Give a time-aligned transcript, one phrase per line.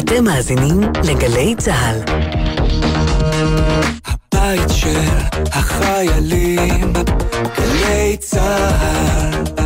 [0.00, 2.00] אתם מאזינים לגלי צה"ל.
[4.06, 5.00] הבית של
[5.52, 6.92] החיילים,
[7.58, 9.59] גלי צה"ל.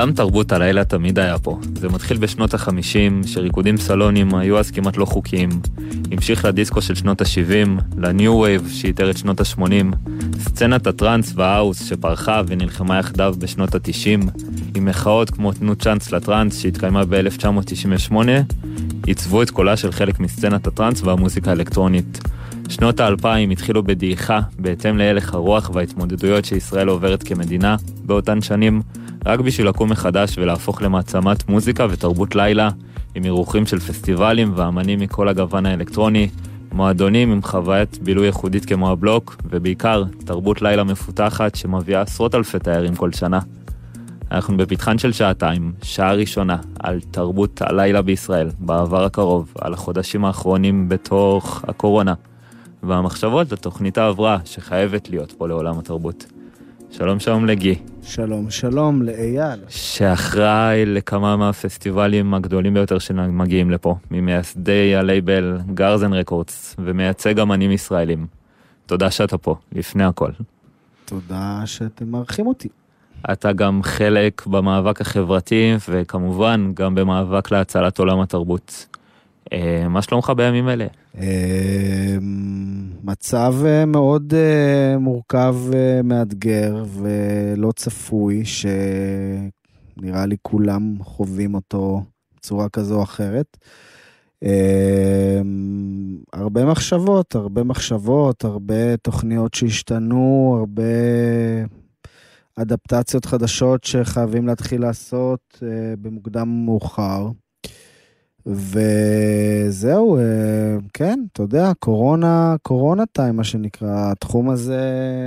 [0.00, 1.58] עולם תרבות הלילה תמיד היה פה.
[1.74, 5.48] זה מתחיל בשנות ה-50, שריקודים סלוניים היו אז כמעט לא חוקיים.
[6.12, 9.96] המשיך לדיסקו של שנות ה-70, לניו וייב שאיתר את שנות ה-80,
[10.38, 14.30] סצנת הטראנס והאוס שפרחה ונלחמה יחדיו בשנות ה-90,
[14.76, 18.14] עם מחאות כמו תנו צ'אנס לטראנס שהתקיימה ב-1998,
[19.06, 22.20] עיצבו את קולה של חלק מסצנת הטראנס והמוזיקה האלקטרונית.
[22.68, 28.82] שנות האלפיים התחילו בדעיכה בהתאם להלך הרוח וההתמודדויות שישראל עוברת כמדינה באותן שנים,
[29.30, 32.68] רק בשביל לקום מחדש ולהפוך למעצמת מוזיקה ותרבות לילה,
[33.14, 36.28] עם אירוחים של פסטיבלים ואמנים מכל הגוון האלקטרוני,
[36.72, 42.94] מועדונים עם חוויית בילוי ייחודית כמו הבלוק, ובעיקר תרבות לילה מפותחת שמביאה עשרות אלפי תיירים
[42.94, 43.38] כל שנה.
[44.30, 50.88] אנחנו בפתחן של שעתיים, שעה ראשונה, על תרבות הלילה בישראל, בעבר הקרוב, על החודשים האחרונים
[50.88, 52.14] בתוך הקורונה,
[52.82, 56.39] והמחשבות לתוכנית ההבראה שחייבת להיות פה לעולם התרבות.
[56.92, 57.78] שלום שלום לגי.
[58.02, 59.60] שלום שלום לאייל.
[59.68, 68.26] שאחראי לכמה מהפסטיבלים הגדולים ביותר שמגיעים לפה, ממייסדי הלייבל גרזן רקורדס, ומייצג אמנים ישראלים.
[68.86, 70.30] תודה שאתה פה, לפני הכל.
[71.04, 72.68] תודה שאתם מארחים אותי.
[73.32, 78.86] אתה גם חלק במאבק החברתי, וכמובן גם במאבק להצלת עולם התרבות.
[79.52, 80.86] אה, מה שלומך בימים אלה?
[81.18, 82.16] אה,
[83.04, 84.34] מצב אה, מאוד
[84.98, 92.02] מורכב ומאתגר ולא צפוי, שנראה לי כולם חווים אותו
[92.36, 93.56] בצורה כזו או אחרת.
[96.32, 100.82] הרבה מחשבות, הרבה מחשבות, הרבה תוכניות שהשתנו, הרבה
[102.56, 105.62] אדפטציות חדשות שחייבים להתחיל לעשות
[106.02, 107.28] במוקדם ומאוחר.
[108.46, 110.22] וזהו, אה,
[110.94, 114.10] כן, אתה יודע, קורונה, קורונה טיים, מה שנקרא.
[114.10, 114.80] התחום הזה,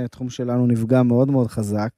[0.04, 1.90] התחום שלנו נפגע מאוד מאוד חזק.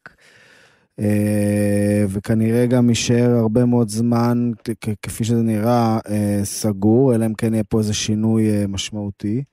[1.00, 4.50] אה, וכנראה גם יישאר הרבה מאוד זמן,
[5.02, 9.44] כפי שזה נראה, אה, סגור, אלא אם כן יהיה פה איזה שינוי משמעותי.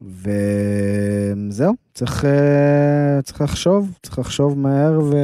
[0.00, 2.24] וזהו, צריך,
[3.24, 5.16] צריך לחשוב, צריך לחשוב מהר ו...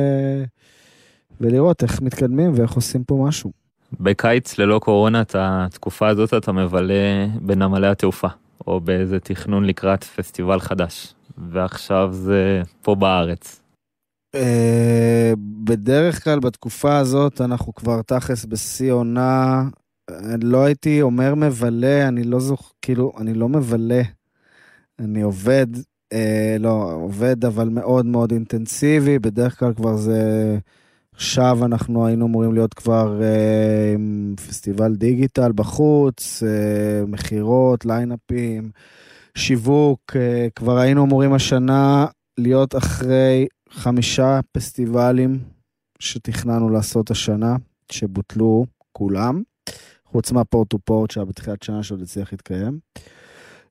[1.41, 3.63] ולראות איך מתקדמים ואיך עושים פה משהו.
[4.00, 8.29] בקיץ ללא קורונה, את התקופה הזאת אתה מבלה בנמלי התעופה,
[8.67, 13.61] או באיזה תכנון לקראת פסטיבל חדש, ועכשיו זה פה בארץ.
[14.35, 15.32] אה,
[15.64, 19.62] בדרך כלל בתקופה הזאת אנחנו כבר תכלס בשיא עונה,
[20.43, 24.02] לא הייתי אומר מבלה, אני לא זוכר, כאילו, אני לא מבלה.
[24.99, 25.67] אני עובד,
[26.12, 30.58] אה, לא, עובד אבל מאוד מאוד אינטנסיבי, בדרך כלל כבר זה...
[31.14, 38.70] עכשיו אנחנו היינו אמורים להיות כבר אה, עם פסטיבל דיגיטל בחוץ, אה, מכירות, ליינאפים,
[39.34, 42.06] שיווק, אה, כבר היינו אמורים השנה
[42.38, 45.38] להיות אחרי חמישה פסטיבלים
[45.99, 47.56] שתכננו לעשות השנה,
[47.93, 49.43] שבוטלו כולם,
[50.05, 52.78] חוץ מהפורט טו פורט שהיה בתחילת שנה שעוד הצליח להתקיים.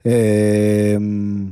[0.06, 1.50] אמ,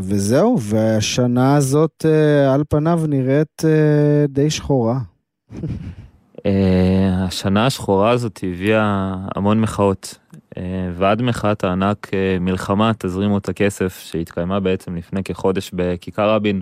[0.00, 4.98] וזהו, והשנה הזאת אה, על פניו נראית אה, די שחורה.
[6.46, 10.18] אה, השנה השחורה הזאת הביאה המון מחאות,
[10.94, 12.10] ועד מחאת הענק
[12.40, 16.60] מלחמה תזרימו את הכסף שהתקיימה בעצם לפני כחודש בכיכר רבין.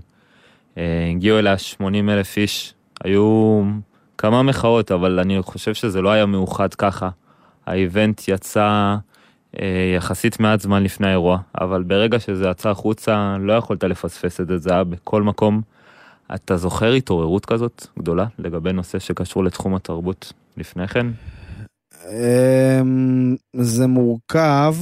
[1.17, 3.63] הגיעו אליה 80 אלף איש, היו
[4.19, 7.09] כמה מחאות, אבל אני חושב שזה לא היה מאוחד ככה.
[7.67, 8.97] האיבנט יצא
[9.61, 14.49] אה, יחסית מעט זמן לפני האירוע, אבל ברגע שזה יצא החוצה לא יכולת לפספס את
[14.49, 15.61] זה, זה היה בכל מקום.
[16.35, 21.07] אתה זוכר התעוררות כזאת גדולה לגבי נושא שקשור לתחום התרבות לפני כן?
[22.09, 24.75] אמ, זה מורכב,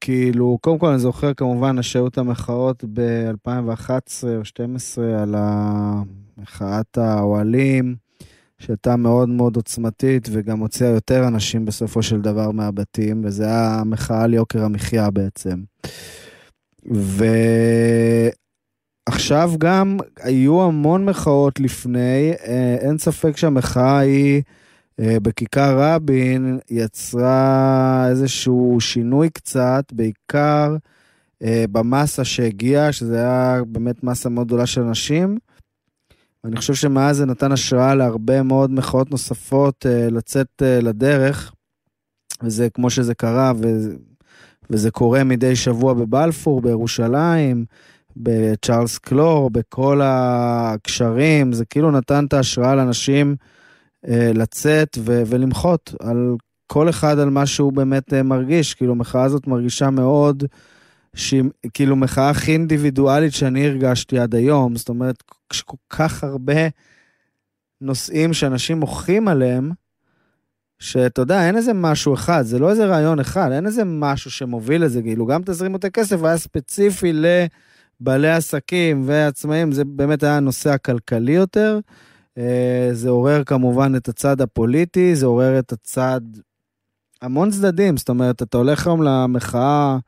[0.00, 3.90] כאילו, קודם כל אני זוכר כמובן השהות המחאות ב-2011
[4.22, 5.34] או 2012 על
[6.38, 7.96] מחאת האוהלים.
[8.58, 14.22] שהייתה מאוד מאוד עוצמתית וגם הוציאה יותר אנשים בסופו של דבר מהבתים, וזה היה מחאה
[14.22, 15.62] על יוקר המחיה בעצם.
[19.08, 24.42] ועכשיו גם היו המון מחאות לפני, אה, אין ספק שהמחאה היא
[25.00, 30.76] אה, בכיכר רבין יצרה איזשהו שינוי קצת, בעיקר
[31.42, 35.38] אה, במסה שהגיעה, שזה היה באמת מסה מאוד גדולה של אנשים.
[36.44, 41.52] אני חושב שמאז זה נתן השראה להרבה מאוד מחאות נוספות לצאת לדרך,
[42.42, 43.66] וזה כמו שזה קרה, ו,
[44.70, 47.64] וזה קורה מדי שבוע בבלפור, בירושלים,
[48.22, 53.36] בצ'ארלס קלור, בכל הקשרים, זה כאילו נתן את ההשראה לאנשים
[54.06, 56.36] uh, לצאת ו, ולמחות על
[56.66, 60.44] כל אחד על מה שהוא באמת uh, מרגיש, כאילו המחאה הזאת מרגישה מאוד,
[61.14, 61.44] שהיא
[61.74, 65.22] כאילו מחאה הכי אינדיבידואלית שאני הרגשתי עד היום, זאת אומרת,
[65.52, 66.68] יש כל כך הרבה
[67.80, 69.70] נושאים שאנשים מוחים עליהם,
[70.78, 74.84] שאתה יודע, אין איזה משהו אחד, זה לא איזה רעיון אחד, אין איזה משהו שמוביל
[74.84, 77.12] לזה, כאילו, גם תזרים את הכסף היה ספציפי
[78.00, 81.78] לבעלי עסקים ועצמאים, זה באמת היה הנושא הכלכלי יותר.
[82.38, 86.20] אה, זה עורר כמובן את הצד הפוליטי, זה עורר את הצד...
[87.22, 89.98] המון צדדים, זאת אומרת, אתה הולך היום למחאה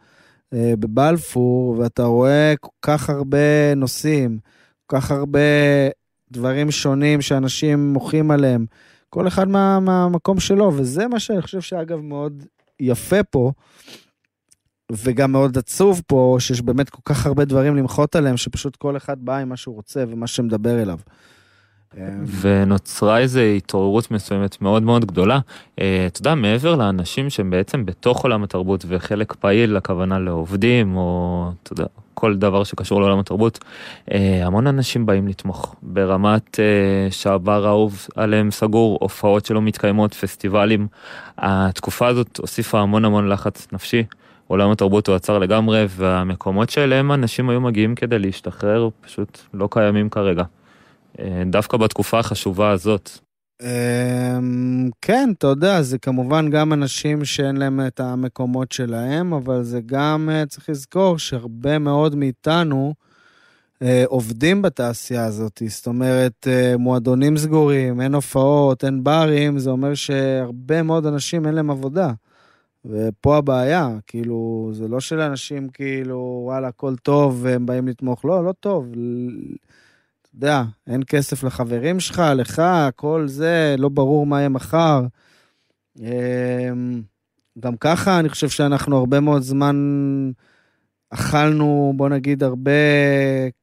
[0.52, 4.38] אה, בבלפור, ואתה רואה כל כך הרבה נושאים.
[4.86, 5.40] כל כך הרבה
[6.32, 8.66] דברים שונים שאנשים מוחים עליהם,
[9.10, 12.44] כל אחד מה, מהמקום שלו, וזה מה שאני חושב שאגב מאוד
[12.80, 13.52] יפה פה,
[14.90, 19.16] וגם מאוד עצוב פה, שיש באמת כל כך הרבה דברים למחות עליהם, שפשוט כל אחד
[19.20, 20.98] בא עם מה שהוא רוצה ומה שמדבר אליו.
[22.40, 25.38] ונוצרה איזו התעוררות מסוימת מאוד מאוד גדולה.
[25.80, 31.50] אה, אתה יודע, מעבר לאנשים שהם בעצם בתוך עולם התרבות וחלק פעיל, הכוונה לעובדים, או
[31.62, 33.58] אתה יודע, כל דבר שקשור לעולם התרבות,
[34.12, 40.86] אה, המון אנשים באים לתמוך ברמת אה, שהבר האהוב עליהם סגור, הופעות שלא מתקיימות, פסטיבלים.
[41.38, 44.04] התקופה הזאת הוסיפה המון המון לחץ נפשי.
[44.50, 50.10] עולם התרבות הוא עצר לגמרי, והמקומות שאליהם אנשים היו מגיעים כדי להשתחרר פשוט לא קיימים
[50.10, 50.42] כרגע.
[51.18, 53.10] אה, דווקא בתקופה החשובה הזאת.
[53.62, 59.80] אמ, כן, אתה יודע, זה כמובן גם אנשים שאין להם את המקומות שלהם, אבל זה
[59.86, 62.94] גם, אה, צריך לזכור שהרבה מאוד מאיתנו
[63.82, 65.62] אה, עובדים בתעשייה הזאת.
[65.68, 66.46] זאת אומרת,
[66.78, 72.12] מועדונים סגורים, אין הופעות, אין ברים, זה אומר שהרבה מאוד אנשים אין להם עבודה.
[72.84, 78.52] ופה הבעיה, כאילו, זה לא שלאנשים כאילו, וואלה, הכל טוב והם באים לתמוך, לא, לא
[78.52, 78.86] טוב.
[80.34, 82.62] יודע, אין כסף לחברים שלך, לך,
[82.96, 85.06] כל זה, לא ברור מה יהיה מחר.
[85.98, 87.02] אמ,
[87.58, 89.76] גם ככה אני חושב שאנחנו הרבה מאוד זמן
[91.10, 92.70] אכלנו, בוא נגיד, הרבה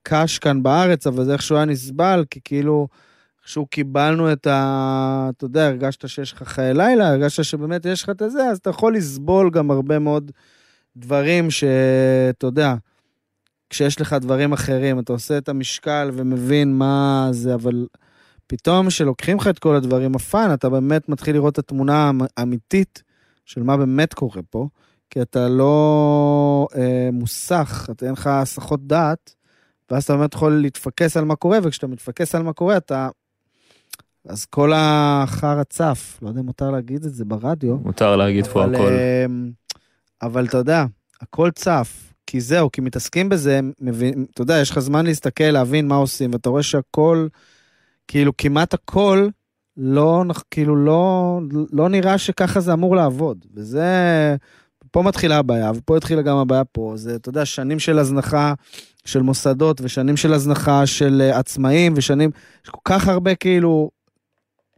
[0.04, 2.88] קש כאן בארץ, אבל זה איכשהו היה נסבל, כי כאילו,
[3.48, 5.30] איכשהו קיבלנו את ה...
[5.38, 8.70] אתה יודע, הרגשת שיש לך חיי לילה, הרגשת שבאמת יש לך את הזה, אז אתה
[8.70, 10.32] יכול לסבול גם הרבה מאוד
[10.98, 12.76] דברים שאתה יודע,
[13.70, 17.88] כשיש לך דברים אחרים, אתה עושה את המשקל ומבין מה זה, אבל
[18.48, 23.04] פתאום כשלוקחים לך את כל הדברים, הפאן, אתה באמת מתחיל לראות את התמונה האמיתית
[23.46, 24.68] של מה באמת קורה פה.
[25.10, 29.36] כי אתה לא אה, מוסך, אתה אין לך הסחות דעת,
[29.92, 33.10] ואז אתה באמת יכול להתפקס על מה קורה, וכשאתה מתפקס על מה קורה, אתה...
[34.28, 37.78] אז כל החרא צף, לא יודע אם מותר להגיד את זה ברדיו.
[37.78, 38.88] מותר להגיד פה הכל.
[38.88, 39.26] אה,
[40.22, 40.86] אבל אתה יודע,
[41.22, 45.88] הכל צף, כי זהו, כי מתעסקים בזה, מבין, אתה יודע, יש לך זמן להסתכל, להבין
[45.88, 47.28] מה עושים, ואתה רואה שהכל,
[48.08, 49.28] כאילו כמעט הכל,
[49.78, 51.40] לא, כאילו לא,
[51.72, 53.46] לא נראה שככה זה אמור לעבוד.
[53.56, 53.86] וזה,
[54.92, 56.94] פה מתחילה הבעיה, ופה התחילה גם הבעיה פה.
[56.96, 58.54] זה, אתה יודע, שנים של הזנחה
[59.06, 62.30] של מוסדות, ושנים של הזנחה של uh, עצמאים, ושנים,
[62.66, 63.90] יש כל כך הרבה כאילו,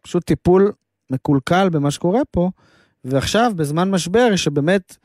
[0.01, 0.71] פשוט טיפול
[1.11, 2.49] מקולקל במה שקורה פה,
[3.05, 4.97] ועכשיו, בזמן משבר, שבאמת,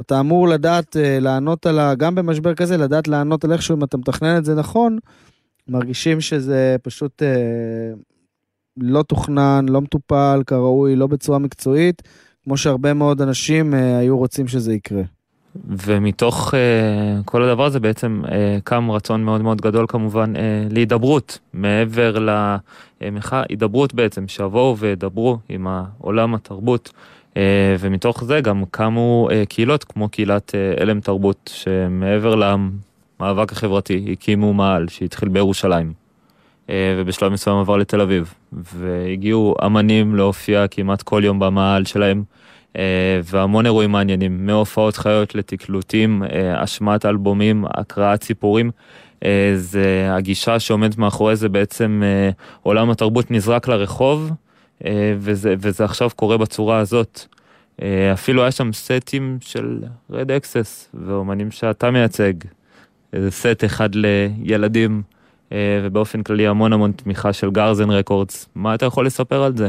[0.00, 1.94] אתה אמור לדעת uh, לענות על ה...
[1.94, 4.98] גם במשבר כזה, לדעת לענות על איכשהו, אם אתה מתכנן את זה נכון,
[5.68, 7.98] מרגישים שזה פשוט uh,
[8.76, 12.02] לא תוכנן, לא מטופל כראוי, לא בצורה מקצועית.
[12.46, 15.02] כמו שהרבה מאוד אנשים אה, היו רוצים שזה יקרה.
[15.68, 18.30] ומתוך uh, כל הדבר הזה בעצם uh,
[18.64, 20.38] קם רצון מאוד מאוד גדול כמובן uh,
[20.70, 22.16] להידברות מעבר
[23.00, 26.92] למחאה, הידברות בעצם, שיבואו וידברו עם העולם התרבות
[27.34, 27.36] uh,
[27.80, 32.34] ומתוך זה גם קמו uh, קהילות כמו קהילת uh, אלם תרבות שמעבר
[33.20, 35.92] למאבק החברתי הקימו מעל שהתחיל בירושלים
[36.66, 42.24] uh, ובשלב מסוים עבר לתל אביב והגיעו אמנים להופיע כמעט כל יום במעל שלהם.
[42.78, 48.70] אה, והמון אירועים מעניינים, מהופעות חיות לתקלוטים, אה, השמעת אלבומים, הקראת סיפורים.
[49.24, 52.02] אה, זה הגישה שעומדת מאחורי זה בעצם
[52.62, 54.30] עולם התרבות נזרק לרחוב,
[55.18, 57.20] וזה, וזה עכשיו קורה בצורה הזאת.
[58.12, 59.78] אפילו היה שם סטים של
[60.10, 62.32] רד אקסס ואומנים שאתה מייצג.
[63.12, 65.02] איזה סט אחד לילדים,
[65.54, 68.48] ובאופן כללי המון המון תמיכה של גרזן רקורדס.
[68.54, 69.68] מה אתה יכול לספר על זה?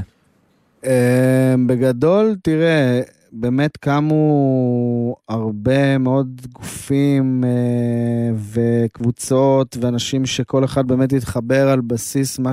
[0.83, 11.69] אמ, בגדול, תראה, באמת קמו הרבה מאוד גופים אה, וקבוצות ואנשים שכל אחד באמת התחבר
[11.69, 12.51] על בסיס מה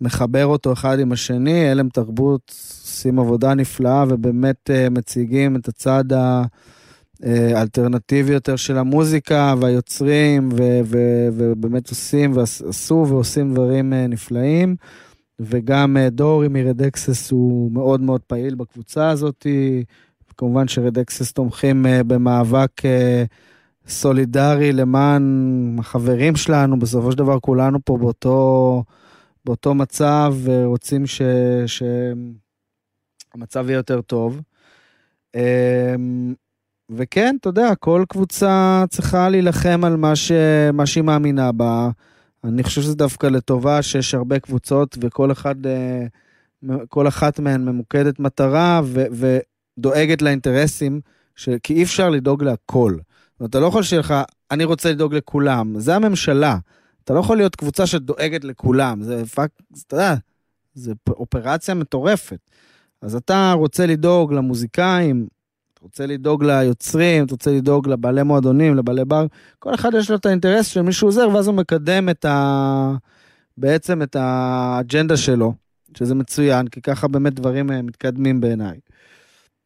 [0.00, 1.70] שמחבר אותו אחד עם השני.
[1.70, 6.04] הלם תרבות עושים עבודה נפלאה ובאמת אה, מציגים את הצד
[7.22, 10.48] האלטרנטיבי יותר של המוזיקה והיוצרים
[11.34, 14.76] ובאמת עושים ועשו ועושים דברים אה, נפלאים.
[15.40, 19.46] וגם אה, דורי מרדקסס הוא מאוד מאוד פעיל בקבוצה הזאת.
[20.40, 23.24] כמובן שרדקסס תומכים אה, במאבק אה,
[23.88, 28.84] סולידרי למען החברים שלנו, בסופו של דבר כולנו פה באותו,
[29.44, 31.22] באותו מצב ורוצים ש,
[33.36, 34.40] שהמצב יהיה יותר טוב.
[35.34, 36.34] אמ,
[36.90, 40.32] וכן, אתה יודע, כל קבוצה צריכה להילחם על מה, ש,
[40.72, 41.90] מה שהיא מאמינה בה.
[42.44, 46.06] אני חושב שזה דווקא לטובה שיש הרבה קבוצות וכל אחד, אה,
[46.88, 51.00] כל אחת מהן ממוקדת מטרה ו, ודואגת לאינטרסים,
[51.36, 51.48] ש...
[51.62, 52.96] כי אי אפשר לדאוג להכל.
[53.44, 54.14] אתה לא יכול שיהיה לך,
[54.50, 56.58] אני רוצה לדאוג לכולם, זה הממשלה.
[57.04, 59.50] אתה לא יכול להיות קבוצה שדואגת לכולם, זה fuck,
[59.86, 60.14] אתה יודע,
[60.74, 62.38] זה אופרציה מטורפת.
[63.02, 65.26] אז אתה רוצה לדאוג למוזיקאים,
[65.80, 69.26] אתה רוצה לדאוג ליוצרים, אתה רוצה לדאוג לבעלי מועדונים, לבעלי בר,
[69.58, 72.94] כל אחד יש לו את האינטרס של מישהו עוזר, ואז הוא מקדם את ה...
[73.58, 75.54] בעצם את האג'נדה שלו,
[75.98, 78.78] שזה מצוין, כי ככה באמת דברים אה, מתקדמים בעיניי.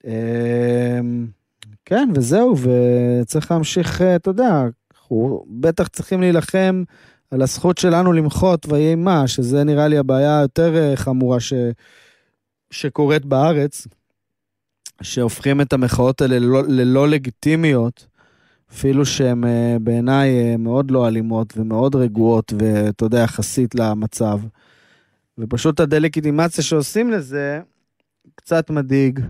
[0.04, 1.26] אמ,
[1.84, 6.84] כן, וזהו, וצריך להמשיך, אה, אתה יודע, אנחנו בטח צריכים להילחם
[7.30, 11.52] על הזכות שלנו למחות ויהי מה, שזה נראה לי הבעיה היותר אה, חמורה ש...
[12.70, 13.86] שקורית בארץ.
[15.02, 18.06] שהופכים את המחאות האלה ללא, ללא לגיטימיות,
[18.72, 24.40] אפילו שהן אה, בעיניי אה, מאוד לא אלימות ומאוד רגועות, ואתה יודע, יחסית למצב.
[25.38, 27.60] ופשוט הדה-לגיטימציה שעושים לזה,
[28.34, 29.20] קצת מדאיג.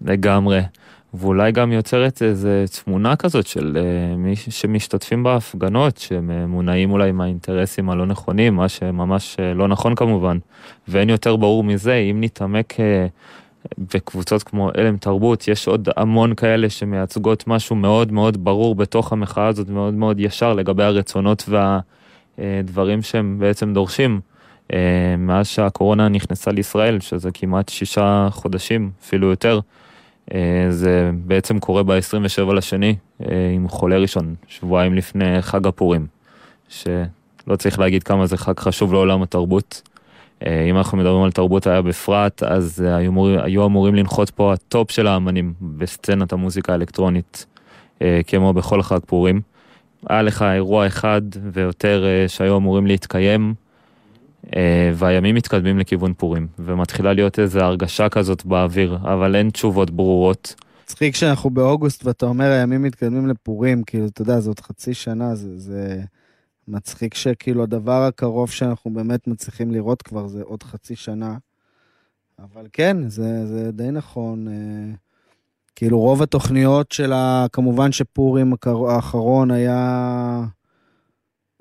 [0.00, 0.60] לגמרי.
[1.14, 2.48] ואולי גם יוצרת איזו
[2.84, 9.36] תמונה כזאת של uh, מי שמשתתפים בהפגנות, שהם מונעים אולי מהאינטרסים הלא נכונים, מה שממש
[9.36, 10.38] uh, לא נכון כמובן.
[10.88, 12.74] ואין יותר ברור מזה, אם נתעמק
[13.94, 19.46] וקבוצות כמו אלם תרבות, יש עוד המון כאלה שמייצגות משהו מאוד מאוד ברור בתוך המחאה
[19.46, 21.48] הזאת, מאוד מאוד ישר לגבי הרצונות
[22.38, 24.20] והדברים שהם בעצם דורשים.
[24.72, 29.60] אה, מאז שהקורונה נכנסה לישראל, שזה כמעט שישה חודשים, אפילו יותר,
[30.34, 36.06] אה, זה בעצם קורה ב-27 לשני, אה, עם חולה ראשון, שבועיים לפני חג הפורים,
[36.68, 39.82] שלא צריך להגיד כמה זה חג חשוב לעולם התרבות.
[40.46, 44.52] אה, אם אנחנו מדברים על תרבות הלילה בפרט, אז היו, אמור, היו אמורים לנחות פה
[44.52, 47.46] הטופ של האמנים בסצנת המוזיקה האלקטרונית,
[48.26, 49.40] כמו בכל חג פורים.
[50.08, 53.54] היה לך אירוע אחד ויותר שהיו אמורים להתקיים,
[54.94, 60.54] והימים מתקדמים לכיוון פורים, ומתחילה להיות איזו הרגשה כזאת באוויר, אבל אין תשובות ברורות.
[60.86, 65.34] מצחיק שאנחנו באוגוסט ואתה אומר הימים מתקדמים לפורים, כאילו, אתה יודע, זה עוד חצי שנה,
[65.34, 66.00] זה, זה
[66.68, 71.36] מצחיק שכאילו הדבר הקרוב שאנחנו באמת מצליחים לראות כבר זה עוד חצי שנה.
[72.38, 74.46] אבל כן, זה, זה די נכון.
[75.76, 77.46] כאילו רוב התוכניות של ה...
[77.52, 78.52] כמובן שפורים
[78.88, 80.44] האחרון היה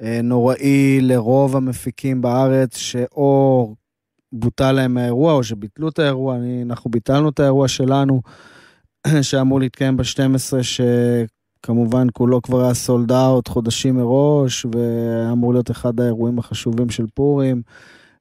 [0.01, 3.75] אה, נוראי לרוב המפיקים בארץ, שאו
[4.31, 6.35] בוטל להם האירוע או שביטלו את האירוע.
[6.35, 8.21] אני, אנחנו ביטלנו את האירוע שלנו,
[9.21, 10.63] שאמור להתקיים ב-12,
[11.65, 17.61] שכמובן כולו כבר היה sold out חודשים מראש, ואמור להיות אחד האירועים החשובים של פורים.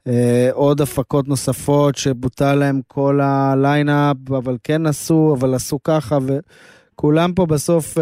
[0.09, 0.13] אה,
[0.53, 7.33] עוד הפקות נוספות שבוטל להם כל ה line-up, אבל כן עשו, אבל עשו ככה, וכולם
[7.33, 7.99] פה בסוף...
[7.99, 8.01] אה,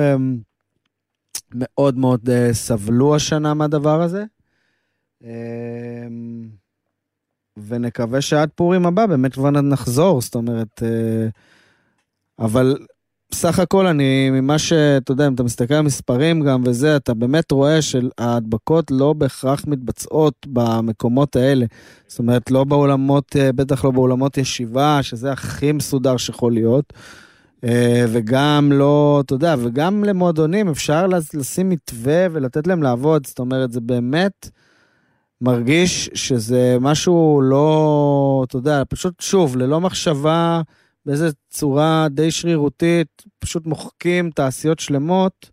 [1.54, 4.24] מאוד מאוד uh, סבלו השנה מהדבר הזה.
[7.66, 10.82] ונקווה שעד פורים הבא באמת כבר נחזור, זאת אומרת,
[12.38, 12.76] אבל
[13.34, 17.50] סך הכל אני, ממה שאתה יודע, אם אתה מסתכל על מספרים גם וזה, אתה באמת
[17.50, 21.66] רואה שההדבקות לא בהכרח מתבצעות במקומות האלה.
[22.06, 26.92] זאת אומרת, לא באולמות, בטח לא באולמות ישיבה, שזה הכי מסודר שיכול להיות.
[27.64, 33.72] אה, וגם לא, אתה יודע, וגם למועדונים אפשר לשים מתווה ולתת להם לעבוד, זאת אומרת,
[33.72, 34.48] זה באמת
[35.40, 40.60] מרגיש שזה משהו לא, אתה יודע, פשוט שוב, ללא מחשבה,
[41.06, 45.50] באיזה צורה די שרירותית, פשוט מוחקים תעשיות שלמות,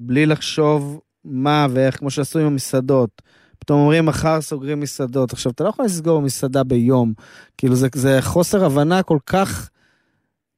[0.00, 3.22] בלי לחשוב מה ואיך, כמו שעשו עם המסעדות.
[3.58, 5.32] פתאום אומרים, מחר סוגרים מסעדות.
[5.32, 7.12] עכשיו, אתה לא יכול לסגור מסעדה ביום.
[7.58, 9.70] כאילו, זה, זה חוסר הבנה כל כך...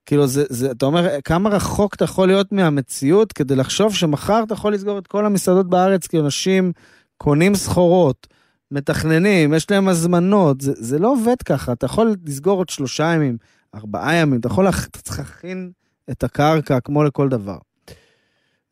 [0.07, 4.55] כאילו, זה, זה, אתה אומר, כמה רחוק אתה יכול להיות מהמציאות כדי לחשוב שמחר אתה
[4.55, 6.73] יכול לסגור את כל המסעדות בארץ, כי אנשים
[7.17, 8.27] קונים סחורות,
[8.71, 13.37] מתכננים, יש להם הזמנות, זה, זה לא עובד ככה, אתה יכול לסגור עוד שלושה ימים,
[13.75, 15.71] ארבעה ימים, אתה יכול, אתה צריך להכין
[16.11, 17.59] את הקרקע כמו לכל דבר.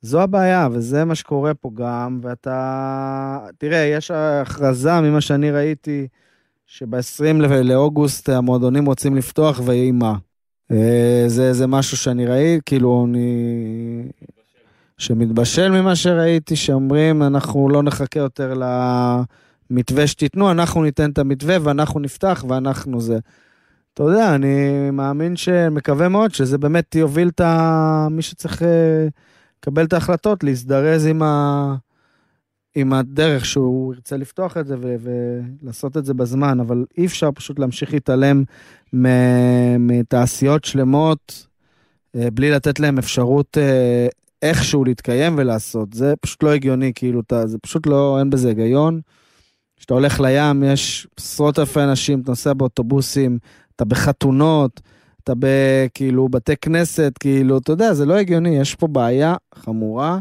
[0.03, 3.47] זו הבעיה, וזה מה שקורה פה גם, ואתה...
[3.59, 6.07] תראה, יש הכרזה ממה שאני ראיתי,
[6.67, 10.15] שב-20 לאוגוסט המועדונים רוצים לפתוח ויהי מה.
[10.71, 14.09] אה, זה, זה משהו שאני ראיתי, כאילו, אני...
[14.99, 18.55] שמתבשל ממה שראיתי, שאומרים, אנחנו לא נחכה יותר
[19.71, 23.19] למתווה שתיתנו, אנחנו ניתן את המתווה ואנחנו נפתח ואנחנו זה.
[23.95, 28.07] אתה יודע, אני מאמין שמקווה מאוד שזה באמת יוביל את ה...
[28.11, 29.07] מי שצריך אה,
[29.59, 31.75] לקבל את ההחלטות, להזדרז עם ה...
[32.75, 34.97] עם הדרך שהוא ירצה לפתוח את זה ו-
[35.63, 38.45] ולעשות את זה בזמן, אבל אי אפשר פשוט להמשיך להתעלם
[39.79, 41.47] מתעשיות שלמות
[42.17, 44.07] אה, בלי לתת להם אפשרות אה,
[44.43, 45.93] איכשהו להתקיים ולעשות.
[45.93, 49.01] זה פשוט לא הגיוני, כאילו, זה פשוט לא, אין בזה היגיון.
[49.77, 53.39] כשאתה הולך לים, יש עשרות אלפי אנשים, אתה נוסע באוטובוסים,
[53.77, 54.81] אתה בחתונות,
[55.25, 60.19] אתה בכאילו בתי כנסת, כאילו, אתה יודע, זה לא הגיוני, יש פה בעיה חמורה.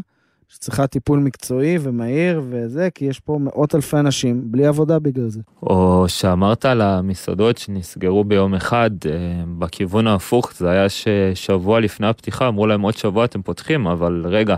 [0.54, 5.40] שצריכה טיפול מקצועי ומהיר וזה, כי יש פה מאות אלפי אנשים בלי עבודה בגלל זה.
[5.62, 9.10] או שאמרת על המסעדות שנסגרו ביום אחד, אה,
[9.58, 14.56] בכיוון ההפוך, זה היה ששבוע לפני הפתיחה אמרו להם עוד שבוע אתם פותחים, אבל רגע,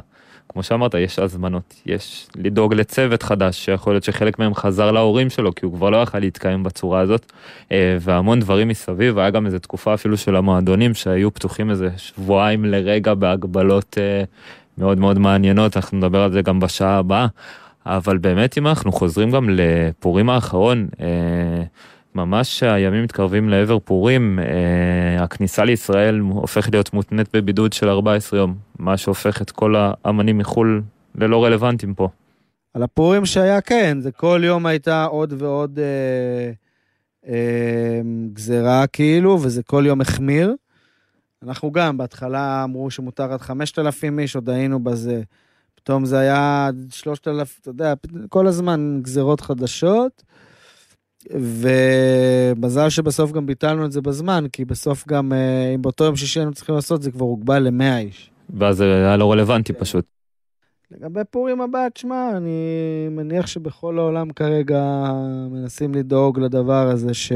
[0.57, 5.55] כמו שאמרת, יש הזמנות, יש לדאוג לצוות חדש, שיכול להיות שחלק מהם חזר להורים שלו,
[5.55, 7.33] כי הוא כבר לא יכל להתקיים בצורה הזאת,
[7.73, 12.65] אה, והמון דברים מסביב, היה גם איזה תקופה אפילו של המועדונים שהיו פתוחים איזה שבועיים
[12.65, 14.25] לרגע בהגבלות אה,
[14.79, 17.27] מאוד מאוד מעניינות, אנחנו נדבר על זה גם בשעה הבאה.
[17.87, 21.07] אבל באמת אם אנחנו חוזרים גם לפורים האחרון, אה,
[22.17, 28.55] ממש הימים מתקרבים לעבר פורים, אה, הכניסה לישראל הופכת להיות מותנית בבידוד של 14 יום,
[28.79, 30.83] מה שהופך את כל האמנים מחו"ל
[31.15, 32.09] ללא רלוונטיים פה.
[32.75, 36.51] על הפורים שהיה כן, זה כל יום הייתה עוד ועוד אה,
[37.33, 38.01] אה,
[38.33, 40.55] גזרה כאילו, וזה כל יום החמיר.
[41.43, 45.23] אנחנו גם, בהתחלה אמרו שמותר עד 5,000 איש, עוד היינו בזה.
[45.75, 47.95] פתאום זה היה 3,000, אתה יודע,
[48.29, 50.23] כל הזמן גזרות חדשות.
[51.33, 56.41] ומזל שבסוף גם ביטלנו את זה בזמן, כי בסוף גם, אה, אם באותו יום שישי
[56.41, 58.31] היינו צריכים לעשות, זה כבר הוגבל ל-100 איש.
[58.51, 60.05] ואז זה היה לא רלוונטי פשוט.
[60.91, 65.13] לגבי פורים הבא, תשמע, אני מניח שבכל העולם כרגע
[65.51, 67.33] מנסים לדאוג לדבר הזה ש...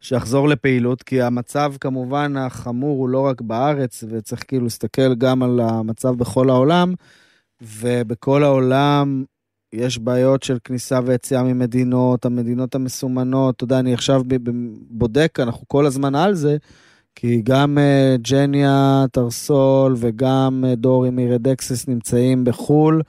[0.00, 5.60] שיחזור לפעילות, כי המצב כמובן החמור הוא לא רק בארץ, וצריך כאילו להסתכל גם על
[5.60, 6.94] המצב בכל העולם,
[7.60, 9.24] ובכל העולם
[9.72, 14.22] יש בעיות של כניסה ויציאה ממדינות, המדינות המסומנות, אתה יודע, אני עכשיו
[14.90, 16.56] בודק, אנחנו כל הזמן על זה,
[17.14, 23.02] כי גם uh, ג'ניה טרסול וגם uh, דורי מרדקסס נמצאים בחו"ל,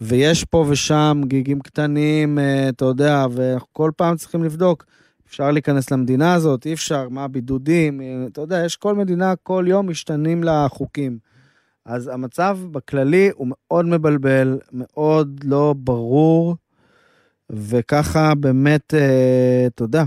[0.00, 4.84] ויש פה ושם גיגים קטנים, uh, אתה יודע, ואנחנו כל פעם צריכים לבדוק.
[5.28, 8.00] אפשר להיכנס למדינה הזאת, אי אפשר, מה הבידודים,
[8.32, 11.18] אתה יודע, יש כל מדינה, כל יום משתנים לה חוקים.
[11.86, 16.56] אז המצב בכללי הוא מאוד מבלבל, מאוד לא ברור,
[17.50, 20.04] וככה באמת, אה, אתה יודע,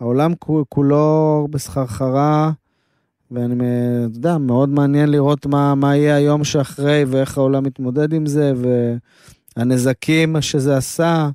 [0.00, 0.32] העולם
[0.68, 2.50] כולו בסחרחרה,
[3.30, 3.54] ואני,
[4.10, 8.52] אתה יודע, מאוד מעניין לראות מה, מה יהיה היום שאחרי ואיך העולם מתמודד עם זה,
[9.56, 11.28] והנזקים שזה עשה,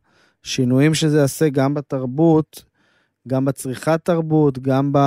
[0.43, 2.63] שינויים שזה יעשה גם בתרבות,
[3.27, 4.97] גם בצריכת תרבות, גם ב...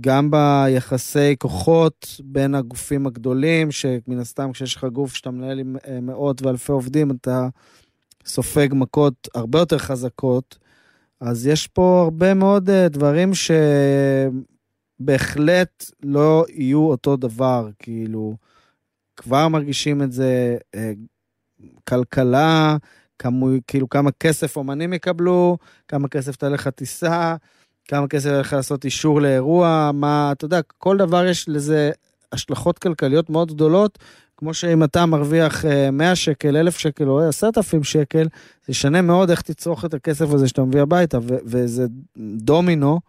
[0.00, 6.00] גם ביחסי כוחות בין הגופים הגדולים, שמן הסתם כשיש לך גוף שאתה מנהל עם אה,
[6.00, 7.48] מאות ואלפי עובדים, אתה
[8.26, 10.58] סופג מכות הרבה יותר חזקות.
[11.20, 13.30] אז יש פה הרבה מאוד אה, דברים
[15.00, 18.36] שבהחלט לא יהיו אותו דבר, כאילו,
[19.16, 20.92] כבר מרגישים את זה, אה,
[21.88, 22.76] כלכלה,
[23.18, 27.36] כמה, כאילו כמה כסף אומנים יקבלו, כמה כסף תלך הטיסה,
[27.88, 31.90] כמה כסף הולך לעשות אישור לאירוע, מה, אתה יודע, כל דבר יש לזה
[32.32, 33.98] השלכות כלכליות מאוד גדולות,
[34.36, 38.22] כמו שאם אתה מרוויח 100 אה, שקל, 1,000 שקל או 10,000 שקל,
[38.66, 41.86] זה ישנה מאוד איך תצרוך את הכסף הזה שאתה מביא הביתה, וזה
[42.36, 43.00] דומינו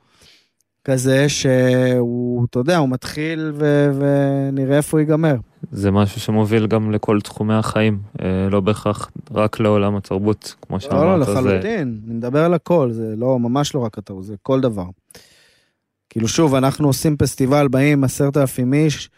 [0.85, 5.35] כזה שהוא, אתה יודע, הוא מתחיל ו- ונראה איפה הוא ייגמר.
[5.71, 10.93] זה משהו שמוביל גם לכל תחומי החיים, אה, לא בהכרח רק לעולם התרבות, כמו שאמרת.
[10.93, 12.07] לא, לא, לחלוטין, זה...
[12.07, 14.85] אני מדבר על הכל, זה לא, ממש לא רק התרבות, זה כל דבר.
[16.09, 19.09] כאילו שוב, אנחנו עושים פסטיבל, באים עשרת אלפים איש,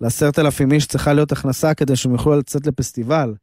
[0.00, 3.34] לעשרת אלפים איש צריכה להיות הכנסה כדי שהם יוכלו לצאת לפסטיבל.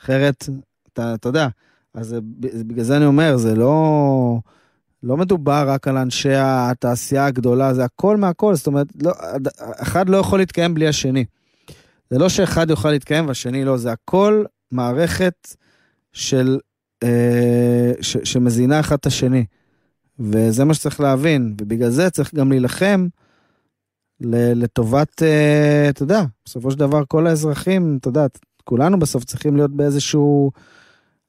[0.00, 0.48] אחרת,
[0.92, 1.48] אתה, אתה יודע,
[1.94, 2.16] אז
[2.66, 4.38] בגלל זה אני אומר, זה לא...
[5.04, 9.12] לא מדובר רק על אנשי התעשייה הגדולה, זה הכל מהכל, זאת אומרת, לא,
[9.82, 11.24] אחד לא יכול להתקיים בלי השני.
[12.10, 15.56] זה לא שאחד יוכל להתקיים והשני לא, זה הכל מערכת
[16.12, 16.58] של,
[17.02, 19.44] אה, ש, שמזינה אחד את השני.
[20.18, 23.08] וזה מה שצריך להבין, ובגלל זה צריך גם להילחם
[24.20, 28.26] לטובת, אה, אתה יודע, בסופו של דבר כל האזרחים, אתה יודע,
[28.64, 30.50] כולנו בסוף צריכים להיות באיזשהו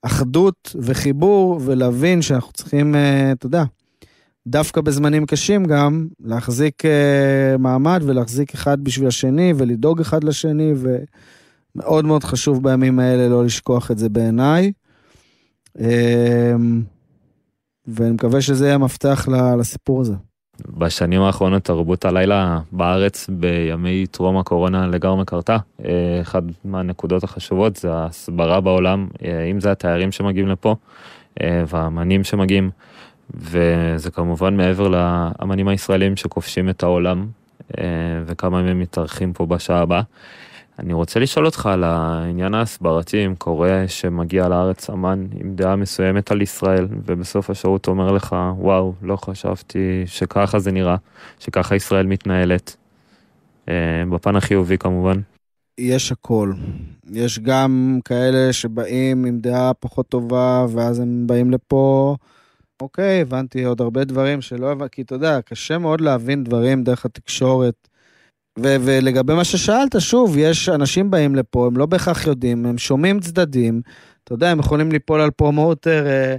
[0.06, 3.63] אחדות וחיבור ולהבין שאנחנו צריכים, אה, אתה יודע,
[4.48, 10.74] דווקא בזמנים קשים גם, להחזיק אה, מעמד ולהחזיק אחד בשביל השני ולדאוג אחד לשני,
[11.76, 14.72] ומאוד מאוד חשוב בימים האלה לא לשכוח את זה בעיניי.
[15.80, 16.84] אמ,
[17.88, 19.28] ואני מקווה שזה יהיה המפתח
[19.60, 20.13] לסיפור הזה.
[20.78, 25.58] בשנים האחרונות תרבות הלילה בארץ בימי טרום הקורונה לגמרי קרתה.
[25.86, 30.76] אה, אחת מהנקודות החשובות זה ההסברה בעולם, אה, אם זה התיירים שמגיעים לפה
[31.41, 32.70] והאמנים שמגיעים.
[33.34, 37.28] וזה כמובן מעבר לאמנים הישראלים שכובשים את העולם
[37.78, 37.84] אה,
[38.26, 40.02] וכמה מהם מתארחים פה בשעה הבאה.
[40.80, 46.32] אני רוצה לשאול אותך על העניין ההסברתי, אם קורה שמגיע לארץ אמן עם דעה מסוימת
[46.32, 50.96] על ישראל, ובסוף השירות אומר לך, וואו, לא חשבתי שככה זה נראה,
[51.40, 52.76] שככה ישראל מתנהלת,
[53.70, 53.74] אה,
[54.12, 55.20] בפן החיובי כמובן.
[55.78, 56.54] יש הכל.
[57.12, 62.16] יש גם כאלה שבאים עם דעה פחות טובה, ואז הם באים לפה
[62.82, 67.06] אוקיי, הבנתי עוד הרבה דברים שלא הבנתי, כי אתה יודע, קשה מאוד להבין דברים דרך
[67.06, 67.88] התקשורת.
[68.60, 73.20] ו- ולגבי מה ששאלת, שוב, יש אנשים באים לפה, הם לא בהכרח יודעים, הם שומעים
[73.20, 73.82] צדדים,
[74.24, 76.36] אתה יודע, הם יכולים ליפול על פרומוטר אה,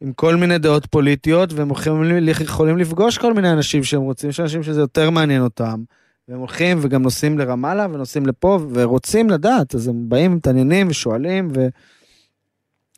[0.00, 4.40] עם כל מיני דעות פוליטיות, והם יכולים, יכולים לפגוש כל מיני אנשים שהם רוצים, יש
[4.40, 5.82] אנשים שזה יותר מעניין אותם.
[6.28, 11.66] והם הולכים וגם נוסעים לרמאללה ונוסעים לפה ורוצים לדעת, אז הם באים, מתעניינים ושואלים, ו...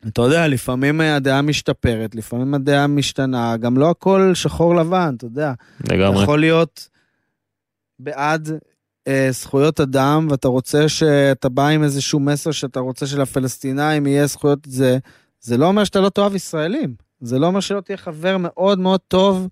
[0.09, 5.53] אתה יודע, לפעמים הדעה משתפרת, לפעמים הדעה משתנה, גם לא הכל שחור לבן, אתה יודע.
[5.91, 6.23] לגמרי.
[6.23, 6.89] יכול להיות
[7.99, 8.51] בעד
[9.09, 14.59] אה, זכויות אדם, ואתה רוצה שאתה בא עם איזשהו מסר שאתה רוצה שלפלסטינאים יהיה זכויות,
[14.67, 14.99] זה,
[15.41, 16.95] זה לא אומר שאתה לא תאהב ישראלים.
[17.21, 19.49] זה לא אומר שלא תהיה חבר מאוד מאוד טוב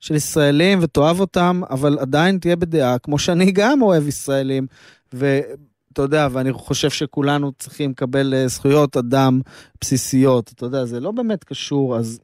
[0.00, 4.66] של ישראלים ותאהב אותם, אבל עדיין תהיה בדעה, כמו שאני גם אוהב ישראלים,
[5.14, 5.40] ו...
[5.92, 9.40] אתה יודע, ואני חושב שכולנו צריכים לקבל אה, זכויות אדם
[9.80, 12.20] בסיסיות, אתה יודע, זה לא באמת קשור, אז,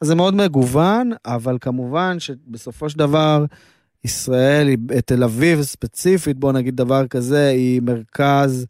[0.00, 3.44] אז זה מאוד מגוון, אבל כמובן שבסופו של דבר,
[4.04, 4.68] ישראל,
[5.04, 8.66] תל אביב ספציפית, בוא נגיד דבר כזה, היא מרכז,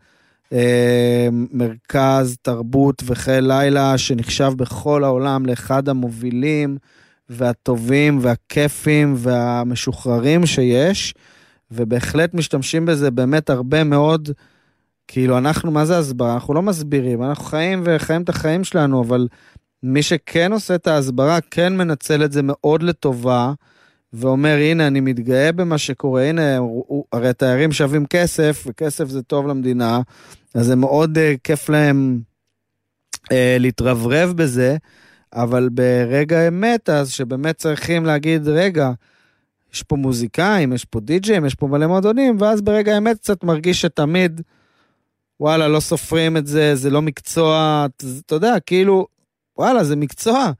[0.52, 6.78] אה, מרכז תרבות וחיי לילה שנחשב בכל העולם לאחד המובילים,
[7.28, 11.14] והטובים והכיפים והמשוחררים שיש,
[11.70, 14.30] ובהחלט משתמשים בזה באמת הרבה מאוד,
[15.08, 16.34] כאילו אנחנו, מה זה הסברה?
[16.34, 19.28] אנחנו לא מסבירים, אנחנו חיים וחיים את החיים שלנו, אבל
[19.82, 23.52] מי שכן עושה את ההסברה, כן מנצל את זה מאוד לטובה,
[24.12, 26.58] ואומר, הנה, אני מתגאה במה שקורה, הנה,
[27.12, 30.00] הרי התיירים שווים כסף, וכסף זה טוב למדינה,
[30.54, 32.20] אז זה מאוד uh, כיף להם
[33.24, 34.76] uh, להתרברב בזה,
[35.32, 38.90] אבל ברגע האמת, אז שבאמת צריכים להגיד, רגע,
[39.74, 43.80] יש פה מוזיקאים, יש פה די-ג'ים, יש פה מלא מועדונים, ואז ברגע האמת קצת מרגיש
[43.80, 44.40] שתמיד,
[45.40, 47.86] וואלה, לא סופרים את זה, זה לא מקצוע,
[48.26, 49.06] אתה יודע, כאילו,
[49.58, 50.52] וואלה, זה מקצוע.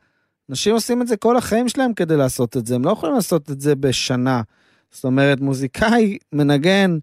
[0.51, 3.51] אנשים עושים את זה כל החיים שלהם כדי לעשות את זה, הם לא יכולים לעשות
[3.51, 4.43] את זה בשנה.
[4.91, 6.99] זאת אומרת, מוזיקאי מנגן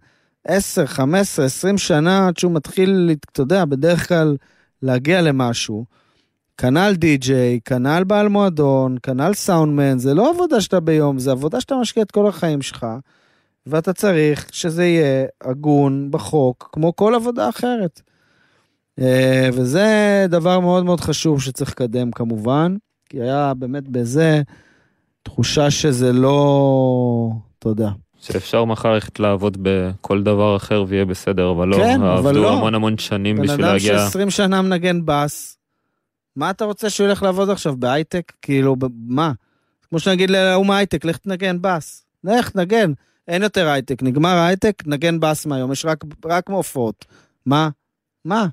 [0.47, 4.37] 10, 15, 20 שנה עד שהוא מתחיל, אתה יודע, בדרך כלל
[4.81, 5.85] להגיע למשהו.
[6.57, 11.75] כנ"ל די-ג'יי, כנ"ל בעל מועדון, כנ"ל סאונדמן, זה לא עבודה שאתה ביום, זה עבודה שאתה
[11.75, 12.85] משקיע את כל החיים שלך,
[13.65, 18.01] ואתה צריך שזה יהיה הגון בחוק, כמו כל עבודה אחרת.
[18.99, 22.75] אה, וזה דבר מאוד מאוד חשוב שצריך לקדם כמובן,
[23.09, 24.41] כי היה באמת בזה
[25.23, 27.89] תחושה שזה לא, אתה יודע.
[28.19, 32.57] שאפשר מחר ללכת לעבוד בכל דבר אחר ויהיה בסדר, אבל לא, כן, אבל עבדו לא.
[32.57, 33.93] המון המון שנים בשביל להגיע...
[33.93, 35.57] בן אדם ש-20 שנה מנגן בס,
[36.35, 38.33] מה אתה רוצה שהוא ילך לעבוד עכשיו, בהייטק?
[38.41, 38.75] כאילו,
[39.07, 39.31] מה?
[39.89, 42.05] כמו שנגיד להוא מהייטק, לך תנגן בס.
[42.23, 42.93] לך, תנגן.
[43.27, 47.05] אין יותר הייטק, נגמר הייטק, נגן בס מהיום, יש רק, רק מהופעות.
[47.45, 47.69] מה?
[48.25, 48.47] מה?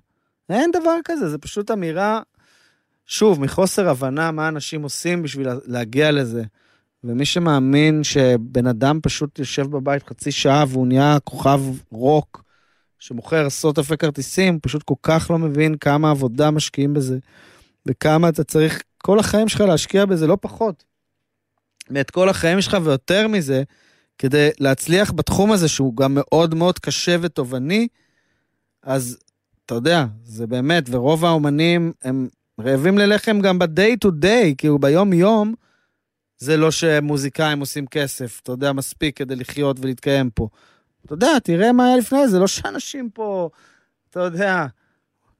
[0.51, 2.21] אין דבר כזה, זה פשוט אמירה,
[3.07, 6.43] שוב, מחוסר הבנה מה אנשים עושים בשביל להגיע לזה.
[7.05, 12.45] ומי שמאמין שבן אדם פשוט יושב בבית חצי שעה והוא נהיה כוכב רוק
[12.99, 17.19] שמוכר עשרות אלפי כרטיסים, פשוט כל כך לא מבין כמה עבודה משקיעים בזה,
[17.87, 20.85] וכמה אתה צריך כל החיים שלך להשקיע בזה, לא פחות.
[21.91, 23.63] ואת כל החיים שלך ויותר מזה,
[24.19, 27.89] כדי להצליח בתחום הזה שהוא גם מאוד מאוד קשה ותובעני,
[28.83, 29.19] אז
[29.67, 32.29] אתה יודע, זה באמת, ורוב האומנים הם
[32.61, 35.55] רעבים ללחם גם ב-day to day, כאילו ביום יום,
[36.39, 40.49] זה לא שמוזיקאים עושים כסף, אתה יודע, מספיק כדי לחיות ולהתקיים פה.
[41.07, 43.51] אתה יודע, תראה מה היה לפני זה, לא שאנשים פה,
[44.11, 44.67] אתה יודע,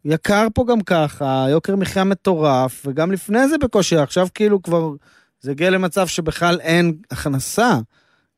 [0.05, 4.91] יקר פה גם ככה, יוקר מחיה מטורף, וגם לפני זה בקושי, עכשיו כאילו כבר,
[5.41, 7.79] זה הגיע למצב שבכלל אין הכנסה.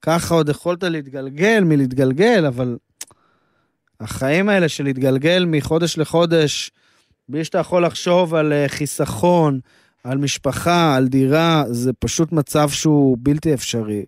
[0.03, 2.77] ככה עוד יכולת להתגלגל מלהתגלגל, אבל
[4.01, 6.71] החיים האלה של להתגלגל מחודש לחודש,
[7.29, 9.61] בלי שאתה יכול לחשוב על אה, חיסכון,
[10.05, 14.05] על משפחה, על דירה, זה פשוט מצב שהוא בלתי אפשרי.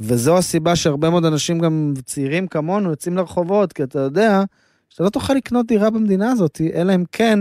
[0.00, 4.42] וזו הסיבה שהרבה מאוד אנשים גם צעירים כמונו יוצאים לרחובות, כי אתה יודע
[4.90, 7.38] שאתה לא תוכל לקנות דירה במדינה הזאת, אלא אם כן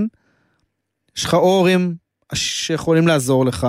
[1.17, 1.95] יש לך הורים
[2.33, 3.67] שיכולים לעזור לך,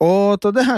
[0.00, 0.76] או אתה יודע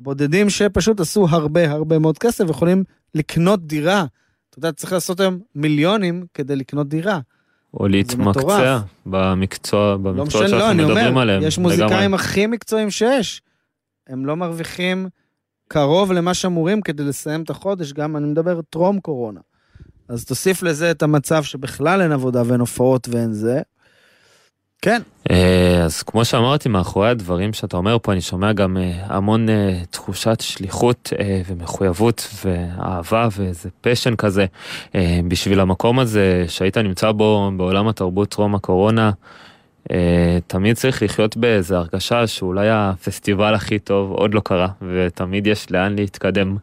[0.00, 4.04] שבודדים שפשוט עשו הרבה הרבה מאוד כסף יכולים לקנות דירה.
[4.50, 7.20] אתה יודע, צריך לעשות היום מיליונים כדי לקנות דירה.
[7.74, 8.78] או להתמקצע.
[9.06, 11.42] במקצוע, לא במקצוע משנה, לא, שאנחנו אני מדברים אומר, עליהם.
[11.42, 12.14] יש מוזיקאים לגמרי.
[12.14, 13.42] הכי מקצועיים שיש.
[14.08, 15.08] הם לא מרוויחים
[15.68, 19.40] קרוב למה שאמורים כדי לסיים את החודש, גם אני מדבר טרום קורונה.
[20.08, 23.62] אז תוסיף לזה את המצב שבכלל אין עבודה ואין הופעות ואין זה.
[24.82, 29.48] כן, אה, אז כמו שאמרתי, מאחורי הדברים שאתה אומר פה, אני שומע גם אה, המון
[29.48, 31.12] אה, תחושת שליחות
[31.46, 34.46] ומחויבות ואהבה ואיזה פשן כזה
[35.28, 39.10] בשביל המקום הזה שהיית נמצא בו בעולם התרבות טרום הקורונה.
[40.46, 45.96] תמיד צריך לחיות באיזה הרגשה שאולי הפסטיבל הכי טוב עוד לא קרה, ותמיד יש לאן
[45.96, 46.56] להתקדם.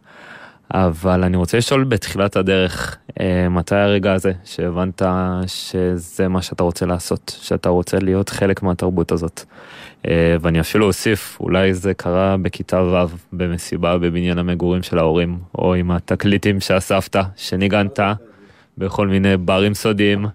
[0.74, 5.02] אבל אני רוצה לשאול בתחילת הדרך, אה, מתי הרגע הזה שהבנת
[5.48, 9.42] שזה מה שאתה רוצה לעשות, שאתה רוצה להיות חלק מהתרבות הזאת.
[10.08, 15.74] אה, ואני אפילו אוסיף, אולי זה קרה בכיתה ו' במסיבה בבניין המגורים של ההורים, או
[15.74, 18.00] עם התקליטים שאספת, שניגנת
[18.78, 20.26] בכל מיני ברים סודיים.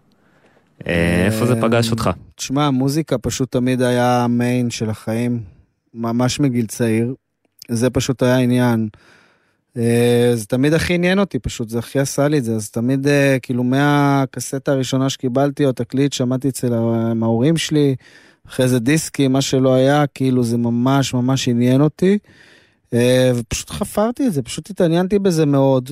[0.86, 2.10] אה, איפה זה פגש אותך?
[2.34, 5.40] תשמע, מוזיקה פשוט תמיד היה המיין של החיים,
[5.94, 7.14] ממש מגיל צעיר.
[7.68, 8.88] זה פשוט היה עניין.
[9.76, 13.06] אה, זה תמיד הכי עניין אותי, פשוט זה הכי עשה לי את זה, אז תמיד,
[13.06, 16.74] אה, כאילו, מהקסטה הראשונה שקיבלתי, או תקליט, שמעתי אצל
[17.22, 17.94] ההורים שלי,
[18.46, 22.18] אחרי זה דיסקים, מה שלא היה, כאילו, זה ממש ממש עניין אותי.
[22.94, 25.90] אה, ופשוט חפרתי את זה, פשוט התעניינתי בזה מאוד,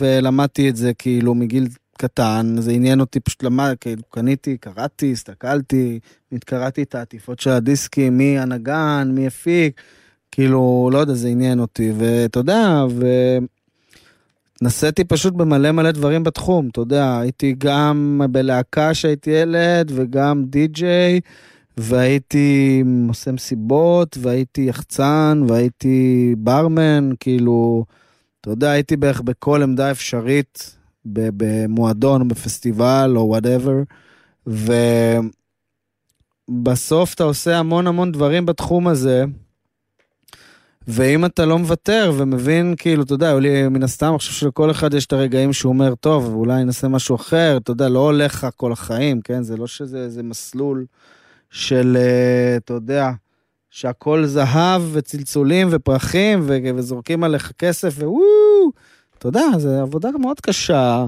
[0.00, 6.00] ולמדתי את זה, כאילו, מגיל קטן, זה עניין אותי, פשוט למד, כאילו, קניתי, קראתי, הסתכלתי,
[6.44, 9.80] קראתי את העטיפות של הדיסקים, מי הנגן, מי הפיק.
[10.36, 12.84] כאילו, לא יודע, זה עניין אותי, ואתה יודע,
[14.62, 21.20] ונסיתי פשוט במלא מלא דברים בתחום, אתה יודע, הייתי גם בלהקה שהייתי ילד, וגם די-ג'יי,
[21.76, 27.84] והייתי עושה מסיבות, והייתי יחצן, והייתי ברמן, כאילו,
[28.40, 33.82] אתה יודע, הייתי בערך בכל עמדה אפשרית, במועדון, או בפסטיבל, או וואטאבר,
[36.50, 39.24] ובסוף אתה עושה המון המון דברים בתחום הזה,
[40.86, 44.94] ואם אתה לא מוותר ומבין, כאילו, אתה יודע, לי, מן הסתם, אני חושב שלכל אחד
[44.94, 48.48] יש את הרגעים שהוא אומר, טוב, אולי נעשה משהו אחר, אתה יודע, לא הולך לך
[48.56, 49.42] כל החיים, כן?
[49.42, 50.86] זה לא שזה מסלול
[51.50, 53.10] של, אה, אתה יודע,
[53.70, 58.70] שהכל זהב וצלצולים ופרחים ו- וזורקים עליך כסף וואו,
[59.18, 61.06] אתה יודע, זו עבודה מאוד קשה,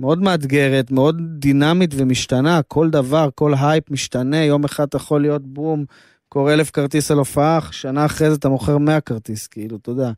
[0.00, 5.42] מאוד מאתגרת, מאוד דינמית ומשתנה, כל דבר, כל הייפ משתנה, יום אחד אתה יכול להיות
[5.46, 5.84] בום,
[6.28, 10.10] קורא אלף כרטיס על הופעה, שנה אחרי זה אתה מוכר 100 כרטיס, כאילו, אתה יודע.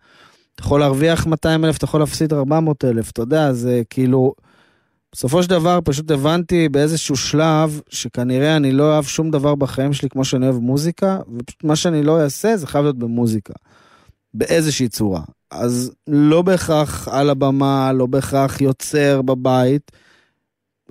[0.55, 4.35] אתה יכול להרוויח 200 אלף, אתה יכול להפסיד 400 אלף, אתה יודע, זה כאילו...
[5.13, 10.09] בסופו של דבר פשוט הבנתי באיזשהו שלב שכנראה אני לא אוהב שום דבר בחיים שלי
[10.09, 13.55] כמו שאני אוהב מוזיקה, ופשוט מה שאני לא אעשה זה חייב להיות במוזיקה.
[14.35, 15.21] באיזושהי צורה.
[15.51, 19.93] אז לא בהכרח על הבמה, לא בהכרח יוצר בבית.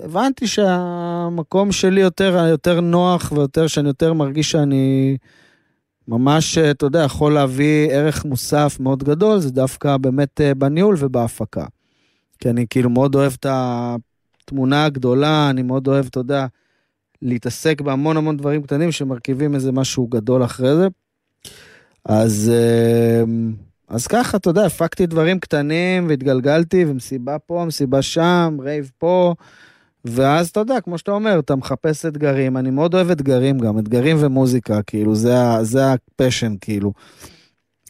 [0.03, 5.17] הבנתי שהמקום שלי יותר, יותר נוח ויותר, שאני יותר מרגיש שאני
[6.07, 11.65] ממש, אתה יודע, יכול להביא ערך מוסף מאוד גדול, זה דווקא באמת אה, בניהול ובהפקה.
[12.39, 16.45] כי אני כאילו מאוד אוהב את התמונה הגדולה, אני מאוד אוהב, אתה יודע,
[17.21, 20.87] להתעסק בהמון המון דברים קטנים שמרכיבים איזה משהו גדול אחרי זה.
[22.05, 23.23] אז, אה,
[23.87, 29.33] אז ככה, אתה יודע, הפקתי דברים קטנים והתגלגלתי, ומסיבה פה, מסיבה שם, רייב פה.
[30.05, 34.17] ואז אתה יודע, כמו שאתה אומר, אתה מחפש אתגרים, אני מאוד אוהב אתגרים גם, אתגרים
[34.19, 36.93] ומוזיקה, כאילו, זה, זה ה passion, כאילו.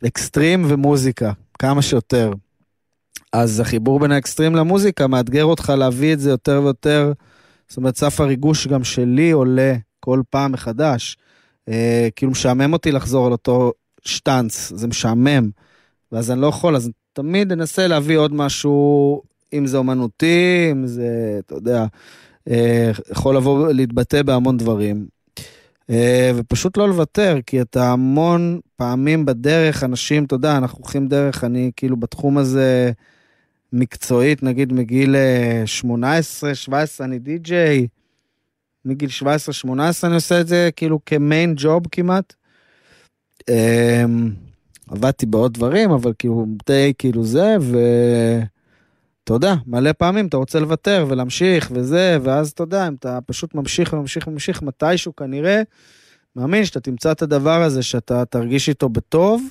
[0.07, 2.31] אקסטרים ומוזיקה, כמה שיותר.
[3.33, 7.13] אז החיבור בין האקסטרים למוזיקה מאתגר אותך להביא את זה יותר ויותר,
[7.67, 11.17] זאת אומרת, סף הריגוש גם שלי עולה כל פעם מחדש.
[11.69, 15.49] אה, כאילו משעמם אותי לחזור על אותו שטאנץ, זה משעמם.
[16.11, 19.21] ואז אני לא יכול, אז תמיד אנסה להביא עוד משהו
[19.53, 21.85] אם זה אומנותי, אם זה, אתה יודע,
[22.49, 25.07] אה, יכול לבוא להתבטא בהמון דברים.
[25.89, 31.43] אה, ופשוט לא לוותר, כי אתה המון פעמים בדרך, אנשים, אתה יודע, אנחנו הולכים דרך,
[31.43, 32.91] אני כאילו בתחום הזה
[33.73, 35.15] מקצועית, נגיד מגיל
[35.65, 37.87] 18, אה, 17 אני די-ג'יי,
[38.85, 39.71] מגיל 17-18
[40.03, 42.33] אני עושה את זה כאילו כמיין ג'וב כמעט.
[44.87, 47.77] עבדתי בעוד דברים, אבל כאילו די כאילו זה, ו...
[49.29, 53.55] אתה יודע, מלא פעמים אתה רוצה לוותר ולהמשיך וזה, ואז אתה יודע, אם אתה פשוט
[53.55, 55.61] ממשיך וממשיך וממשיך, מתישהו כנראה,
[56.35, 59.43] מאמין שאתה תמצא את הדבר הזה, שאתה תרגיש איתו בטוב.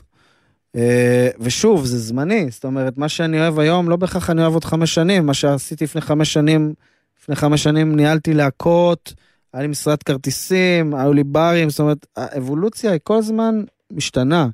[0.77, 4.65] אה, ושוב, זה זמני, זאת אומרת, מה שאני אוהב היום, לא בהכרח אני אוהב עוד
[4.65, 6.75] חמש שנים, מה שעשיתי לפני חמש שנים,
[7.21, 9.15] לפני חמש שנים ניהלתי להקות,
[9.53, 13.63] היה לי משרד כרטיסים, היו לי ברים, זאת אומרת, האבולוציה היא כל הזמן
[13.93, 14.49] משתנה.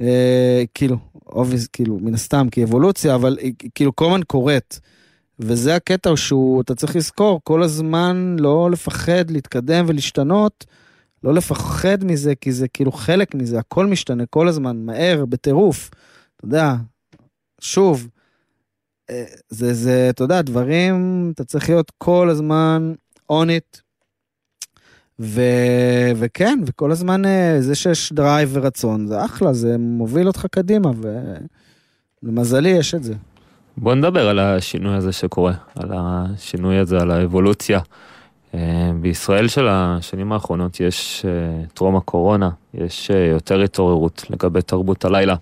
[0.00, 0.96] אה, כאילו,
[1.32, 4.80] obvious, כאילו, מן הסתם, כי אבולוציה, אבל היא כאילו כל הזמן קורית.
[5.38, 10.66] וזה הקטע שהוא, אתה צריך לזכור, כל הזמן לא לפחד להתקדם ולהשתנות,
[11.22, 15.90] לא לפחד מזה, כי זה כאילו חלק מזה, הכל משתנה כל הזמן, מהר, בטירוף.
[16.36, 16.74] אתה יודע,
[17.60, 18.08] שוב,
[19.10, 22.94] אה, זה, זה, אתה יודע, דברים, אתה צריך להיות כל הזמן
[23.32, 23.81] on it,
[25.22, 25.40] ו...
[26.16, 30.90] וכן, וכל הזמן אה, זה שיש דרייב ורצון, זה אחלה, זה מוביל אותך קדימה,
[32.22, 33.14] ולמזלי יש את זה.
[33.76, 37.80] בוא נדבר על השינוי הזה שקורה, על השינוי הזה, על האבולוציה.
[38.54, 45.34] אה, בישראל של השנים האחרונות יש אה, טרום הקורונה, יש יותר התעוררות לגבי תרבות הלילה.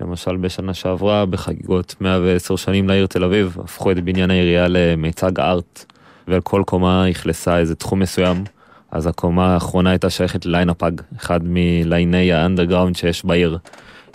[0.00, 5.84] למשל בשנה שעברה בחגיגות 110 שנים לעיר תל אביב, הפכו את בניין העירייה למיצג ארט,
[6.28, 8.55] ועל כל קומה אכלסה איזה תחום מסוים.
[8.96, 13.58] אז הקומה האחרונה הייתה שייכת לליין הפאג, אחד מלייני האנדרגראונד שיש בעיר.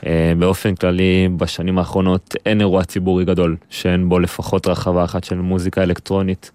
[0.06, 5.36] אה, באופן כללי, בשנים האחרונות אין אירוע ציבורי גדול, שאין בו לפחות רחבה אחת של
[5.36, 6.52] מוזיקה אלקטרונית.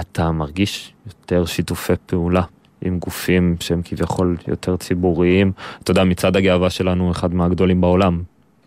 [0.00, 2.42] אתה מרגיש יותר שיתופי פעולה
[2.82, 5.52] עם גופים שהם כביכול יותר ציבוריים.
[5.82, 8.22] אתה יודע, מצעד הגאווה שלנו אחד מהגדולים בעולם.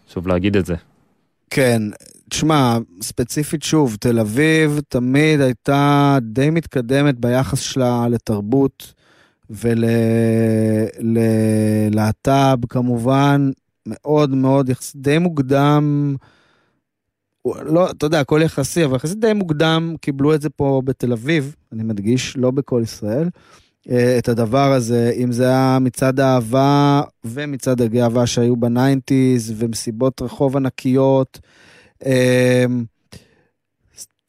[0.09, 0.75] חשוב להגיד את זה.
[1.49, 1.81] כן,
[2.29, 8.93] תשמע, ספציפית שוב, תל אביב תמיד הייתה די מתקדמת ביחס שלה לתרבות
[11.89, 13.49] וללהט"ב כמובן,
[13.85, 16.15] מאוד מאוד, די מוקדם,
[17.45, 21.55] לא, אתה יודע, הכל יחסי, אבל יחסית די מוקדם קיבלו את זה פה בתל אביב,
[21.71, 23.29] אני מדגיש, לא בכל ישראל,
[23.89, 30.21] אה, את הדבר הזה, אם זה היה מצעד האהבה ומצעד הגאווה שהיו ב nineties, ומסיבות
[30.21, 31.39] רחוב ענקיות.
[32.05, 32.83] אמ,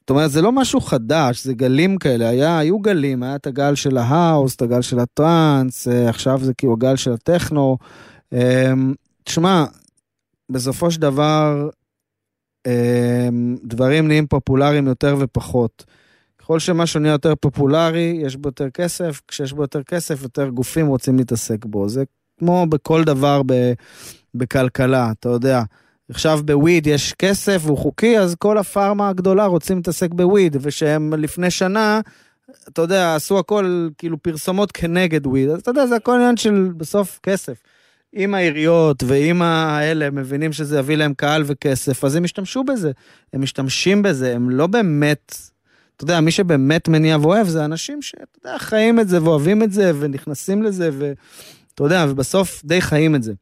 [0.00, 3.74] זאת אומרת, זה לא משהו חדש, זה גלים כאלה, היה, היו גלים, היה את הגל
[3.74, 7.78] של ההאוס, את הגל של הטראנס, אה, עכשיו זה כאילו הגל של הטכנו.
[8.32, 8.94] אמ,
[9.24, 9.64] תשמע,
[10.50, 11.68] בסופו של דבר,
[12.66, 15.84] אמ, דברים נהיים פופולריים יותר ופחות.
[16.38, 20.86] ככל שמשהו נהיה יותר פופולרי, יש בו יותר כסף, כשיש בו יותר כסף, יותר גופים
[20.86, 21.88] רוצים להתעסק בו.
[21.88, 22.04] זה
[22.38, 23.72] כמו בכל דבר ב,
[24.34, 25.62] בכלכלה, אתה יודע.
[26.10, 31.50] עכשיו בוויד יש כסף והוא חוקי, אז כל הפארמה הגדולה רוצים להתעסק בוויד, ושהם לפני
[31.50, 32.00] שנה,
[32.68, 36.70] אתה יודע, עשו הכל, כאילו פרסומות כנגד וויד, אז אתה יודע, זה הכל עניין של
[36.76, 37.62] בסוף כסף.
[38.16, 42.90] אם העיריות ואם האלה מבינים שזה יביא להם קהל וכסף, אז הם ישתמשו בזה.
[43.32, 45.34] הם משתמשים בזה, הם לא באמת,
[45.96, 49.72] אתה יודע, מי שבאמת מניע ואוהב זה אנשים שאתה יודע, חיים את זה ואוהבים את
[49.72, 53.32] זה ונכנסים לזה, ואתה יודע, ובסוף די חיים את זה.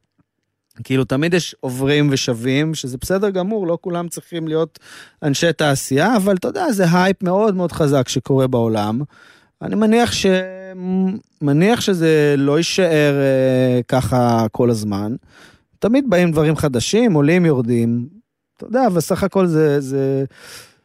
[0.83, 4.79] כאילו תמיד יש עוברים ושבים, שזה בסדר גמור, לא כולם צריכים להיות
[5.23, 9.01] אנשי תעשייה, אבל אתה יודע, זה הייפ מאוד מאוד חזק שקורה בעולם.
[9.61, 10.25] אני מניח, ש...
[11.41, 15.15] מניח שזה לא יישאר אה, ככה כל הזמן.
[15.79, 18.07] תמיד באים דברים חדשים, עולים, יורדים.
[18.57, 20.25] אתה יודע, וסך הכל זה, זה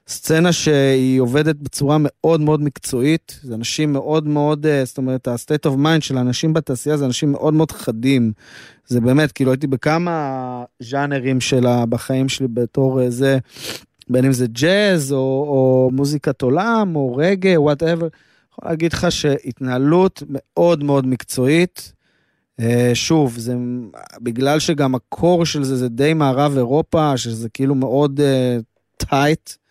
[0.09, 3.40] סצנה שהיא עובדת בצורה מאוד מאוד מקצועית.
[3.42, 7.32] זה אנשים מאוד מאוד, אה, זאת אומרת, ה-state of mind של האנשים בתעשייה זה אנשים
[7.32, 8.32] מאוד מאוד חדים.
[8.86, 13.38] זה באמת, כאילו הייתי בכמה ז'אנרים שלה בחיים שלי בתור אה, זה,
[14.09, 18.09] בין אם זה ג'אז או, או מוזיקת עולם או רגע, וואטאבר.
[18.52, 21.92] יכול להגיד לך שהתנהלות מאוד מאוד מקצועית.
[22.61, 23.55] אה, שוב, זה
[24.22, 28.20] בגלל שגם הקור של זה זה די מערב אירופה, שזה כאילו מאוד
[28.96, 29.48] טייט.
[29.48, 29.63] Uh,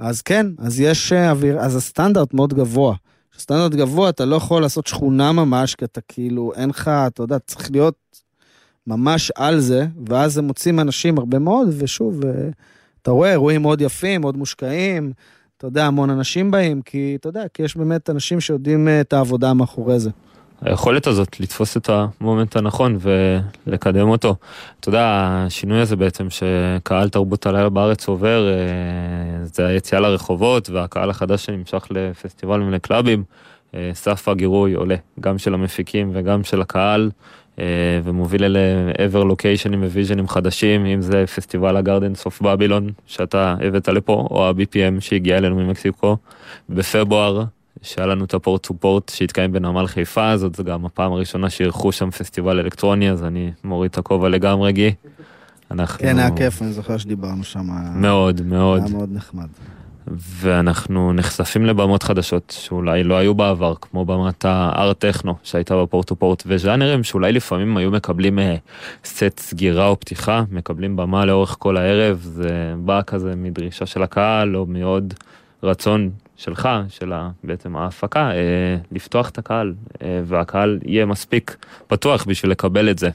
[0.00, 2.94] אז כן, אז יש אוויר, אז הסטנדרט מאוד גבוה.
[3.38, 7.38] סטנדרט גבוה, אתה לא יכול לעשות שכונה ממש, כי אתה כאילו, אין לך, אתה יודע,
[7.38, 7.94] צריך להיות
[8.86, 12.48] ממש על זה, ואז הם מוצאים אנשים הרבה מאוד, ושוב, אה,
[13.02, 15.12] אתה רואה אירועים מאוד יפים, מאוד מושקעים,
[15.56, 19.12] אתה יודע, המון אנשים באים, כי אתה יודע, כי יש באמת אנשים שיודעים אה, את
[19.12, 20.10] העבודה מאחורי זה.
[20.62, 22.98] היכולת הזאת לתפוס את המומנט הנכון
[23.66, 24.36] ולקדם אותו.
[24.80, 31.10] אתה יודע, השינוי הזה בעצם שקהל תרבות הלילה בארץ עובר, אה, זה היציאה לרחובות והקהל
[31.10, 33.24] החדש שנמשך לפסטיבלים ולקלאבים,
[33.74, 37.10] אה, סף הגירוי עולה, גם של המפיקים וגם של הקהל,
[37.58, 37.64] אה,
[38.04, 38.60] ומוביל אלה
[38.98, 44.26] עבר לוקיישנים ו vision ים חדשים, אם זה פסטיבל הגרדנס אוף בבילון שאתה הבאת לפה,
[44.30, 46.16] או ה-BPM שהגיע אלינו ממקסיקו
[46.68, 47.44] בפברואר.
[47.82, 52.10] שהיה לנו את הפורט טו פורט שהתקיים בנמל חיפה, זאת גם הפעם הראשונה שאירחו שם
[52.10, 54.94] פסטיבל אלקטרוני, אז אני מוריד את הכובע לגמרי, גי.
[55.70, 55.98] אנחנו...
[55.98, 57.66] כן, היה כיף, אני זוכר שדיברנו שם.
[57.94, 58.82] מאוד, מאוד.
[58.82, 59.48] היה מאוד נחמד.
[60.16, 66.42] ואנחנו נחשפים לבמות חדשות שאולי לא היו בעבר, כמו במת הארט-טכנו שהייתה בפורט טו פורט,
[66.46, 68.56] וז'אנרים שאולי לפעמים היו מקבלים אה,
[69.04, 74.56] סט סגירה או פתיחה, מקבלים במה לאורך כל הערב, זה בא כזה מדרישה של הקהל
[74.56, 75.14] או מעוד
[75.62, 76.10] רצון
[76.40, 77.12] שלך, של
[77.44, 83.10] בעצם ההפקה, אה, לפתוח את הקהל, אה, והקהל יהיה מספיק פתוח בשביל לקבל את זה.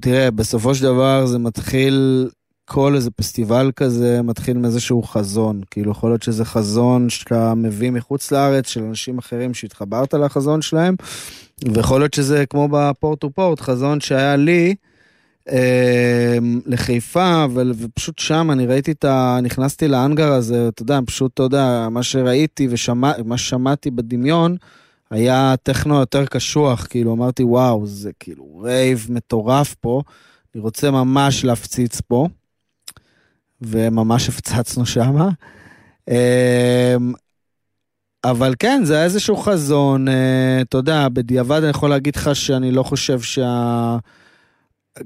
[0.00, 2.28] תראה, בסופו של דבר זה מתחיל,
[2.64, 5.60] כל איזה פסטיבל כזה מתחיל מאיזשהו חזון.
[5.70, 10.96] כאילו, יכול להיות שזה חזון שאתה מביא מחוץ לארץ של אנשים אחרים שהתחברת לחזון שלהם,
[11.74, 14.74] ויכול להיות שזה כמו בפורט טו פורט, חזון שהיה לי,
[16.66, 19.38] לחיפה, ופשוט שם אני ראיתי את ה...
[19.42, 22.68] נכנסתי לאנגר הזה, אתה יודע, פשוט, אתה יודע, מה שראיתי
[23.18, 24.56] ומה ששמעתי בדמיון,
[25.10, 30.02] היה טכנו יותר קשוח, כאילו אמרתי, וואו, זה כאילו רייב מטורף פה,
[30.54, 32.28] אני רוצה ממש להפציץ פה,
[33.60, 35.28] וממש הפצצנו שמה.
[36.08, 37.12] אמ,
[38.24, 42.70] אבל כן, זה היה איזשהו חזון, אה, אתה יודע, בדיעבד אני יכול להגיד לך שאני
[42.70, 43.96] לא חושב שה...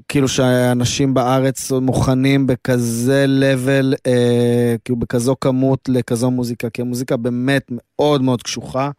[0.07, 7.71] כאילו שאנשים בארץ מוכנים בכזה לבל, אה, כאילו בכזו כמות לכזו מוזיקה, כי המוזיקה באמת
[7.71, 8.91] מאוד מאוד קשוחה,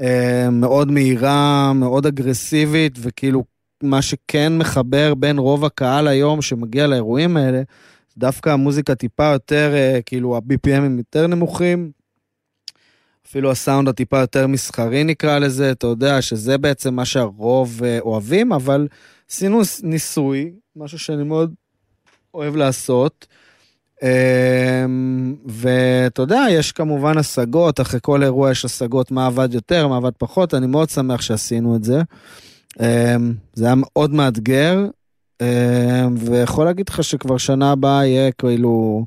[0.00, 3.44] אה, מאוד מהירה, מאוד אגרסיבית, וכאילו
[3.82, 7.62] מה שכן מחבר בין רוב הקהל היום שמגיע לאירועים האלה,
[8.16, 11.90] דווקא המוזיקה טיפה יותר, אה, כאילו ה-BPM הם יותר נמוכים,
[13.26, 18.52] אפילו הסאונד הטיפה יותר מסחרי נקרא לזה, אתה יודע שזה בעצם מה שהרוב אה, אוהבים,
[18.52, 18.88] אבל...
[19.30, 21.54] עשינו ניסוי, משהו שאני מאוד
[22.34, 23.26] אוהב לעשות.
[24.02, 29.96] אמ, ואתה יודע, יש כמובן השגות, אחרי כל אירוע יש השגות מה עבד יותר, מה
[29.96, 32.02] עבד פחות, אני מאוד שמח שעשינו את זה.
[32.80, 34.86] אמ, זה היה מאוד מאתגר,
[35.42, 35.46] אמ,
[36.18, 39.04] ויכול להגיד לך שכבר שנה הבאה יהיה כאילו,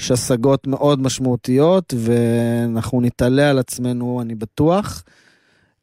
[0.00, 5.04] יש השגות מאוד משמעותיות, ואנחנו נתעלה על עצמנו, אני בטוח.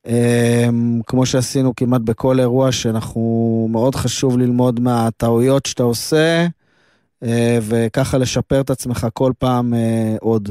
[0.08, 0.12] Um,
[1.08, 6.48] כמו שעשינו כמעט בכל אירוע, שאנחנו, מאוד חשוב ללמוד מהטעויות שאתה עושה,
[7.24, 10.50] אה, וככה לשפר את עצמך כל פעם אה, עוד.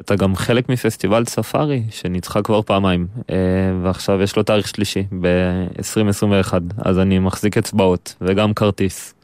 [0.00, 3.36] אתה גם חלק מפסטיבל ספארי שנדחה כבר פעמיים, אה,
[3.82, 9.14] ועכשיו יש לו תאריך שלישי ב-2021, אז אני מחזיק אצבעות וגם כרטיס.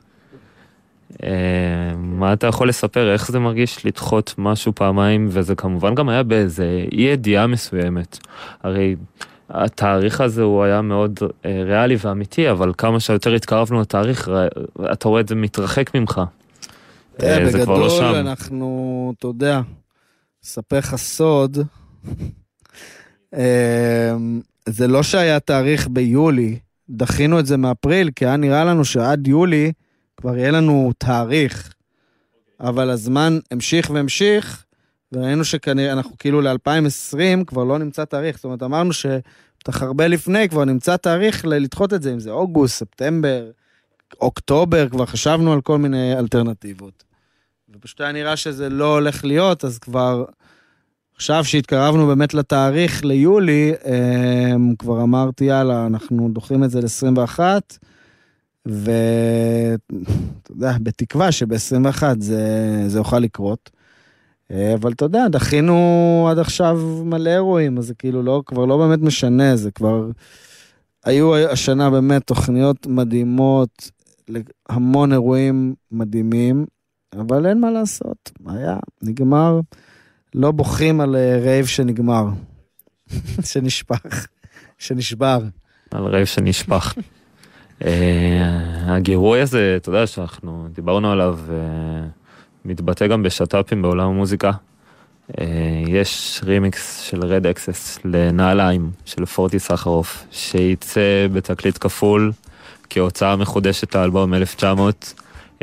[1.97, 6.85] מה אתה יכול לספר, איך זה מרגיש לדחות משהו פעמיים, וזה כמובן גם היה באיזה
[6.93, 8.19] אי ידיעה מסוימת.
[8.63, 8.97] הרי
[9.51, 14.29] התאריך הזה הוא היה מאוד ריאלי ואמיתי, אבל כמה שיותר התקרבנו לתאריך,
[14.93, 16.21] אתה רואה את זה מתרחק ממך.
[17.19, 17.97] זה כבר לא שם.
[17.97, 19.61] בגדול אנחנו, אתה יודע,
[20.45, 21.59] אספר לך סוד,
[23.35, 26.59] אמ, זה לא שהיה תאריך ביולי,
[26.91, 29.73] דחינו את זה מאפריל, כי היה נראה לנו שעד יולי
[30.17, 31.73] כבר יהיה לנו תאריך.
[32.61, 34.66] אבל הזמן המשיך והמשיך,
[35.13, 38.37] וראינו שכנראה, אנחנו כאילו ל-2020 כבר לא נמצא תאריך.
[38.37, 42.79] זאת אומרת, אמרנו שבטח הרבה לפני כבר נמצא תאריך לדחות את זה, אם זה אוגוסט,
[42.79, 43.51] ספטמבר,
[44.21, 47.05] אוקטובר, כבר חשבנו על כל מיני אלטרנטיבות.
[47.75, 50.25] ופשוט היה נראה שזה לא הולך להיות, אז כבר
[51.17, 57.41] עכשיו שהתקרבנו באמת לתאריך ליולי, אמ, כבר אמרתי, יאללה, אנחנו דוחים את זה ל-21,
[58.67, 63.71] ואתה יודע, בתקווה שב-21 זה, זה יוכל לקרות.
[64.51, 68.77] אה, אבל אתה יודע, דחינו עד עכשיו מלא אירועים, אז זה כאילו לא, כבר לא
[68.77, 70.11] באמת משנה, זה כבר...
[71.05, 73.91] היו השנה באמת תוכניות מדהימות,
[74.69, 76.67] המון אירועים מדהימים,
[77.15, 79.61] אבל אין מה לעשות, היה, נגמר,
[80.35, 82.27] לא בוכים על אה, רייב שנגמר,
[83.53, 84.27] שנשפך,
[84.79, 85.39] שנשבר.
[85.91, 86.95] על רייב שנשפך.
[87.85, 91.39] אה, הגירוי הזה, אתה יודע שאנחנו דיברנו עליו,
[92.67, 94.51] מתבטא גם בשת"פים בעולם המוזיקה.
[95.87, 102.33] יש רימיקס של רד אקסס לנעליים של פורטיסחרוף, שייצא בתקליט כפול
[102.91, 105.15] כהוצאה מחודשת לאלבום 1900.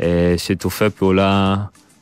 [0.02, 1.56] אה, שיתופי פעולה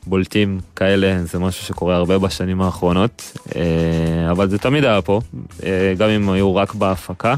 [0.07, 5.21] בולטים כאלה, זה משהו שקורה הרבה בשנים האחרונות, אה, אבל זה תמיד היה פה,
[5.63, 7.35] אה, גם אם היו רק בהפקה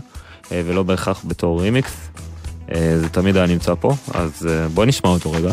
[0.51, 2.09] ולא בהכרח בתור רימיקס,
[2.75, 5.51] זה תמיד היה נמצא פה, אז בוא נשמע אותו רגע.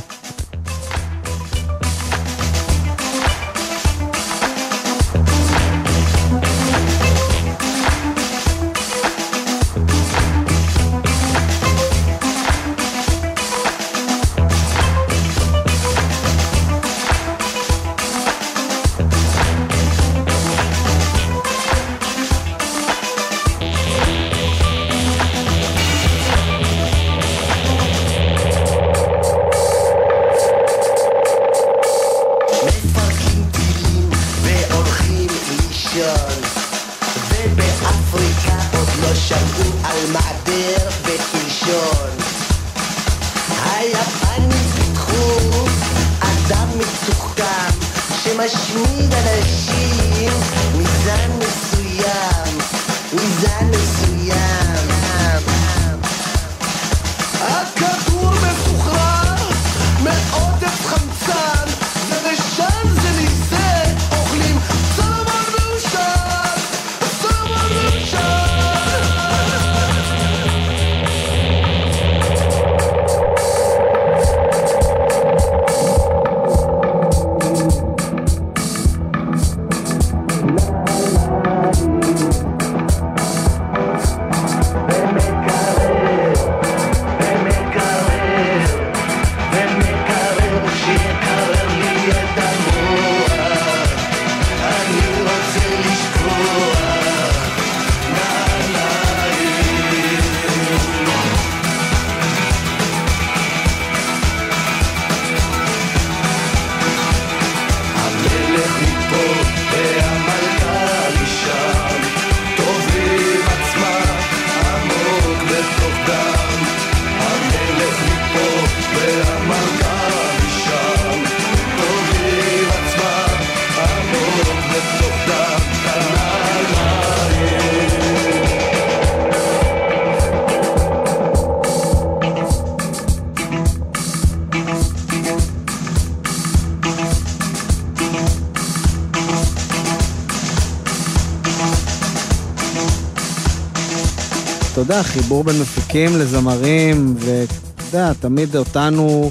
[144.82, 147.54] יודע, חיבור בין מפיקים לזמרים, ואתה
[147.86, 149.30] יודע, תמיד אותנו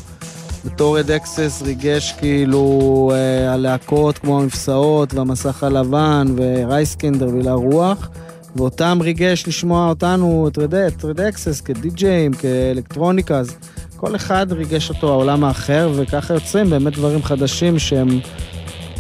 [0.66, 8.10] בתור Red Axes ריגש כאילו אה, הלהקות כמו המפסעות והמסך הלבן ורייסקינדר וילה רוח,
[8.56, 10.58] ואותם ריגש לשמוע אותנו, את
[11.04, 13.56] Red Axes כ DJs, כאלקטרוניקה, אז
[13.96, 18.20] כל אחד ריגש אותו העולם האחר, וככה יוצרים באמת דברים חדשים שהם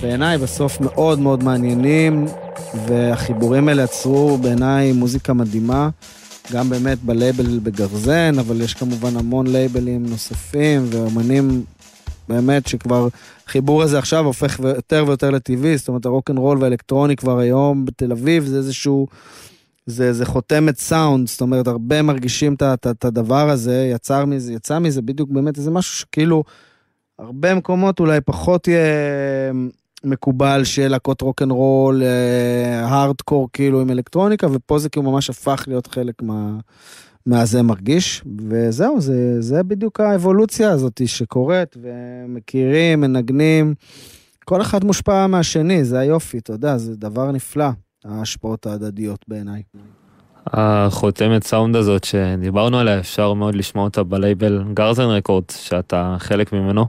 [0.02, 2.26] בעיניי בסוף מאוד מאוד מעניינים,
[2.88, 5.89] והחיבורים האלה יצרו בעיניי מוזיקה מדהימה,
[6.52, 11.64] גם באמת בלייבל בגרזן, אבל יש כמובן המון לייבלים נוספים ואומנים
[12.30, 13.08] באמת שכבר
[13.47, 18.45] חיבור הזה עכשיו הופך יותר ויותר לטבעי, זאת אומרת הרוקנרול והאלקטרוני כבר היום בתל אביב
[18.45, 19.08] זה איזשהו,
[19.86, 25.02] זה, זה חותמת סאונד, זאת אומרת הרבה מרגישים את הדבר הזה, יצר מזה, יצא מזה
[25.02, 26.43] בדיוק באמת איזה משהו שכאילו
[27.20, 29.52] הרבה מקומות אולי פחות יהיה
[30.04, 32.02] מקובל שיהיה להקות רוקנרול,
[32.84, 36.58] הארדקור כאילו עם אלקטרוניקה, ופה זה כאילו ממש הפך להיות חלק מה...
[37.26, 43.74] מהזה מרגיש, וזהו, זה, זה בדיוק האבולוציה הזאת שקורית, ומכירים, מנגנים,
[44.45, 47.70] כל אחד מושפע מהשני, זה היופי, אתה יודע, זה דבר נפלא,
[48.06, 49.62] ההשפעות ההדדיות בעיניי.
[50.47, 56.86] החותמת סאונד הזאת שדיברנו עליה, אפשר מאוד לשמוע אותה בלייבל גרזן רקורד, שאתה חלק ממנו.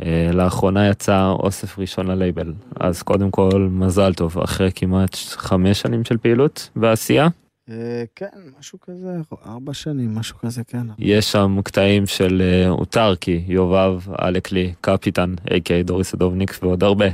[0.00, 6.04] אה, לאחרונה יצא אוסף ראשון ללייבל, אז קודם כל מזל טוב, אחרי כמעט חמש שנים
[6.04, 7.28] של פעילות ועשייה.
[7.70, 8.26] אה, כן,
[8.58, 9.16] משהו כזה,
[9.46, 10.86] ארבע שנים, משהו כזה, כן.
[10.98, 17.06] יש שם קטעים של אה, אוטרקי, יובב, אלקלי, קפיטן, איי-קיי, דוריס סדובניק ועוד הרבה.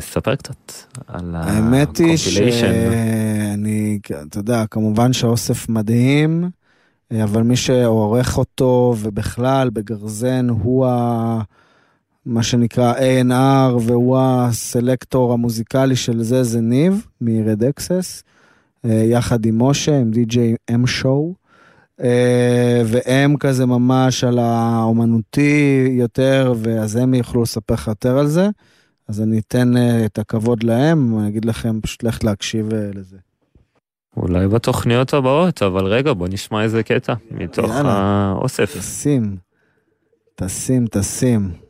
[0.00, 0.72] ספר קצת
[1.06, 1.34] על.
[1.38, 3.98] האמת היא שאני,
[4.28, 6.50] אתה יודע, כמובן שאוסף מדהים,
[7.24, 11.40] אבל מי שעורך אותו ובכלל בגרזן הוא ה...
[12.26, 18.22] מה שנקרא A&R והוא הסלקטור המוזיקלי של זה, זה ניב מרד אקסס.
[18.84, 21.34] אה, יחד עם משה, עם די.ג'יי אם שואו.
[22.86, 28.48] והם כזה ממש על האומנותי יותר, ואז הם יוכלו לספר לך יותר על זה.
[29.08, 33.16] אז אני אתן אה, את הכבוד להם, ואני אגיד לכם פשוט ללכת להקשיב אה, לזה.
[34.16, 38.78] אולי בתוכניות הבאות, אבל רגע, בוא נשמע איזה קטע מתוך האוסף.
[38.78, 39.36] תשים,
[40.34, 41.65] תשים, תשים.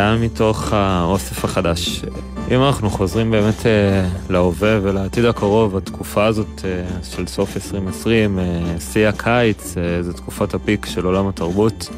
[0.00, 2.02] היה מתוך האוסף החדש.
[2.50, 8.44] אם אנחנו חוזרים באמת אה, להווה ולעתיד הקרוב, התקופה הזאת אה, של סוף 2020, אה,
[8.80, 11.88] שיא הקיץ, אה, זה תקופת הפיק של עולם התרבות.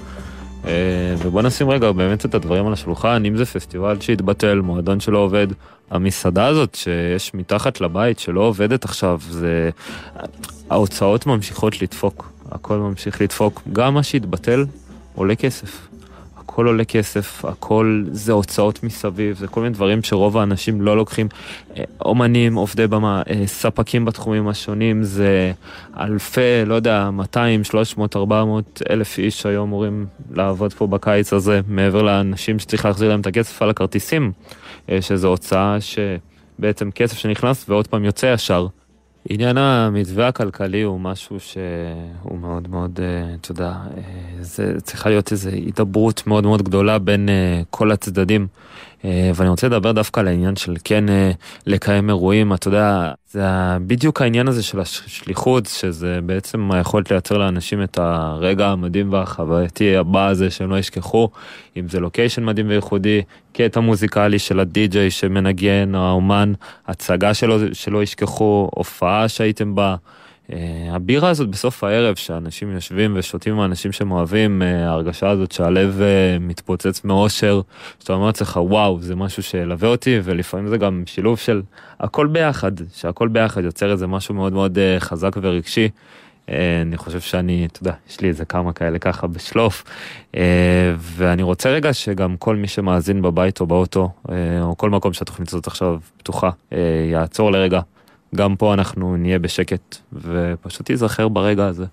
[0.66, 0.70] אה,
[1.18, 5.46] ובוא נשים רגע באמת את הדברים על השולחן, אם זה פסטיבל שהתבטל, מועדון שלא עובד,
[5.90, 9.70] המסעדה הזאת שיש מתחת לבית שלא עובדת עכשיו, זה...
[10.70, 14.64] ההוצאות ממשיכות לדפוק, הכל ממשיך לדפוק, גם מה שהתבטל
[15.14, 15.91] עולה כסף.
[16.52, 21.28] הכל עולה כסף, הכל זה הוצאות מסביב, זה כל מיני דברים שרוב האנשים לא לוקחים.
[21.76, 25.52] אה, אומנים, עובדי במה, אה, ספקים בתחומים השונים, זה
[26.00, 32.02] אלפי, לא יודע, 200, 300, 400 אלף איש היו אמורים לעבוד פה בקיץ הזה, מעבר
[32.02, 34.32] לאנשים שצריך להחזיר להם את הכסף על הכרטיסים,
[34.90, 38.66] אה, שזו הוצאה שבעצם כסף שנכנס ועוד פעם יוצא ישר.
[39.28, 44.02] עניין המתווה הכלכלי הוא משהו שהוא מאוד מאוד, אה, אתה יודע, אה,
[44.40, 48.46] זה צריכה להיות איזו הידברות מאוד מאוד גדולה בין אה, כל הצדדים.
[49.04, 51.04] ואני רוצה לדבר דווקא על העניין של כן
[51.66, 53.42] לקיים אירועים, אתה יודע, זה
[53.86, 60.28] בדיוק העניין הזה של השליחות, שזה בעצם היכולת לייצר לאנשים את הרגע המדהים והחווייתי הבא
[60.28, 61.28] הזה שהם לא ישכחו,
[61.76, 63.22] אם זה לוקיישן מדהים וייחודי,
[63.52, 66.52] קטע מוזיקלי של הדי-ג'יי שמנגן, או האומן,
[66.86, 69.96] הצגה שלו שלא ישכחו, הופעה שהייתם בה.
[70.52, 70.54] Uh,
[70.90, 76.00] הבירה הזאת בסוף הערב, שאנשים יושבים ושותים עם האנשים שהם אוהבים, uh, ההרגשה הזאת שהלב
[76.00, 77.60] uh, מתפוצץ מאושר,
[78.00, 81.62] שאתה אומר לעצמך, וואו, זה משהו שילווה אותי, ולפעמים זה גם שילוב של
[82.00, 85.88] הכל ביחד, שהכל ביחד יוצר איזה משהו מאוד מאוד חזק ורגשי.
[86.48, 89.84] אני חושב שאני, אתה יודע, יש לי איזה כמה כאלה ככה בשלוף,
[90.98, 94.10] ואני רוצה רגע שגם כל מי שמאזין בבית או באוטו,
[94.60, 96.50] או כל מקום שהתוכנית הזאת עכשיו פתוחה,
[97.10, 97.80] יעצור לרגע.
[98.34, 101.84] גם פה אנחנו נהיה בשקט, ופשוט ייזכר ברגע הזה.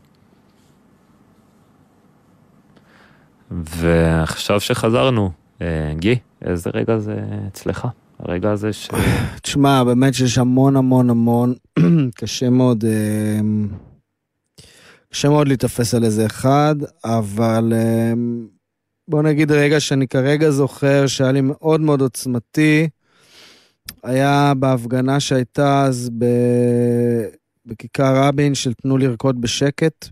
[3.52, 5.32] ועכשיו שחזרנו,
[5.62, 7.16] אה, גי, איזה רגע זה
[7.48, 7.88] אצלך?
[8.20, 8.90] הרגע הזה ש...
[9.44, 11.54] תשמע, באמת שיש המון המון המון,
[12.20, 13.40] קשה מאוד, אה,
[15.12, 18.14] קשה מאוד להיתפס על איזה אחד, אבל אה,
[19.08, 22.90] בוא נגיד רגע שאני כרגע זוכר שהיה לי מאוד מאוד עוצמתי,
[24.04, 26.26] היה בהפגנה שהייתה אז ב...
[27.66, 30.10] בכיכר רבין של תנו לרקוד בשקט.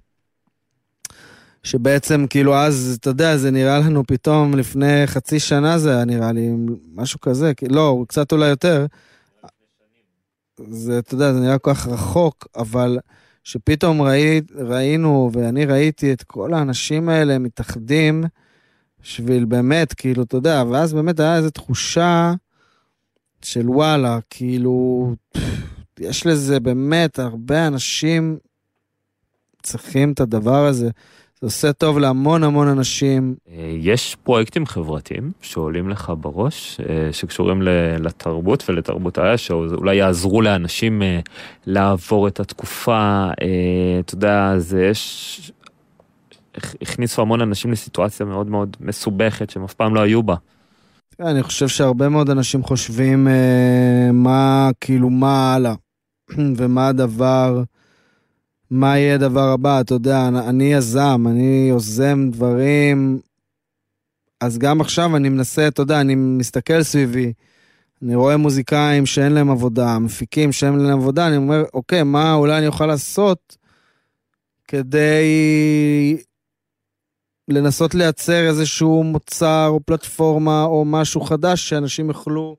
[1.64, 6.32] שבעצם כאילו אז, אתה יודע, זה נראה לנו פתאום לפני חצי שנה זה היה נראה
[6.32, 6.50] לי
[6.96, 8.86] משהו כזה, לא, קצת אולי יותר.
[10.68, 13.00] זה, אתה יודע, זה נראה כל כך רחוק, אבל
[13.44, 18.24] שפתאום ראי, ראינו, ואני ראיתי את כל האנשים האלה מתאחדים,
[19.04, 22.34] בשביל באמת, כאילו, אתה יודע, ואז באמת היה איזו תחושה
[23.42, 25.10] של וואלה, כאילו,
[26.00, 28.38] יש לזה באמת הרבה אנשים
[29.64, 30.90] צריכים את הדבר הזה.
[31.42, 33.36] זה עושה טוב להמון המון אנשים.
[33.50, 37.62] אה, יש פרויקטים חברתיים שעולים לך בראש, אה, שקשורים
[38.00, 41.20] לתרבות ולתרבות האש, שאולי יעזרו לאנשים אה,
[41.66, 43.28] לעבור את התקופה,
[44.00, 45.52] אתה יודע, זה יש...
[46.82, 50.36] הכניסו המון אנשים לסיטואציה מאוד מאוד מסובכת שהם אף פעם לא היו בה.
[51.20, 55.74] אני חושב שהרבה מאוד אנשים חושבים אה, מה, כאילו, מה הלאה,
[56.58, 57.64] ומה הדבר,
[58.72, 63.20] מה יהיה הדבר הבא, אתה יודע, אני יזם, אני יוזם דברים,
[64.42, 67.34] אז גם עכשיו אני מנסה, אתה יודע, אני מסתכל סביבי,
[68.02, 72.58] אני רואה מוזיקאים שאין להם עבודה, מפיקים שאין להם עבודה, אני אומר, אוקיי, מה אולי
[72.58, 73.58] אני אוכל לעשות
[74.68, 75.24] כדי
[77.48, 82.56] לנסות לייצר איזשהו מוצר או פלטפורמה או משהו חדש שאנשים יוכלו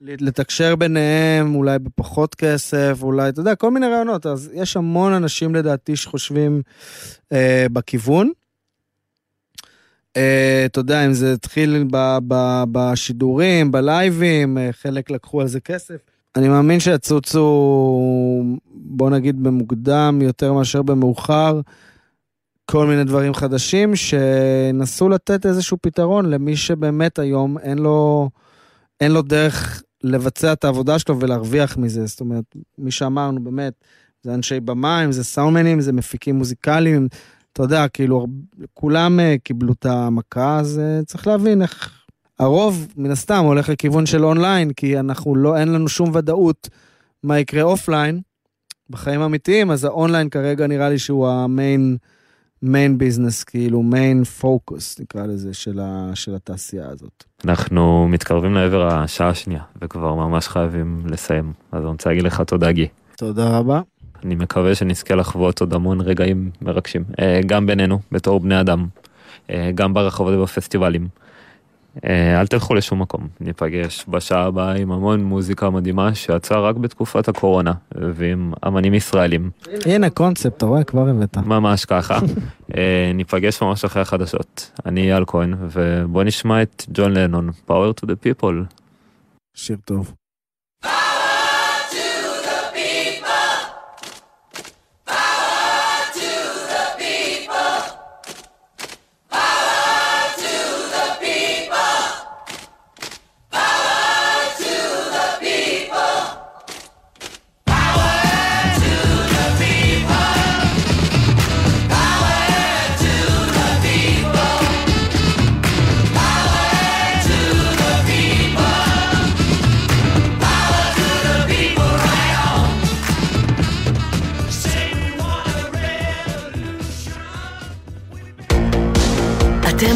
[0.00, 4.26] לתקשר ביניהם, אולי בפחות כסף, אולי, אתה יודע, כל מיני רעיונות.
[4.26, 6.62] אז יש המון אנשים לדעתי שחושבים
[7.32, 8.30] אה, בכיוון.
[10.16, 15.60] אה, אתה יודע, אם זה התחיל ב, ב, בשידורים, בלייבים, אה, חלק לקחו על זה
[15.60, 15.96] כסף.
[16.36, 17.44] אני מאמין שיצוצו,
[18.74, 21.60] בוא נגיד, במוקדם יותר מאשר במאוחר.
[22.70, 28.30] כל מיני דברים חדשים שנסו לתת איזשהו פתרון למי שבאמת היום אין לו,
[29.00, 32.06] אין לו דרך לבצע את העבודה שלו ולהרוויח מזה.
[32.06, 32.44] זאת אומרת,
[32.78, 33.72] מי שאמרנו באמת,
[34.22, 37.08] זה אנשי במה, אם זה סאומנים, זה מפיקים מוזיקליים,
[37.52, 38.26] אתה יודע, כאילו,
[38.74, 41.94] כולם אה, קיבלו את המכה, אז אה, צריך להבין איך...
[42.38, 46.68] הרוב, מן הסתם, הולך לכיוון של אונליין, כי אנחנו לא, אין לנו שום ודאות
[47.22, 48.20] מה יקרה offline
[48.90, 51.96] בחיים אמיתיים, אז האונליין כרגע נראה לי שהוא ה main...
[52.62, 57.24] main business, כאילו main focus, נקרא לזה, של, ה, של התעשייה הזאת.
[57.44, 61.52] אנחנו מתקרבים לעבר השעה השנייה, וכבר ממש חייבים לסיים.
[61.72, 62.88] אז אני רוצה להגיד לך תודה, גיא.
[63.16, 63.80] תודה רבה.
[64.24, 68.86] אני מקווה שנזכה לחוות עוד המון רגעים מרגשים, אה, גם בינינו, בתור בני אדם,
[69.50, 71.08] אה, גם ברחובות ובפסטיבלים.
[72.04, 77.72] אל תלכו לשום מקום, ניפגש בשעה הבאה עם המון מוזיקה מדהימה שיצאה רק בתקופת הקורונה,
[77.94, 79.50] ועם אמנים ישראלים.
[79.86, 80.84] הנה קונספט, אתה רואה?
[80.84, 81.36] כבר הבאת.
[81.36, 82.18] ממש ככה.
[83.14, 84.70] ניפגש ממש אחרי החדשות.
[84.86, 88.54] אני אייל כהן, ובוא נשמע את ג'ון לנון, Power to the People.
[89.54, 90.12] שיר טוב.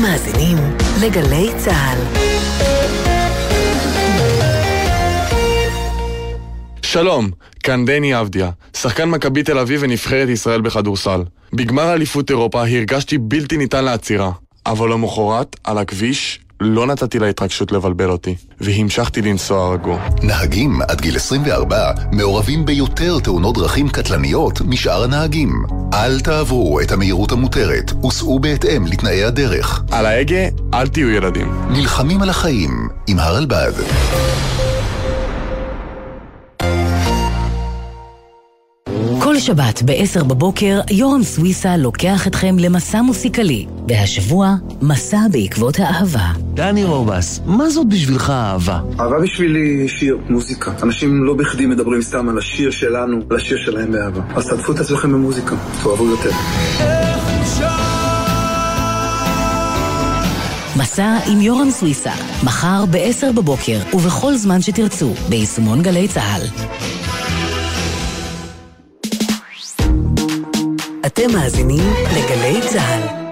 [0.02, 0.58] מאזינים
[1.02, 1.98] לגלי צה"ל.
[6.82, 7.30] שלום,
[7.62, 11.22] כאן דני אבדיה, שחקן מכבי תל אביב ונבחרת ישראל בכדורסל.
[11.52, 14.30] בגמר אליפות אירופה הרגשתי בלתי ניתן לעצירה,
[14.66, 20.08] אבל למחרת, על הכביש, לא נתתי להתרגשות לבלבל אותי, והמשכתי לנסוע רגוע.
[20.22, 25.52] נהגים עד גיל 24 מעורבים ביותר תאונות דרכים קטלניות משאר הנהגים.
[25.94, 29.82] אל תעברו את המהירות המותרת, וסעו בהתאם לתנאי הדרך.
[29.90, 31.52] על ההגה, אל תהיו ילדים.
[31.70, 33.72] נלחמים על החיים, עם הרלב"ד.
[39.42, 43.66] שבת ב-10 בבוקר, יורם סוויסה לוקח אתכם למסע מוסיקלי.
[43.88, 46.26] והשבוע, מסע בעקבות האהבה.
[46.54, 48.80] דני רובס, מה זאת בשבילך אהבה?
[49.00, 50.72] אהבה בשבילי שיר, מוזיקה.
[50.82, 54.20] אנשים לא בכדי מדברים סתם על השיר שלנו, על השיר שלהם באהבה.
[54.34, 56.30] אז תעטפו את עצמכם במוזיקה, תאהבו יותר.
[60.76, 62.12] מסע עם יורם סוויסה,
[62.44, 66.42] מחר ב-10 בבוקר ובכל זמן שתרצו, ביישומון גלי צה"ל.
[71.06, 73.22] אתם מאזינים לגלי צה"ל.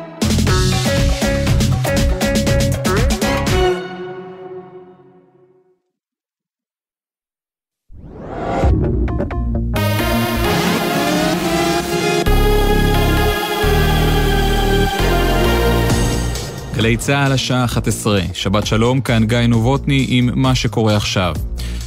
[16.77, 21.35] גלי צה"ל השעה 11, שבת שלום, כאן גיא נובוטני עם מה שקורה עכשיו.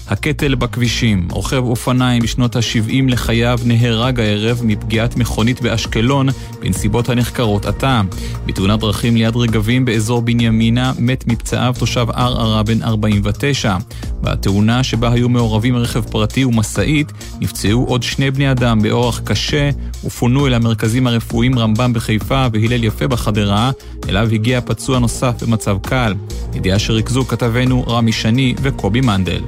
[0.08, 6.28] הקטל בכבישים, רוכב אופניים בשנות ה-70 לחייו נהרג הערב מפגיעת מכונית באשקלון
[6.62, 8.02] בנסיבות הנחקרות עתה.
[8.46, 13.78] בתאונת דרכים ליד רגבים באזור בנימינה מת מפצעיו תושב ערערה בן 49.
[14.22, 19.70] בתאונה שבה היו מעורבים רכב פרטי ומשאית נפצעו עוד שני בני אדם באורח קשה
[20.04, 23.72] ופונו אל המרכזים הרפואיים רמב"ם בחיפה והלל יפה בחדרה,
[24.10, 26.14] אליו הגיע פצוע נוסף במצב קל.
[26.54, 29.42] ידיעה שריכזו כתבנו רמי שני וקובי מנדל.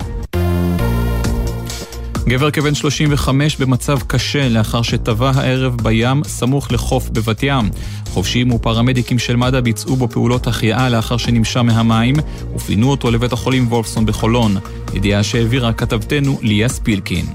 [2.27, 7.69] גבר כבן 35 במצב קשה לאחר שטבע הערב בים סמוך לחוף בבת ים.
[8.09, 12.15] חובשים ופרמדיקים של מד"א ביצעו בו פעולות החייאה לאחר שנמשה מהמים
[12.55, 14.57] ופינו אותו לבית החולים וולפסון בחולון.
[14.93, 17.25] ידיעה שהעבירה כתבתנו ליה ספילקין.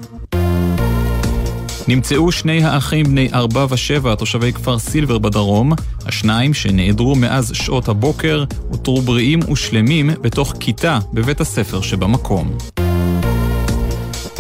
[1.89, 5.73] נמצאו שני האחים בני ארבע ושבע, תושבי כפר סילבר בדרום.
[6.07, 12.57] השניים, שנעדרו מאז שעות הבוקר, אותרו בריאים ושלמים בתוך כיתה בבית הספר שבמקום.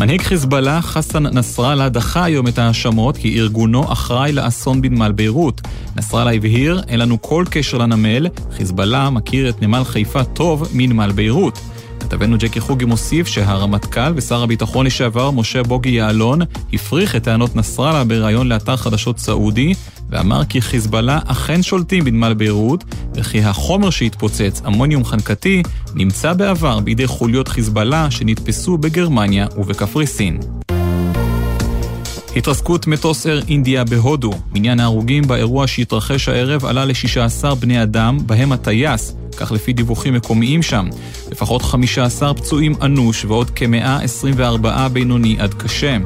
[0.01, 5.61] מנהיג חיזבאללה, חסן נסראללה, דחה היום את ההאשמות כי ארגונו אחראי לאסון בנמל ביירות.
[5.97, 8.27] נסראללה הבהיר, אין לנו כל קשר לנמל,
[8.57, 11.59] חיזבאללה מכיר את נמל חיפה טוב מנמל ביירות.
[12.11, 16.41] כתבנו ג'קי חוגי מוסיף שהרמטכ"ל ושר הביטחון לשעבר משה בוגי יעלון
[16.73, 19.75] הפריך את טענות נסראללה בריאיון לאתר חדשות סעודי
[20.09, 22.85] ואמר כי חיזבאללה אכן שולטים בנמל ביירות
[23.15, 25.63] וכי החומר שהתפוצץ, אמוניום חנקתי,
[25.95, 30.41] נמצא בעבר בידי חוליות חיזבאללה שנתפסו בגרמניה ובקפריסין.
[32.37, 34.31] התרסקות מטוס אר אינדיה בהודו.
[34.53, 40.62] מניין ההרוגים באירוע שהתרחש הערב עלה ל-16 בני אדם, בהם הטייס, כך לפי דיווחים מקומיים
[40.62, 40.89] שם.
[41.31, 45.97] לפחות 15 פצועים אנוש ועוד כ-124 בינוני עד קשה.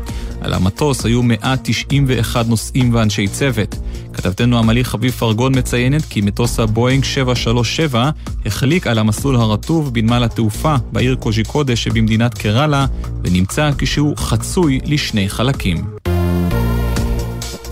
[0.41, 3.77] על המטוס היו 191 נוסעים ואנשי צוות.
[4.13, 8.11] כתבתנו עמלי חביב פרגון מציינת כי מטוס הבואינג 737
[8.47, 12.87] החליק על המסלול הרטוב בנמל התעופה בעיר קוז'יקודה שבמדינת קראלה
[13.25, 16.04] ונמצא כשהוא חצוי לשני חלקים.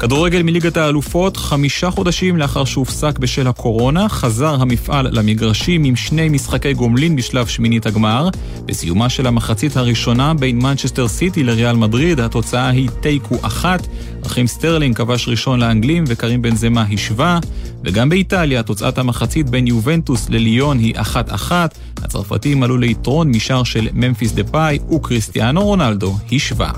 [0.02, 6.74] כדורגל מליגת האלופות, חמישה חודשים לאחר שהופסק בשל הקורונה, חזר המפעל למגרשים עם שני משחקי
[6.74, 8.28] גומלין בשלב שמינית הגמר.
[8.66, 13.86] בסיומה של המחצית הראשונה בין מנצ'סטר סיטי לריאל מדריד, התוצאה היא תיקו אחת.
[14.26, 17.38] ראחים סטרלינג כבש ראשון לאנגלים וקרים בנזמה השווה.
[17.84, 21.78] וגם באיטליה, תוצאת המחצית בין יובנטוס לליון היא אחת אחת.
[22.02, 26.70] הצרפתים עלו ליתרון משער של ממפיס דה פאי וקריסטיאנו רונלדו השווה.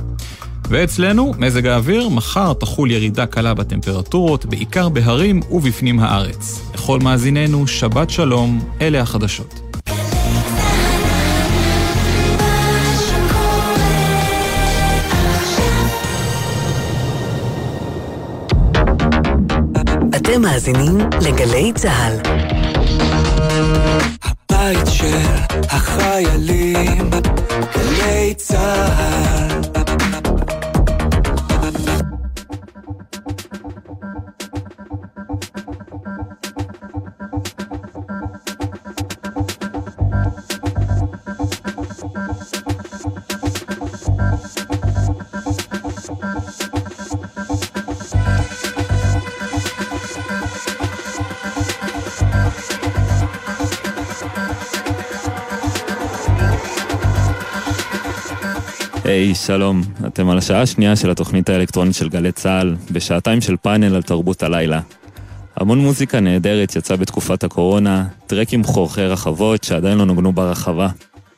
[0.69, 6.61] ואצלנו, מזג האוויר, מחר תחול ירידה קלה בטמפרטורות, בעיקר בהרים ובפנים הארץ.
[6.75, 9.61] לכל מאזיננו, שבת שלום, אלה החדשות.
[20.17, 22.17] אתם מאזינים לגלי צה"ל.
[24.23, 25.19] הבית של
[25.71, 27.11] החיילים,
[27.75, 29.74] גלי צה"ל.
[59.25, 59.83] היי, hey, שלום.
[60.07, 64.43] אתם על השעה השנייה של התוכנית האלקטרונית של גלי צה"ל, בשעתיים של פאנל על תרבות
[64.43, 64.81] הלילה.
[65.57, 70.89] המון מוזיקה נהדרת יצאה בתקופת הקורונה, טרקים חורכי רחבות שעדיין לא נוגנו ברחבה.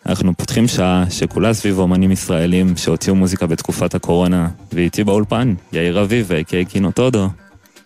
[0.07, 6.31] אנחנו פותחים שעה שכולה סביב אומנים ישראלים שהוציאו מוזיקה בתקופת הקורונה, ואיתי באולפן, יאיר אביב,
[6.47, 7.29] קיי קינו טודו.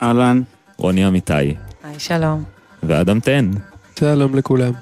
[0.02, 0.42] אהלן.
[0.76, 1.32] רוני אמיתי.
[1.32, 1.54] היי,
[1.98, 2.44] שלום.
[2.82, 3.50] ואדם תן.
[3.98, 4.72] שלום לכולם.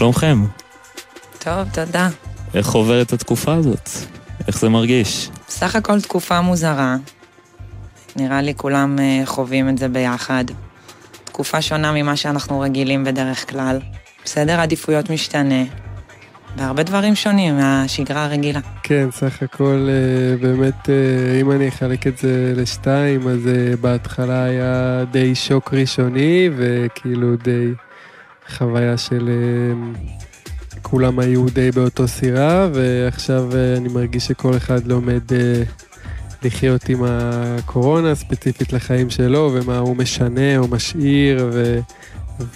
[0.00, 0.44] שלומכם?
[1.38, 2.08] טוב, תודה.
[2.54, 3.88] איך עוברת התקופה הזאת?
[4.48, 5.30] איך זה מרגיש?
[5.48, 6.96] בסך הכל תקופה מוזרה.
[8.16, 10.44] נראה לי כולם uh, חווים את זה ביחד.
[11.24, 13.78] תקופה שונה ממה שאנחנו רגילים בדרך כלל.
[14.24, 15.64] בסדר עדיפויות משתנה.
[16.56, 18.60] והרבה דברים שונים מהשגרה הרגילה.
[18.82, 23.40] כן, סך הכל uh, באמת, uh, אם אני אחלק את זה לשתיים, אז
[23.80, 27.72] בהתחלה היה די שוק ראשוני, וכאילו די...
[28.50, 30.00] חוויה של אה,
[30.82, 35.62] כולם היו די באותו סירה, ועכשיו אה, אני מרגיש שכל אחד לומד אה,
[36.42, 41.80] לחיות עם הקורונה, ספציפית לחיים שלו, ומה הוא משנה או משאיר, ו...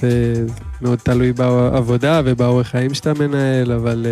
[0.02, 4.06] ומאוד תלוי בעבודה ובאורח חיים שאתה מנהל, אבל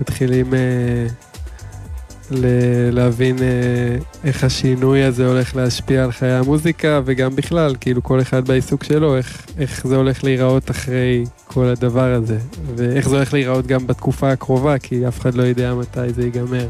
[0.00, 0.54] מתחילים
[2.92, 8.48] להבין אה, איך השינוי הזה הולך להשפיע על חיי המוזיקה, וגם בכלל, כאילו כל אחד
[8.48, 12.38] בעיסוק שלו, איך, איך זה הולך להיראות אחרי כל הדבר הזה,
[12.76, 16.66] ואיך זה הולך להיראות גם בתקופה הקרובה, כי אף אחד לא יודע מתי זה ייגמר.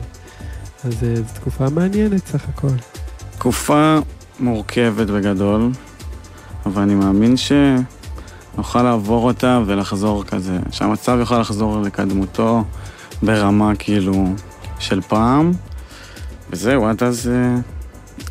[0.85, 2.69] אז אה, זו תקופה מעניינת סך הכל.
[3.39, 3.99] תקופה
[4.41, 5.71] מורכבת בגדול,
[6.67, 12.65] אבל אני מאמין שנוכל לעבור אותה ולחזור כזה, שהמצב יוכל לחזור לקדמותו
[13.23, 14.35] ברמה כאילו
[14.79, 15.53] של פעם,
[16.51, 17.31] וזהו, עד אז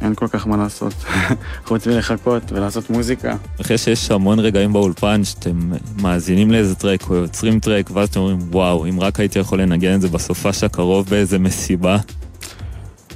[0.01, 0.93] אין כל כך מה לעשות,
[1.67, 3.35] חוץ מלחכות ולעשות מוזיקה.
[3.61, 5.71] אחרי שיש המון רגעים באולפן שאתם
[6.01, 9.95] מאזינים לאיזה track או יוצרים track, ואז אתם אומרים, וואו, אם רק הייתי יכול לנגן
[9.95, 11.97] את זה בסופש הקרוב באיזה מסיבה.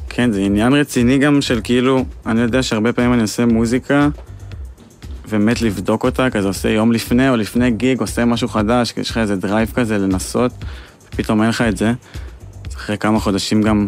[0.10, 4.10] כן, זה עניין רציני גם של כאילו, אני יודע שהרבה פעמים אני עושה מוזיקה,
[5.30, 9.18] ומת לבדוק אותה, כזה עושה יום לפני או לפני gig, עושה משהו חדש, יש לך
[9.18, 10.52] איזה drive כזה לנסות,
[11.08, 11.94] ופתאום אין לך את זה.
[12.82, 13.88] אחרי כמה חודשים גם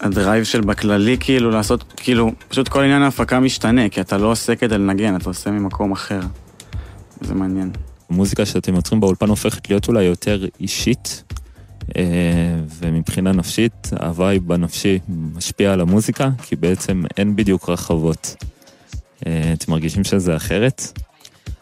[0.00, 4.30] ה drive של בכללי, כאילו, לעשות, כאילו, פשוט כל עניין ההפקה משתנה, כי אתה לא
[4.30, 6.20] עושה כדי לנגן, אתה עושה ממקום אחר.
[7.20, 7.70] זה מעניין.
[8.10, 11.22] המוזיקה שאתם יוצרים באולפן הופכת להיות אולי יותר אישית,
[11.96, 12.02] אה,
[12.78, 18.36] ומבחינה נפשית, ה vibe הנפשי משפיע על המוזיקה, כי בעצם אין בדיוק רחבות.
[19.26, 20.98] אה, אתם מרגישים שזה אחרת?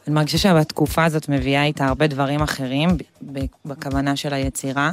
[0.06, 2.90] אני מרגישה שבתקופה הזאת מביאה איתה הרבה דברים אחרים
[3.64, 4.90] בכוונה של היצירה.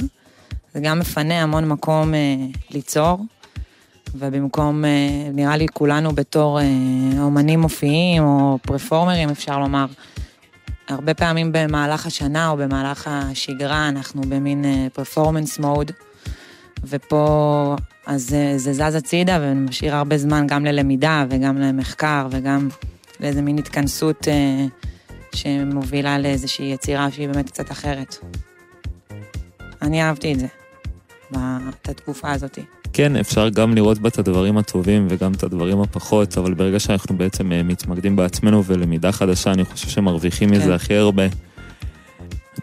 [0.73, 2.35] זה גם מפנה המון מקום אה,
[2.71, 3.19] ליצור,
[4.15, 4.89] ובמקום, אה,
[5.33, 6.65] נראה לי כולנו בתור אה,
[7.19, 9.85] אומנים מופיעים או פרפורמרים, אפשר לומר,
[10.89, 15.91] הרבה פעמים במהלך השנה או במהלך השגרה אנחנו במין פרפורמנס מוד,
[16.83, 22.67] ופה אז זה זז הצידה ומשאיר הרבה זמן גם ללמידה וגם למחקר וגם
[23.19, 24.27] לאיזה מין התכנסות
[25.35, 28.15] שמובילה לאיזושהי יצירה שהיא באמת קצת אחרת.
[29.81, 30.47] אני אהבתי את זה,
[31.31, 32.59] את התקופה הזאת.
[32.93, 37.17] כן, אפשר גם לראות בה את הדברים הטובים וגם את הדברים הפחות, אבל ברגע שאנחנו
[37.17, 40.71] בעצם אה, מתמקדים בעצמנו ולמידה חדשה, אני חושב שמרוויחים מזה כן.
[40.71, 41.23] הכי הרבה.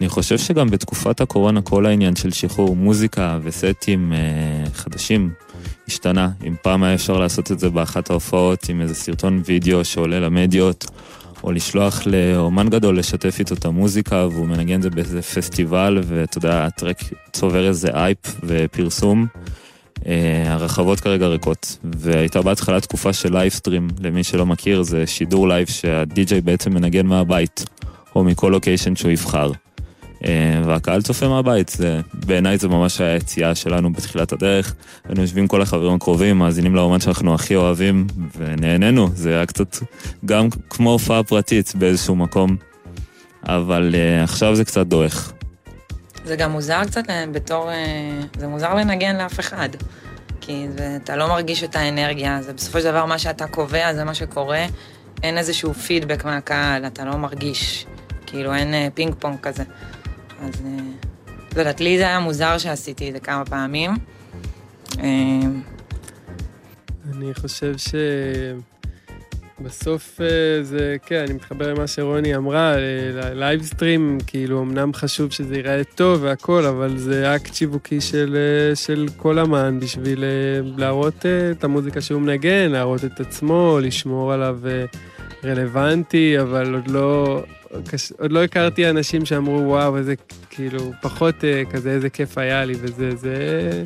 [0.00, 5.30] אני חושב שגם בתקופת הקורונה כל העניין של שחרור מוזיקה וסטים אה, חדשים
[5.88, 6.28] השתנה.
[6.46, 10.90] אם פעם היה אפשר לעשות את זה באחת ההופעות עם איזה סרטון וידאו שעולה למדיות,
[11.44, 16.38] או לשלוח לאומן גדול לשתף איתו את המוזיקה, והוא מנגן את זה באיזה פסטיבל, ואתה
[16.38, 16.98] יודע, הטרק
[17.32, 19.26] צובר איזה אייפ ופרסום.
[19.96, 20.08] אה,
[20.46, 26.40] הרחבות כרגע ריקות, והייתה בהתחלה תקופה של livestream, למי שלא מכיר, זה שידור לייב שהדי-ג'יי
[26.40, 27.64] בעצם מנגן מהבית,
[28.14, 29.50] או מכל location שהוא יבחר.
[30.24, 31.76] אה, והקהל צופה מהבית,
[32.14, 34.74] בעיניי זה ממש היציאה שלנו בתחילת הדרך.
[35.04, 38.06] היינו יושבים כל החברים הקרובים, מאזינים לאומן שאנחנו הכי אוהבים,
[38.36, 39.76] ונהנינו, זה היה קצת
[40.24, 42.56] גם כמו הופעה פרטית באיזשהו מקום,
[43.42, 45.32] אבל uh, עכשיו זה קצת דועך.
[46.24, 47.70] זה גם מוזר קצת אה, בתור,
[48.38, 49.68] זה מוזר לנגן לאף אחד.
[50.40, 54.04] כי זה, אתה לא מרגיש את האנרגיה, זה בסופו של דבר מה שאתה קובע, זה
[54.04, 54.66] מה שקורה.
[55.22, 57.86] אין איזשהו פידבק מהקהל, אתה לא מרגיש,
[58.26, 59.64] כאילו אין פינג פונג כזה.
[60.40, 60.70] אז אה,
[61.54, 63.90] לא יודעת, לי זה היה מוזר שעשיתי את זה כמה פעמים.
[64.98, 65.40] אה,
[67.12, 67.74] אני חושב
[69.60, 72.74] שבסוף אה, זה, כן, אני מתחבר למה שרוני אמרה,
[73.32, 78.36] livestream, כאילו, אמנם חשוב שזה ייראה טוב והכל, אבל זה אקט שיווקי של,
[78.74, 80.24] של כל אמן בשביל
[80.76, 84.58] להראות את המוזיקה שהוא מנגן, להראות את עצמו, לשמור עליו
[85.44, 87.42] רלוונטי, אבל עוד לא,
[88.18, 90.14] עוד לא הכרתי אנשים שאמרו, וואו, איזה,
[90.50, 93.84] כאילו, פחות אה, כזה, איזה כיף היה לי, וזה, זה...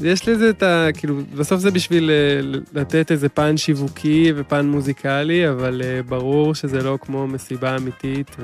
[0.00, 0.88] יש לזה את ה...
[0.98, 6.82] כאילו, בסוף זה בשביל אה, לתת איזה פן שיווקי ופן מוזיקלי, אבל אה, ברור שזה
[6.82, 8.36] לא כמו מסיבה אמיתית,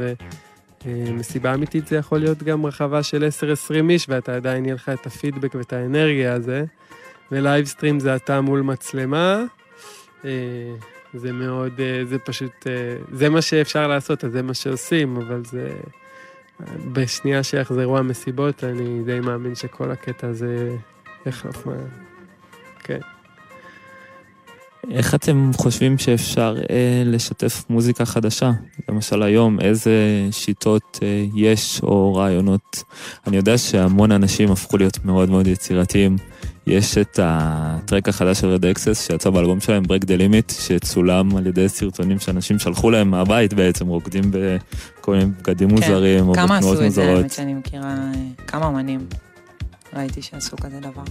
[0.87, 3.29] ומסיבה אמיתית זה יכול להיות גם רחבה של
[3.71, 6.65] 10-20 איש, ואתה עדיין יהיה לך את הפידבק ואת האנרגיה הזה.
[7.33, 9.45] ולייבסטרים זה אתה מול מצלמה.
[11.15, 15.43] זה מאוד, אה, זה פשוט, אה, זה מה שאפשר לעשות, אז זה מה שעושים, אבל
[15.45, 15.71] זה...
[16.93, 20.77] בשנייה שיחזרו המסיבות, אני די מאמין שכל הקטע הזה
[21.27, 21.73] יחלוף מה...
[22.79, 22.99] כן.
[24.91, 28.51] איך אתם חושבים שאפשר אה, לשתף מוזיקה חדשה?
[28.89, 32.85] למשל היום, איזה שיטות אה, יש או רעיונות?
[33.27, 36.17] אני יודע שהמון אנשים הפכו להיות מאוד מאוד יצירתיים.
[36.67, 41.37] יש את ה track החדש של Red Axes שיצא באלבום שלהם, Break the Limit, שצולם
[41.37, 46.33] על ידי סרטונים שאנשים שלחו להם מהבית בעצם, רוקדים בכל מיני בגדים כן, מוזרים או
[46.33, 46.79] בתנועות מוזרות.
[46.79, 48.13] כמה עשו את זה, האמת שאני מכירה אה,
[48.47, 49.01] כמה אמנים.
[49.97, 51.03] ראיתי שעשו כזה דבר.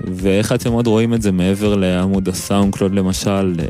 [0.00, 3.66] ואיך אתם עוד רואים את זה מעבר לעמוד הסאונד קלוד למשל, אה,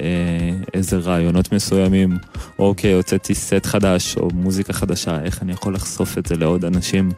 [0.74, 2.16] איזה רעיונות מסוימים,
[2.58, 7.10] אוקיי, הוצאתי סט חדש או מוזיקה חדשה, איך אני יכול לחשוף את זה לעוד אנשים?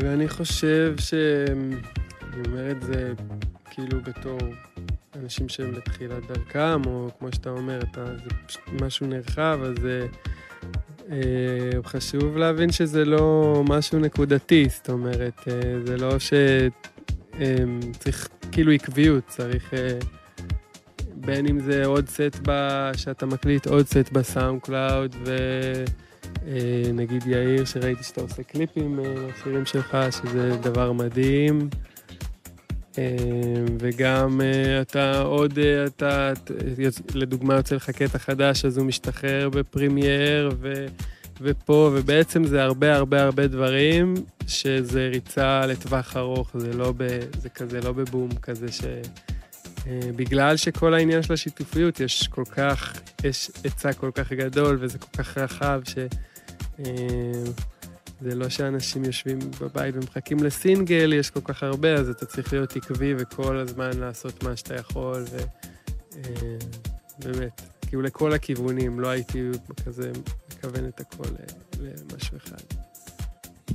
[0.00, 1.14] ואני חושב ש...
[2.22, 3.12] אני אומר את זה
[3.70, 4.38] כאילו בתור
[5.16, 10.06] אנשים שהם בתחילת דרכם, או כמו שאתה אומר, אתה, זה פשוט משהו נרחב, אז אה,
[11.10, 18.72] אה, חשוב להבין שזה לא משהו נקודתי, זאת אומרת, אה, זה לא שצריך אה, כאילו
[18.72, 19.74] עקביות, צריך...
[19.74, 19.98] אה,
[21.14, 22.50] בין אם זה עוד סט ב...
[22.96, 25.36] שאתה מקליט עוד סט ב SoundCloud, ו...
[26.46, 31.68] אה, נגיד יאיר, שראיתי שאתה עושה קליפים לשירים אה, שלך, שזה דבר מדהים.
[32.98, 33.16] אה,
[33.80, 34.40] וגם
[34.80, 36.32] אתה עוד, אתה,
[37.14, 40.86] לדוגמה יוצא לך קטע חדש, אז הוא משתחרר ב premiere, ו,
[41.40, 44.14] ופה, ובעצם זה הרבה הרבה הרבה דברים,
[44.46, 47.18] שזה ריצה לטווח ארוך, זה לא ב...
[47.38, 48.80] זה כזה, לא בבום כזה ש...
[50.16, 55.22] בגלל שכל העניין של השיתופיות, יש כל כך, יש היצע כל כך גדול וזה כל
[55.22, 55.94] כך רחב, ש...
[58.20, 62.76] זה לא שאנשים יושבים בבית ומחכים לסינגל, יש כל כך הרבה, אז אתה צריך להיות
[62.76, 65.24] עקבי וכל הזמן לעשות מה שאתה יכול,
[67.18, 69.42] ובאמת, אה, כאילו לכל הכיוונים, לא הייתי
[69.86, 70.10] כזה
[70.56, 71.28] מכוון את הכל
[71.80, 72.62] למשהו אחד.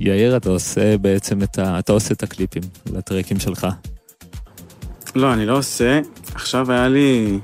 [0.00, 1.78] יאיר, אתה עושה בעצם את ה...
[1.78, 2.62] אתה עושה את הקליפים
[2.92, 3.66] לטרקים שלך.
[5.16, 6.00] לא, אני לא עושה.
[6.34, 7.38] עכשיו היה לי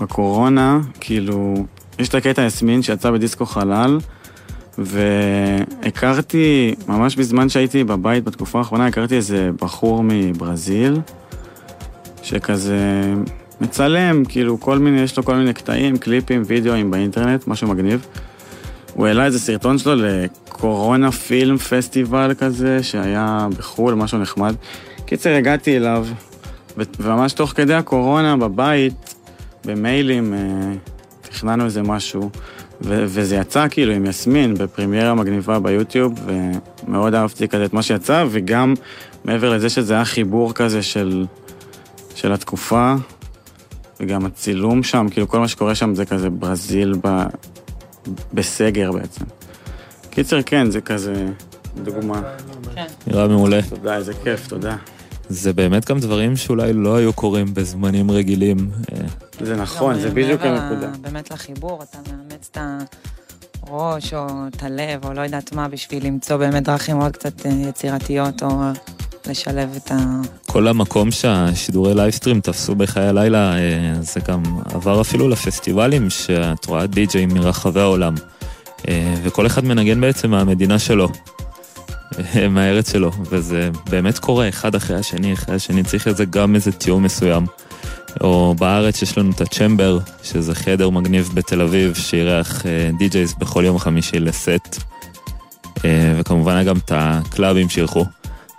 [0.00, 1.54] בקורונה, כאילו,
[1.98, 3.98] יש את הקטע יסמין שיצא בדיסקו חלל,
[4.78, 11.00] והכרתי, ממש בזמן שהייתי בבית בתקופה האחרונה, הכרתי איזה בחור מברזיל,
[12.22, 13.14] שכזה
[13.60, 18.06] מצלם, כאילו כל מיני, יש לו כל מיני קטעים, קליפים, וידאוים באינטרנט, משהו מגניב.
[18.94, 24.54] הוא העלה איזה סרטון שלו לקורונה פילם פסטיבל כזה, שהיה בחו"ל, משהו נחמד.
[25.06, 26.06] קיצר, הגעתי אליו,
[26.76, 29.14] וממש תוך כדי הקורונה בבית,
[29.64, 30.38] במיילים, אה,
[31.22, 32.30] תכננו איזה משהו.
[32.84, 36.14] ו- וזה יצא כאילו עם יסמין בפרימיירה מגניבה ביוטיוב,
[36.86, 38.74] ומאוד אהבתי כזה את מה שיצא, וגם
[39.24, 41.26] מעבר לזה שזה היה חיבור כזה של,
[42.14, 42.94] של התקופה,
[44.00, 47.22] וגם הצילום שם, כאילו כל מה שקורה שם זה כזה ברזיל ב,
[48.34, 49.24] בסגר בעצם.
[50.10, 51.26] קיצר, כן, זה כזה
[51.76, 52.22] דוגמה.
[52.74, 52.86] כן.
[53.06, 53.62] נראה מעולה.
[53.62, 54.76] תודה, איזה כיף, תודה.
[55.32, 58.70] זה באמת גם דברים שאולי לא היו קורים בזמנים רגילים.
[59.40, 60.90] זה נכון, זה בדיוק הנקודה.
[61.00, 62.58] באמת לחיבור, אתה מאמץ את
[63.66, 67.50] הראש או את הלב או לא יודעת מה בשביל למצוא באמת דרכים מאוד קצת אה,
[67.68, 68.48] יצירתיות או
[69.26, 69.96] לשלב את ה...
[70.46, 74.42] כל המקום שהשידורי livestream תפסו בחיי הלילה, אה, זה גם
[74.74, 78.14] עבר אפילו לפסטיבלים שאת רואה די-ג'יי מרחבי העולם.
[78.88, 81.08] אה, וכל אחד מנגן בעצם מהמדינה שלו.
[82.50, 87.02] מהארץ שלו, וזה באמת קורה אחד אחרי השני, אחרי השני, צריך לזה גם איזה תיאום
[87.02, 87.46] מסוים.
[88.20, 92.62] או בארץ יש לנו את ה Chamber, שזה חדר מגניב בתל אביב, שאירח
[92.98, 94.82] DJs בכל יום חמישי לסט,
[95.84, 98.04] אה, וכמובן גם את הקלאבים שאירחו.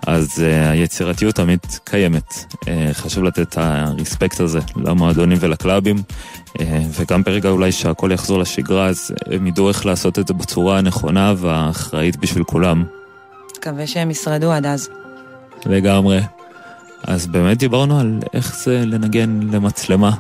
[0.08, 2.34] אז uh, היצירתיות תמיד קיימת.
[2.34, 5.96] Uh, חשוב לתת את הרספקט הזה למועדונים ולקלאבים,
[6.48, 10.78] uh, וגם ברגע אולי שהכל יחזור לשגרה, אז הם ידעו איך לעשות את זה בצורה
[10.78, 12.84] הנכונה והאחראית בשביל כולם.
[13.64, 14.90] מקווה שהם ישרדו עד אז.
[15.66, 16.20] לגמרי.
[17.04, 20.12] אז באמת דיברנו על איך זה לנגן למצלמה.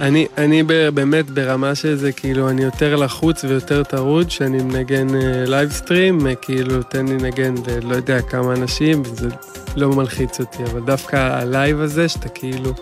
[0.00, 0.62] אני, אני
[0.94, 5.06] באמת ברמה של זה, כאילו, אני יותר לחוץ ויותר טרוד, שאני מנגן
[5.46, 9.28] livestream, אה, כאילו, תן לי לנגן ללא יודע כמה אנשים, וזה
[9.76, 12.72] לא מלחיץ אותי, אבל דווקא הלייב הזה, שאתה כאילו,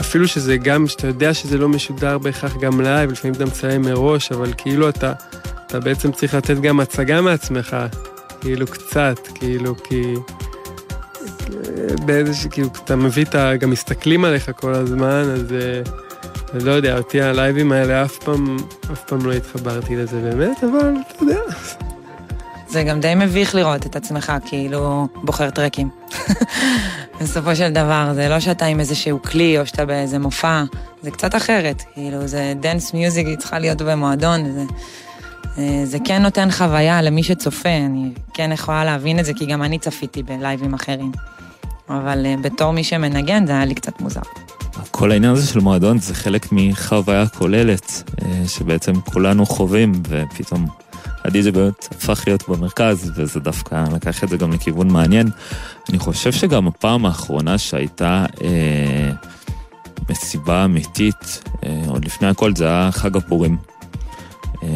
[0.00, 4.32] אפילו שזה גם, שאתה יודע שזה לא משודר בהכרח גם לייב, לפעמים אתה מצלם מראש,
[4.32, 5.12] אבל כאילו אתה,
[5.66, 7.76] אתה בעצם צריך לתת גם הצגה מעצמך,
[8.40, 10.14] כאילו קצת, כאילו, כי...
[12.06, 13.56] באיזשהו, כאילו, אתה מביא את ה...
[13.56, 15.52] גם מסתכלים עליך כל הזמן, אז...
[15.52, 15.82] אה,
[16.54, 18.56] אני לא יודע, אותי הלייבים האלה אף פעם,
[18.92, 21.40] אף פעם לא התחברתי לזה באמת, אבל אתה יודע.
[22.68, 25.88] זה גם די מביך לראות את עצמך כאילו בוחר טרקים.
[27.20, 30.62] בסופו של דבר, זה לא שאתה עם איזשהו כלי או שאתה באיזה מופע,
[31.02, 31.82] זה קצת אחרת.
[31.94, 34.62] כאילו, זה dance music, היא צריכה להיות במועדון, זה...
[35.58, 39.62] אה, זה כן נותן חוויה למי שצופה, אני כן יכולה להבין את זה, כי גם
[39.62, 41.12] אני צפיתי בלייבים אחרים.
[41.88, 44.20] אבל אה, בתור מי שמנגן זה היה לי קצת מוזר.
[44.90, 50.66] כל העניין הזה של מועדון זה חלק מחוויה כוללת, אה, שבעצם כולנו חווים, ופתאום
[51.24, 55.30] הדי.ג'י באמת הפך להיות במרכז, וזה דווקא לקח את זה גם לכיוון מעניין.
[55.90, 59.10] אני חושב שגם הפעם האחרונה שהייתה אה,
[60.10, 63.56] מסיבה אמיתית, אה, עוד לפני הכל זה היה חג הפורים.
[64.62, 64.68] אה,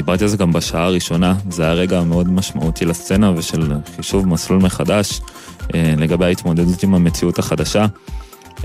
[0.00, 4.62] דיברתי על זה גם בשעה הראשונה, זה היה רגע מאוד משמעותי לסצנה ושל חישוב מסלול
[4.62, 5.20] מחדש
[5.74, 7.86] אה, לגבי ההתמודדות עם המציאות החדשה.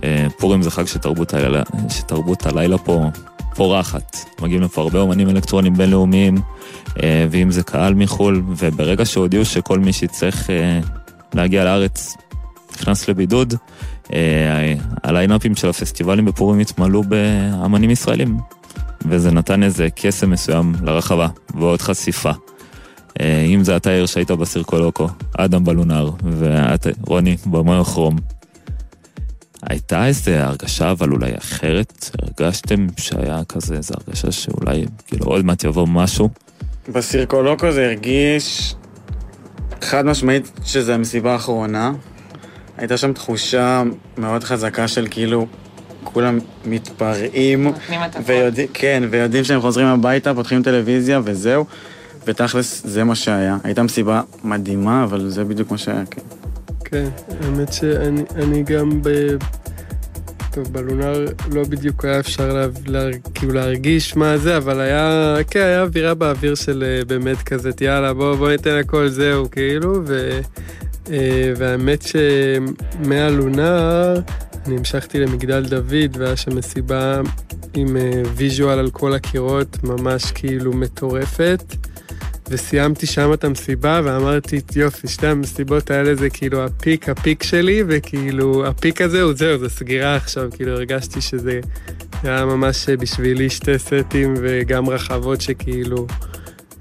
[0.04, 3.10] אה, פורים זה חג שתרבות הלילה, שתרבות הלילה פה
[3.56, 4.18] פורחת.
[4.42, 6.38] מגיעים לפה הרבה אומנים אלקטרונים בינלאומיים,
[7.32, 10.50] ואם זה קהל מחו"ל, וברגע שהודיעו שכל מי שיצטרך
[11.34, 12.18] להגיע לארץ
[12.74, 13.54] נכנס לבידוד,
[15.04, 18.38] הליינאפים של הפסטיבלים בפורים התמלאו באמנים ישראלים.
[19.08, 22.32] וזה נתן איזה קסם מסוים לרחבה, ועוד חשיפה.
[23.22, 25.08] אה, אם זה אתה עיר שהיית בסירקולוקו,
[25.38, 28.16] אדם בלונר, ואת רוני במויכרום.
[29.70, 32.10] הייתה איזה הרגשה אבל אולי אחרת?
[32.22, 36.30] הרגשתם שהיה כזה איזה הרגשה שאולי כאילו עוד מעט יבוא משהו?
[36.90, 38.76] בסירקולוקו זה הרגיש
[39.82, 41.92] חד משמעית שזה המסיבה האחרונה.
[42.78, 43.84] הייתה שם תחושה
[44.18, 45.48] מאוד חזקה של כאילו
[46.06, 47.72] כולם מתפרעים,
[48.26, 51.66] ויודעים, כן, ויודעים שהם חוזרים הביתה, פותחים טלוויזיה וזהו,
[52.28, 53.58] ותכלס זה מה שהיה.
[53.64, 56.22] הייתה מסיבה מדהימה, אבל זה בדיוק מה שהיה, כן.
[56.86, 57.10] כן,
[57.42, 59.10] האמת שאני גם ב...
[60.56, 65.60] טוב, בלונר לא בדיוק היה אפשר לה, לה, כאילו להרגיש מה זה, אבל היה, כן,
[65.60, 70.40] היה אווירה באוויר של אה, באמת כזה, יאללה, בוא, בוא ניתן הכל, זהו, כאילו, ו,
[71.12, 72.06] אה, והאמת
[73.02, 74.20] שמהלונר
[74.66, 77.22] אני המשכתי למגדל דוד, והיה שם מסיבה
[77.74, 77.98] עם
[78.36, 81.76] visual על כל הקירות, ממש כאילו מטורפת.
[82.50, 87.44] וסיימתי שם את המסיבה ואמרתי, יופי, שתי המסיבות האלה זה כאילו ה peak, ה peak
[87.44, 91.60] שלי, וכאילו ה peak הזה הוא זהו, זה סגירה עכשיו, כאילו הרגשתי שזה
[92.24, 96.08] היה ממש בשבילי שתי סטים וגם רחבות שכאילו,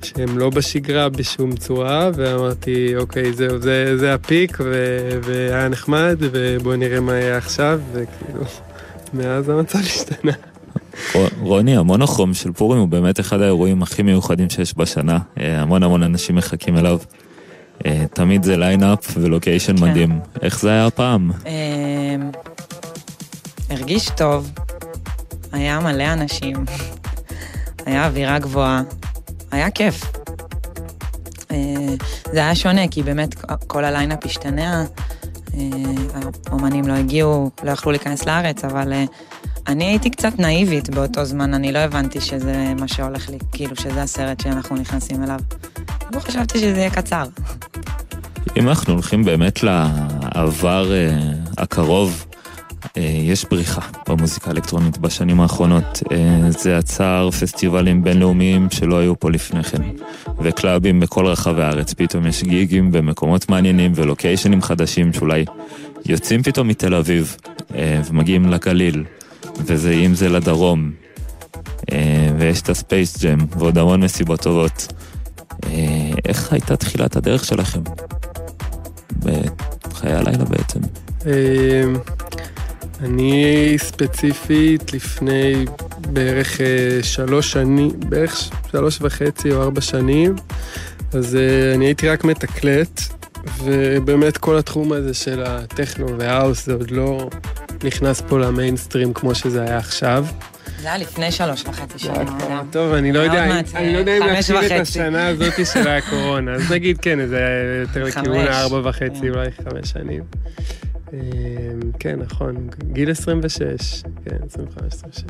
[0.05, 4.75] שהם לא בשגרה בשום צורה, ואמרתי, אוקיי, זהו, זה, זה ה peak, ו,
[5.23, 8.45] והיה נחמד, ובואו נראה מה יהיה עכשיו, וכאילו,
[9.15, 10.33] מאז המצב השתנה.
[11.41, 15.19] רוני, המונוכרום של פורים הוא באמת אחד האירועים הכי מיוחדים שיש בשנה.
[15.41, 16.99] אה, המון המון אנשים מחכים אליו.
[17.87, 19.85] אה, תמיד זה lineup ו location כן.
[19.85, 20.21] מדהים.
[20.43, 21.31] איך זה היה הפעם?
[21.47, 22.17] אה,
[23.71, 24.53] הרגיש טוב,
[25.53, 26.57] היה מלא אנשים,
[27.87, 28.83] היה אווירה גבוהה,
[29.55, 30.05] היה כיף.
[32.33, 33.35] זה היה שונה, כי באמת
[33.67, 34.85] כל הליינאפ השתנה,
[36.51, 38.93] האומנים לא הגיעו, לא יכלו להיכנס לארץ, אבל
[39.67, 44.03] אני הייתי קצת נאיבית באותו זמן, אני לא הבנתי שזה מה שהולך לי, כאילו שזה
[44.03, 45.39] הסרט שאנחנו נכנסים אליו.
[46.15, 47.25] לא חשבתי שזה יהיה קצר.
[48.57, 51.19] אם אנחנו הולכים באמת לעבר אה,
[51.59, 52.34] הקרוב, אה,
[52.97, 56.03] יש בריחה במוזיקה האלקטרונית בשנים האחרונות.
[56.13, 59.83] אה, זה עצר פסטיבלים בינלאומיים שלא היו פה לפני כן,
[60.41, 61.95] וקלאבים בכל רחבי הארץ.
[61.95, 65.45] פתאום יש גיגים במקומות מעניינים ולוקיישנים חדשים שאולי
[66.07, 67.37] יוצאים פתאום מתל אביב
[67.75, 69.05] אה, ומגיעים לגליל.
[69.57, 70.93] וזה אם זה לדרום,
[71.93, 74.93] אה, ויש את הספייס ג'ם, ועוד המון מסיבות טובות.
[75.67, 77.81] אה, איך הייתה תחילת הדרך שלכם?
[79.89, 80.81] בחיי הלילה בעצם.
[83.01, 85.65] אה, אני ספציפית לפני
[86.13, 86.61] בערך
[87.03, 90.35] שלוש שנים, בערך שלוש וחצי או ארבע שנים,
[91.13, 91.39] אז
[91.75, 93.01] אני הייתי רק מתקלט,
[93.65, 97.29] ובאמת כל התחום הזה של הטכנו והאוס זה עוד לא...
[97.85, 100.27] נכנס פה למיינסטרים כמו שזה היה עכשיו.
[100.81, 102.63] זה היה לפני שלוש וחצי שנה.
[102.71, 106.73] טוב, אני לא יודע, אני לא יודע אם להחשיב את השנה הזאת של הקורונה, אז
[106.73, 109.29] נגיד כן, זה היה יותר לכיוון הארבע וחצי, כן.
[109.29, 110.23] אולי חמש שנים.
[111.15, 115.25] אמ, כן, נכון, גיל 26, כן, 25, 26.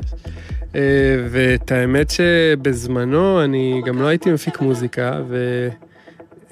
[0.75, 0.81] אה,
[1.29, 5.21] ואת האמת שבזמנו אני גם לא הייתי מפיק מוזיקה,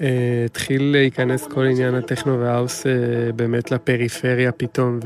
[0.00, 2.92] והתחיל להיכנס כל עניין הטכנו והאוס אה,
[3.32, 4.98] באמת לפריפריה פתאום,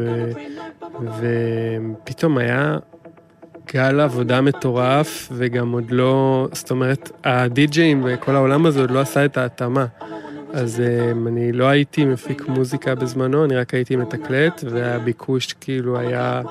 [1.19, 2.79] ופתאום היה
[3.73, 9.25] גל עבודה מטורף, וגם עוד לא, זאת אומרת, הדי-ג'אים וכל העולם הזה עוד לא עשה
[9.25, 9.87] את ההתאמה.
[10.53, 16.43] אז אמ, אני לא הייתי מפיק מוזיקה בזמנו, אני רק הייתי מתקלט, והביקוש כאילו היה,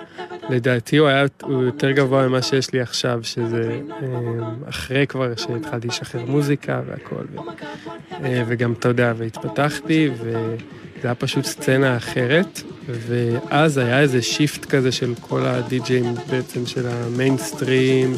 [0.49, 5.87] לדעתי הוא היה הוא יותר גבוה ממה שיש לי עכשיו, שזה אמ, אחרי כבר שהתחלתי
[5.87, 10.57] לשחרר מוזיקה והכל, ו, אה, וגם, אתה יודע, והתפתחתי, וזה
[11.03, 12.61] היה פשוט סצנה אחרת.
[12.87, 18.17] ואז היה איזה shift כזה של כל הדי-ג'אים בעצם, של המיינסטרים,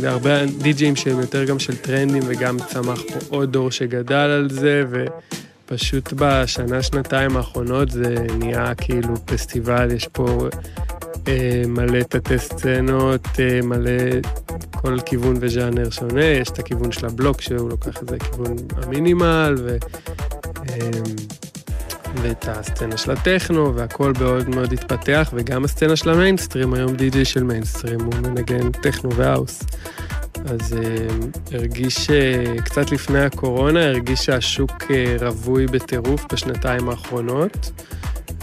[0.00, 4.84] שהרבה די-ג'אים שהם יותר גם של טרנדים, וגם צמח פה עוד דור שגדל על זה,
[4.90, 10.48] ופשוט בשנה, שנתיים האחרונות זה נהיה כאילו פסטיבל, יש פה
[11.28, 14.20] אה, מלא תתי סצנות, אה, מלא
[14.70, 18.85] כל כיוון וז'אנר שונה, יש את הכיוון של הבלוק שהוא לוקח את זה כיוון ה
[18.85, 19.76] minimal, ו...
[20.68, 20.90] אה,
[22.22, 27.42] ואת הסצנה של הטכנו, והכל מאוד מאוד התפתח, וגם הסצנה של המיינסטרים, היום די.ג'יי של
[27.44, 29.62] מיינסטרים, הוא מנגן טכנו והאוס.
[30.34, 37.70] אז uh, הרגיש, uh, קצת לפני הקורונה, הרגיש שהשוק uh, רווי בטירוף בשנתיים האחרונות.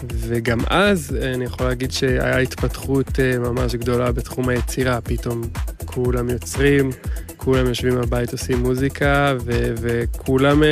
[0.09, 5.41] וגם אז אני יכול להגיד שהיה התפתחות ממש גדולה בתחום היצירה, פתאום
[5.85, 6.89] כולם יוצרים,
[7.37, 10.63] כולם יושבים בבית עושים מוזיקה, ו- וכולם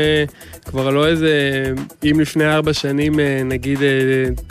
[0.66, 1.64] כבר לא איזה,
[2.04, 3.80] אם לפני ארבע שנים נגיד,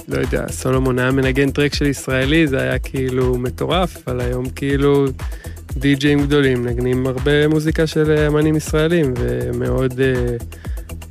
[0.08, 5.06] לא יודע, סולומון היה מנגן טרק של ישראלי, זה היה כאילו מטורף, אבל היום כאילו
[5.76, 10.00] די-ג'אים גדולים מנגנים הרבה מוזיקה של אמנים ישראלים, ומאוד...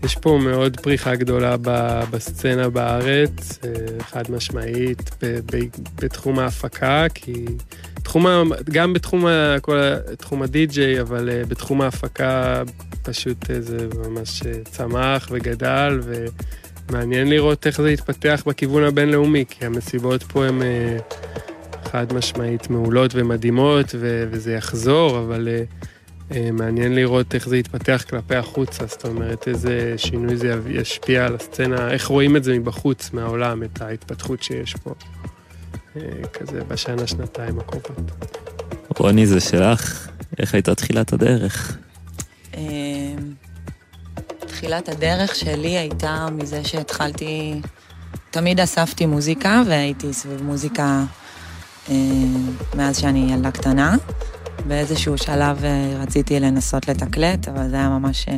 [0.06, 1.56] יש פה מאוד פריחה גדולה
[2.11, 5.11] בסצנה בארץ, אה, חד משמעית,
[6.02, 7.45] בתחום ההפקה, כי
[8.03, 8.26] תחום,
[8.72, 9.26] גם בתחום
[9.61, 9.77] כל
[10.18, 12.64] תחום הדי-ג'יי, אבל אה, בתחום ההפקה
[13.03, 14.41] פשוט אה, זה ממש
[14.72, 15.99] צמח וגדל,
[16.91, 20.61] מעניין לראות איך זה יתפתח בכיוון הבינלאומי, כי המסיבות פה הן
[21.84, 23.95] חד משמעית מעולות ומדהימות,
[24.32, 25.64] וזה יחזור, אבל אה,
[26.32, 31.92] מעניין לראות איך זה יתפתח כלפי החוצה, זאת אומרת, איזה שינוי זה ישפיע על הסצנה,
[31.92, 34.94] איך רואים את זה מבחוץ, מהעולם, את ההתפתחות שיש פה,
[35.96, 36.02] אה,
[36.34, 38.38] כזה בשנה, שנתיים הקרובות.
[38.98, 40.08] רוני, זה שלך,
[40.40, 41.78] איך הייתה תחילת הדרך?
[42.58, 42.62] אמ,
[44.40, 47.62] תחילת הדרך שלי הייתה מזה שהתחלתי,
[48.32, 51.04] תמיד אספתי מוזיקה והייתי סביב מוזיקה
[51.90, 51.96] אה,
[52.76, 53.96] מאז שאני ילדה קטנה.
[54.68, 58.38] באיזשהו שלב אה, רציתי לנסות לתקלט, אבל זה היה ממש אה,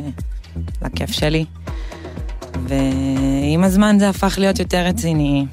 [0.82, 1.44] לכיף שלי.
[2.68, 5.46] ועם הזמן זה הפך להיות יותר רציני.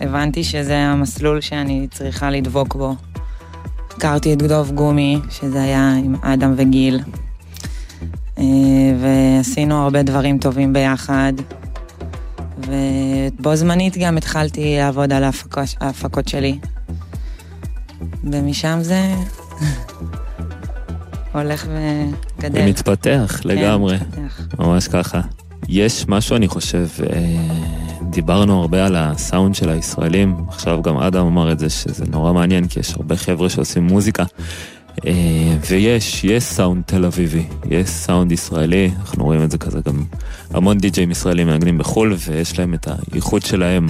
[0.00, 2.94] הבנתי שזה המסלול שאני צריכה לדבוק בו.
[3.96, 7.00] הכרתי את דוב גומי, שזה היה עם אדם וגיל,
[8.38, 8.44] אה,
[9.00, 11.32] ועשינו הרבה דברים טובים ביחד.
[12.58, 15.24] ובו זמנית גם התחלתי לעבוד על
[15.80, 16.58] ההפקות, שלי.
[18.24, 19.14] ומשם זה
[21.32, 21.66] הולך
[22.38, 22.60] וגדל.
[22.64, 24.58] ומתפתח כן, לגמרי, מתפתח.
[24.58, 25.20] ממש ככה.
[25.68, 27.56] יש משהו, אני חושב, אה,
[28.10, 32.68] דיברנו הרבה על הסאונד של הישראלים, עכשיו גם אדם אמר את זה, שזה נורא מעניין,
[32.68, 34.24] כי יש הרבה חבר'ה שעושים מוזיקה,
[35.06, 35.12] אה,
[35.70, 40.04] ויש, יש סאונד תל אביבי, יש סאונד ישראלי, אנחנו רואים את זה כזה גם,
[40.50, 43.86] המון די-ג'אים ישראלים מנגנים בחו"ל, ויש להם את הייחוד שלהם.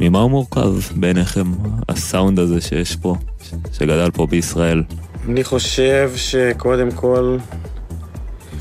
[0.00, 1.52] ממה הוא מורכב בעיניכם,
[1.88, 3.16] הסאונד הזה שיש פה,
[3.72, 4.82] שגדל פה בישראל?
[5.28, 7.36] אני חושב שקודם כל,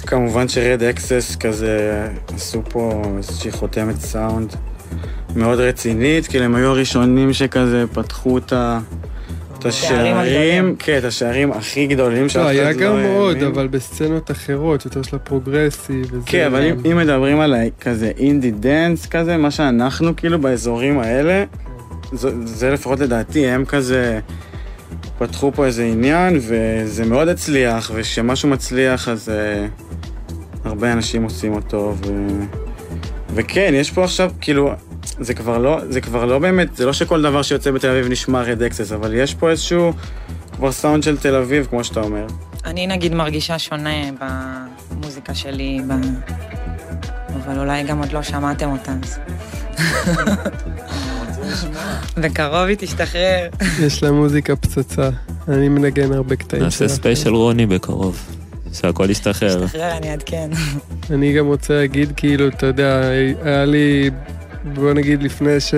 [0.01, 4.55] כמובן ש Red Axes כזה עשו פה איזושהי חותמת סאונד
[5.35, 8.79] מאוד רצינית, כאילו הם היו הראשונים שכזה פתחו את ה...
[9.67, 10.75] את השערים.
[10.79, 13.43] כן, את השערים הכי גדולים שאף לא, היה גם עוד.
[13.43, 16.05] אבל בסצנות אחרות, יותר של ה progressive.
[16.11, 21.43] וזה- כן, אבל אם, מדברים על כזה indie dance כזה, מה שאנחנו כאילו באזורים האלה,
[22.11, 24.19] זה, זה לפחות לדעתי, הם כזה
[25.17, 31.95] פתחו פה איזה עניין, וזה מאוד הצליח, וכשמשהו מצליח אז אה, הרבה אנשים עושים אותו,
[32.05, 32.27] ו...
[33.35, 34.71] וכן, יש פה עכשיו, כאילו,
[35.19, 38.41] זה כבר לא, זה כבר לא באמת, זה לא שכל דבר שיוצא בתל אביב נשמע
[38.41, 39.93] Red Axes, אבל יש פה איזשהו
[40.55, 42.25] כבר סאונד של תל אביב, כמו שאתה אומר.
[42.65, 43.89] אני נגיד מרגישה שונה
[44.91, 45.91] במוזיקה שלי, ב...
[47.43, 48.91] אבל אולי גם עוד לא שמעתם אותה.
[49.03, 49.19] אז-
[52.17, 53.49] בקרוב היא תשתחרר.
[53.81, 55.09] יש לה מוזיקה פצצה.
[55.47, 56.89] אני מנגן הרבה קטעים נעשה שלה.
[56.89, 58.19] special רוני בקרוב,
[58.73, 59.65] שהכל ישתחרר.
[59.65, 60.49] תשתחרר, אני אעדכן.
[61.11, 63.01] אני גם רוצה להגיד, כאילו, אתה יודע,
[63.43, 64.09] היה לי,
[64.63, 65.73] בוא נגיד, לפני, ש...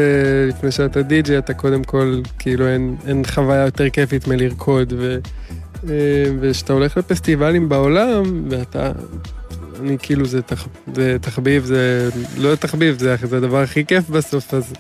[0.47, 5.17] לפני שאתה די-ג'יי, אתה קודם כל, כאילו, אין, אין חוויה יותר כיפית מלרקוד, ו...
[5.89, 8.91] אה, וכשאתה הולך לפסטיבלים בעולם, ואתה...
[9.81, 10.67] אני כאילו, זה, תח...
[10.95, 14.73] זה תחביב, זה לא תחביב, זה, זה הדבר הכי כיף בסוף, אז,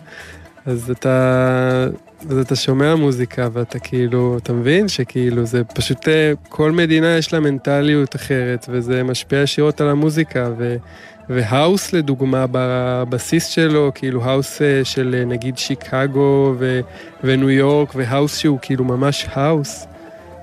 [0.65, 1.87] אז אתה...
[2.29, 7.33] אז אתה שומע מוזיקה ואתה כאילו, אתה מבין שכאילו זה פשוט, אה, כל מדינה יש
[7.33, 10.75] לה מנטליות אחרת וזה משפיע ישירות על המוזיקה ו...
[11.29, 16.79] והאוס לדוגמה בבסיס שלו, כאילו האוס אה, של אה, נגיד שיקגו ו...
[17.23, 19.87] וניו יורק והאוס שהוא כאילו ממש האוס.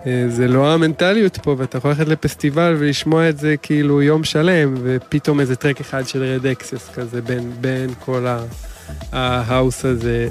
[0.07, 4.75] אה, זה לא המנטליות פה, ואתה יכול ללכת לפסטיבל ולשמוע את זה כאילו יום שלם,
[4.83, 8.45] ופתאום איזה טרק אחד של Red Axes כזה בין, בין כל ה...
[9.13, 10.29] ההאוס הזה,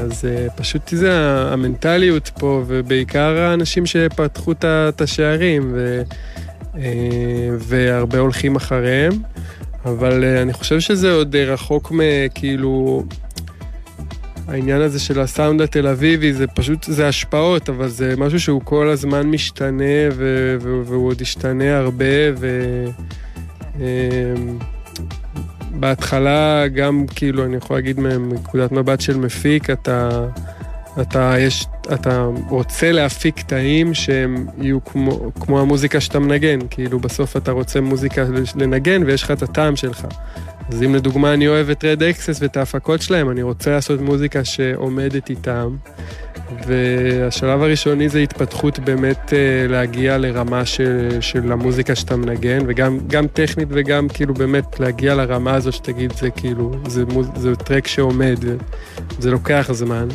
[0.00, 0.24] אז
[0.56, 1.12] פשוט זה
[1.52, 6.02] המנטליות פה, ובעיקר האנשים שפתחו את השערים, ו,
[7.58, 9.12] והרבה הולכים אחריהם,
[9.84, 13.04] אבל אה, אני חושב שזה עוד אה, רחוק מכאילו...
[14.48, 18.88] העניין הזה של הסאונד התל אביבי זה פשוט, זה השפעות, אבל זה משהו שהוא כל
[18.88, 22.04] הזמן משתנה ו- והוא עוד ישתנה הרבה
[22.36, 22.84] ו...
[23.76, 24.58] אמ,
[25.70, 30.26] בהתחלה גם כאילו, אני יכול להגיד מנקודת מבט של מפיק, אתה,
[31.00, 37.36] אתה, יש, אתה רוצה להפיק קטעים שהם יהיו כמו, כמו המוזיקה שאתה מנגן, כאילו בסוף
[37.36, 38.24] אתה רוצה מוזיקה
[38.56, 40.06] לנגן ויש לך את הטעם שלך.
[40.68, 44.44] אז אם לדוגמה אני אוהב את Red Axes ואת ההפקות שלהם, אני רוצה לעשות מוזיקה
[44.44, 45.76] שעומדת איתם.
[46.66, 53.26] והשלב הראשוני זה התפתחות באמת אה, להגיע לרמה של, של המוזיקה שאתה מנגן, וגם גם
[53.26, 58.38] טכנית וגם כאילו באמת להגיע לרמה הזו שתגיד זה כאילו, זה, מוז, זה טרק שעומד,
[59.18, 60.08] זה לוקח זמן.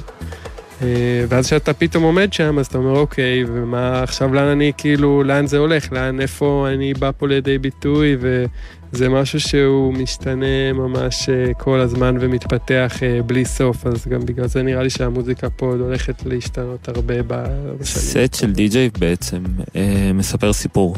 [0.82, 5.24] אה, ואז כשאתה פתאום עומד שם, אז אתה אומר, אוקיי, ומה עכשיו, לאן אני, כאילו,
[5.24, 5.92] לאן זה הולך?
[5.92, 8.18] לאן, איפה אני בא פה לידי ביטוי?
[8.20, 14.48] וזה משהו שהוא משתנה ממש אה, כל הזמן ומתפתח אה, בלי סוף, אז גם בגלל
[14.48, 18.28] זה נראה לי שהמוזיקה פה עוד הולכת להשתנות הרבה בשנים.
[18.28, 19.44] סט של די-ג'יי בעצם
[19.76, 20.96] אה, מספר סיפור.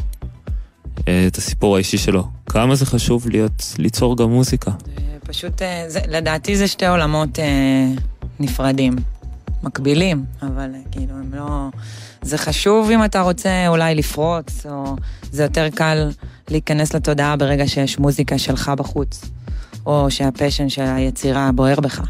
[1.08, 2.24] אה, את הסיפור האישי שלו.
[2.50, 4.72] כמה זה חשוב להיות, ליצור גם מוזיקה.
[5.28, 7.46] פשוט, אה, זה, לדעתי זה שתי עולמות אה,
[8.40, 8.96] נפרדים,
[9.64, 11.70] מקבילים, אבל אה, כאילו הם לא...
[12.22, 14.96] זה חשוב אם אתה רוצה אולי לפרוץ, או
[15.32, 16.10] זה יותר קל
[16.50, 19.26] להיכנס לתודעה ברגע שיש מוזיקה שלך בחוץ,
[19.86, 22.02] או שהפשן של היצירה בוער בך.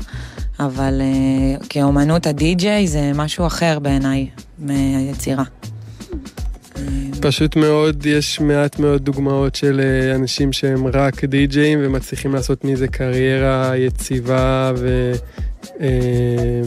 [0.60, 5.44] אבל אה, כאומנות הדי-ג'יי זה משהו אחר בעיניי מהיצירה.
[7.22, 12.88] פשוט מאוד, יש מעט מאוד דוגמאות של אה, אנשים שהם רק די-ג'אים ומצליחים לעשות מזה
[12.88, 15.12] קריירה יציבה ו...
[15.82, 16.62] אה,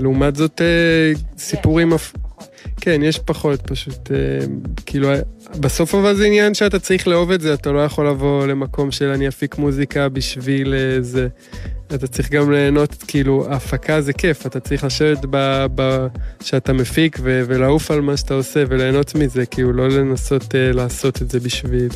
[0.00, 1.92] לעומת זאת אה, סיפורים...
[1.92, 2.12] אפ-
[2.86, 4.46] כן, יש פחות פשוט, אה,
[4.86, 5.08] כאילו,
[5.60, 9.08] בסוף אבל זה עניין שאתה צריך לאהוב את זה, אתה לא יכול לבוא למקום של
[9.08, 11.28] אני אפיק מוזיקה בשביל אה, זה.
[11.94, 15.66] אתה צריך גם ליהנות, כאילו, הפקה זה כיף, אתה צריך לשבת ב...
[15.74, 16.06] ב
[16.40, 21.22] שאתה מפיק ו, ולעוף על מה שאתה עושה וליהנות מזה, כאילו, לא לנסות אה, לעשות
[21.22, 21.88] את זה בשביל.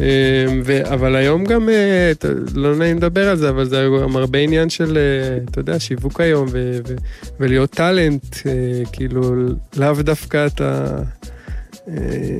[0.00, 2.12] אה, ו, אבל היום גם, אה,
[2.54, 6.20] לא נעים לדבר על זה, אבל זה גם הרבה עניין של, אה, אתה יודע, שיווק
[6.20, 6.94] היום, ו, ו,
[7.40, 9.34] ולהיות טאלנט, אה, כאילו,
[9.76, 10.98] לאו דווקא אתה...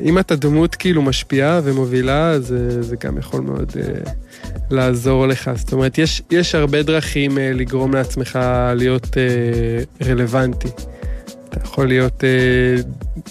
[0.05, 4.13] אם אתה דמות כאילו משפיעה ומובילה, זה, זה גם יכול מאוד אה,
[4.71, 5.51] לעזור לך.
[5.55, 8.39] זאת אומרת, יש, יש הרבה דרכים אה, לגרום לעצמך
[8.75, 10.69] להיות אה, רלוונטי.
[11.49, 12.29] אתה יכול להיות אה,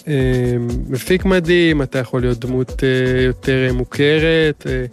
[0.08, 0.56] אה,
[0.90, 4.68] מפיק מדהים, אתה יכול להיות דמות אה, יותר מוכרת.
[4.68, 4.86] אה,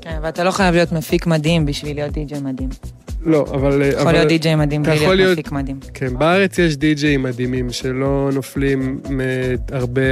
[0.00, 2.68] כן, ואתה לא חייב להיות מפיק מדהים בשביל להיות די-ג'יי מדהים.
[3.24, 3.82] לא, אבל...
[3.82, 5.80] יכול אבל- להיות די-ג'יי מדהים בלי יכול להיות מפיק מדהים.
[5.94, 10.02] כן, בארץ יש די-ג'אים מדהימים שלא נופלים מהרבה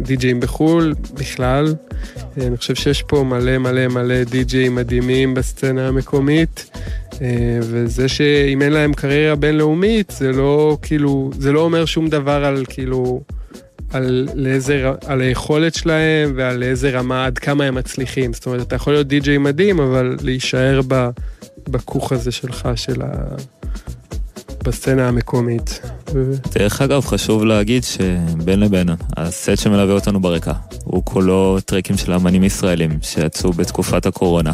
[0.00, 1.74] די-ג'אים בחו"ל בכלל.
[2.36, 6.70] אני חושב שיש פה מלא מלא מלא די-ג'אים מדהימים בסצנה המקומית,
[7.22, 7.26] אה,
[7.60, 12.64] וזה שאם אין להם קריירה בינלאומית, זה לא כאילו, זה לא אומר שום דבר על
[12.68, 13.20] כאילו...
[13.92, 18.32] על, לאיזה, על היכולת שלהם ועל איזה רמה, עד כמה הם מצליחים.
[18.32, 21.08] זאת אומרת, אתה יכול להיות די-ג'יי מדהים, אבל להישאר ב,
[21.70, 23.06] בכוך הזה שלך, של ה...
[24.64, 25.80] בסצנה המקומית.
[26.54, 30.52] דרך אגב, חשוב להגיד שבין לבין, הסט שמלווה אותנו ברקע,
[30.84, 34.52] הוא כולו טרקים של אמנים ישראלים שיצאו בתקופת הקורונה.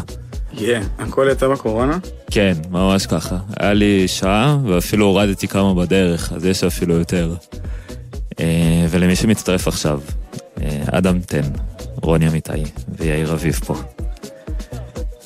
[0.53, 1.97] יהיה, הכל יצא בקורונה?
[2.31, 3.37] כן, ממש ככה.
[3.59, 7.33] היה לי שעה, ואפילו הורדתי כמה בדרך, אז יש אפילו יותר.
[8.39, 9.99] אה, ולמי שמצטרף עכשיו,
[10.61, 11.49] אה, אדם טן,
[12.01, 12.51] רוני אמיתי
[12.99, 13.75] ויאיר אביב פה.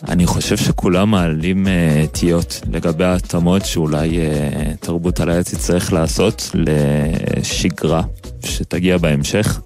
[0.08, 6.52] אני חושב שכולם מעלים אה, תהיות לגבי ההתאמות שאולי אה, תרבות על העץ יצטרך לעשות
[6.54, 8.02] לשגרה
[8.46, 9.62] שתגיע בהמשך.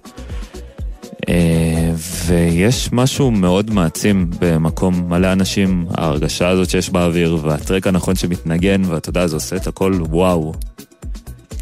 [1.28, 1.92] אה,
[2.26, 9.08] ויש משהו מאוד מעצים במקום מלא אנשים, ההרגשה הזאת שיש באוויר, והטרק הנכון שמתנגן, ואתה
[9.08, 10.52] יודע, זה עושה את הכל וואו.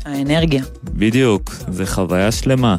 [0.05, 0.63] האנרגיה.
[0.85, 2.77] בדיוק, זה חוויה שלמה.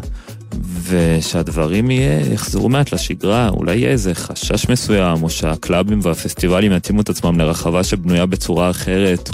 [0.88, 7.10] ושהדברים יהיה, יחזרו מעט לשגרה, אולי יהיה איזה חשש מסוים, או שהקלאבים והפסטיבלים יתאימו את
[7.10, 9.30] עצמם לרחבה שבנויה בצורה אחרת,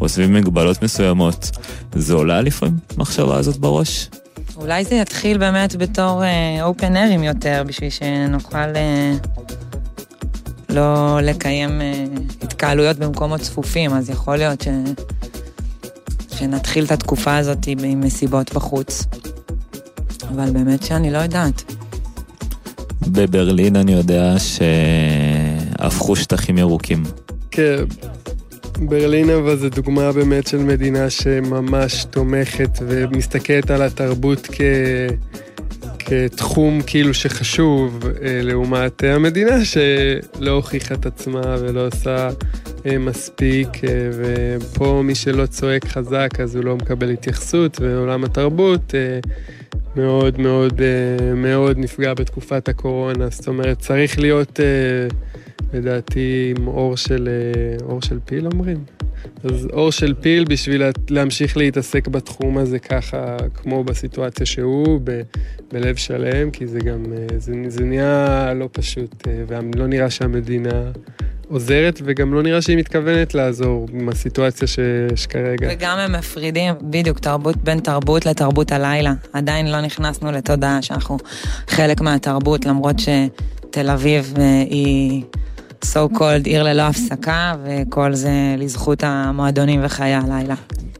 [0.00, 1.50] או סביב מגבלות מסוימות.
[1.94, 4.08] זה עולה לפעמים, המחשבה הזאת בראש?
[4.56, 6.22] אולי זה יתחיל באמת בתור
[6.62, 9.12] אופן ארים יותר, בשביל שנוכל אה,
[10.68, 12.04] לא לקיים אה,
[12.42, 14.68] התקהלויות במקומות צפופים, אז יכול להיות ש...
[16.36, 19.04] שנתחיל את התקופה הזאת עם מסיבות בחוץ.
[20.28, 21.74] אבל באמת שאני לא יודעת.
[23.08, 24.34] בברלין אני יודע
[25.78, 27.02] שהפכו שטחים ירוקים.
[27.50, 27.84] כן,
[28.78, 34.60] ברלין אבל זו דוגמה באמת של מדינה שממש תומכת ומסתכלת על התרבות כ...
[35.98, 42.28] כתחום כאילו שחשוב, אה, לעומת המדינה שלא הוכיחה את עצמה ולא עושה
[42.86, 48.94] אה, מספיק, אה, ופה מי שלא צועק חזק אז הוא לא מקבל התייחסות, ועולם התרבות
[49.96, 55.06] מאוד מאוד אה, מאוד נפגע בתקופת הקורונה, זאת אומרת צריך להיות אה,
[55.72, 58.84] לדעתי עם אור של, אה, אור של פיל אומרים?
[59.44, 65.20] אז אור של פיל בשביל לה- להמשיך להתעסק בתחום הזה ככה, כמו בסיטואציה שהוא, ב,
[65.72, 70.82] בלב שלם, כי זה גם, אה, זה, זה נהיה לא פשוט, אה, ולא נראה שהמדינה
[71.48, 75.68] עוזרת, וגם לא נראה שהיא מתכוונת לעזור עם הסיטואציה שיש כרגע.
[75.72, 79.12] וגם הם מפרידים, בדיוק, תרבות בין תרבות לתרבות הלילה.
[79.32, 81.16] עדיין לא נכנסנו לתודעה שאנחנו
[81.68, 85.22] חלק מהתרבות, למרות שתל אביב אה, היא
[85.84, 90.54] so called עיר ללא הפסקה, וכל זה לזכות המועדונים וחיי הלילה.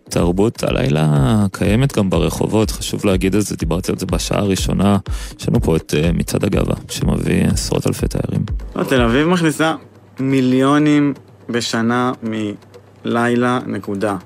[0.04, 4.98] תרבות הלילה קיימת גם ברחובות, חשוב להגיד את זה, דיברתי על זה בשעה הראשונה.
[5.40, 8.44] יש לנו פה את אה, מצעד הגאווה, שמביא עשרות אלפי תיירים.
[8.76, 9.74] לא, תל אביב מכניסה
[10.20, 11.14] מיליונים
[11.48, 14.16] בשנה מלילה, נקודה.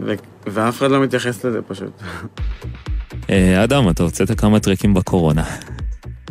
[0.00, 0.14] ו-
[0.46, 2.02] ואף אחד לא מתייחס לזה פשוט.
[3.30, 5.44] אה, אדם, אתה הוצאת כמה טרקים בקורונה.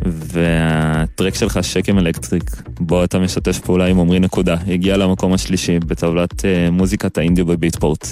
[0.05, 2.43] והטרק שלך שקם אלקטריק,
[2.79, 7.41] בו אתה משתף פעולה עם עמרי נקודה, הגיע למקום השלישי בטבלת אה, מוזיקת ה indie
[7.41, 8.07] ב Beatport.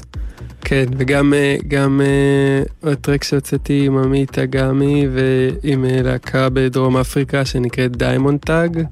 [0.61, 7.97] כן, וגם אה, גם אה, הטרק שהוצאתי עם עמית אגמי ועם להקה בדרום אפריקה שנקראת
[7.97, 8.83] Diamond Thug,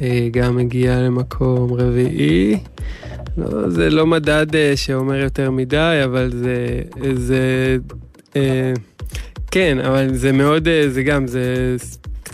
[0.00, 2.58] אה, גם הגיע למקום רביעי.
[3.36, 6.82] לא, זה לא מדד אה, שאומר יותר מדי, אבל זה...
[7.14, 7.76] זה
[8.36, 8.72] אה,
[9.50, 11.76] כן, אבל זה מאוד, זה גם, זה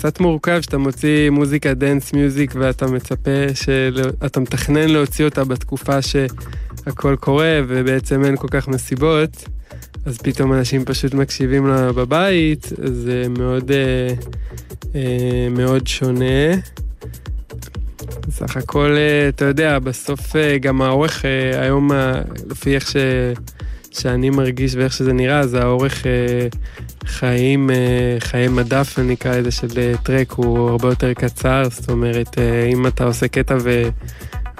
[0.03, 6.03] קצת מורכב שאתה מוציא מוזיקה dance music ואתה מצפה, של, אתה מתכנן להוציא אותה בתקופה
[6.03, 9.49] שהכל קורה ובעצם אין כל כך מסיבות,
[10.07, 14.15] אז פתאום אנשים פשוט מקשיבים לה בבית, זה מאוד, אה,
[14.95, 16.55] אה, מאוד שונה.
[18.31, 21.91] סך הכל, אה, אתה יודע, בסוף אה, גם האורך אה, היום,
[22.51, 22.97] לפי איך ש...
[23.93, 26.49] שאני מרגיש ואיך שזה נראה, אז האורך אה,
[27.05, 31.91] חיים, אה, חיי מדף, אני אקרא לזה, של אה, טרק הוא הרבה יותר קצר, זאת
[31.91, 33.83] אומרת, אה, אם אתה עושה קטע ו...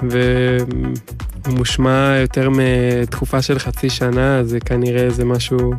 [0.09, 5.73] והוא מושמע יותר מתקופה של חצי שנה, זה כנראה זה משהו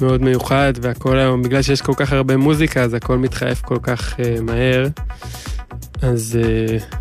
[0.00, 4.14] מאוד מיוחד, והכל היום, בגלל שיש כל כך הרבה מוזיקה, אז הכל מתחלף כל כך
[4.14, 4.88] uh, מהר.
[6.02, 6.96] אז, uh,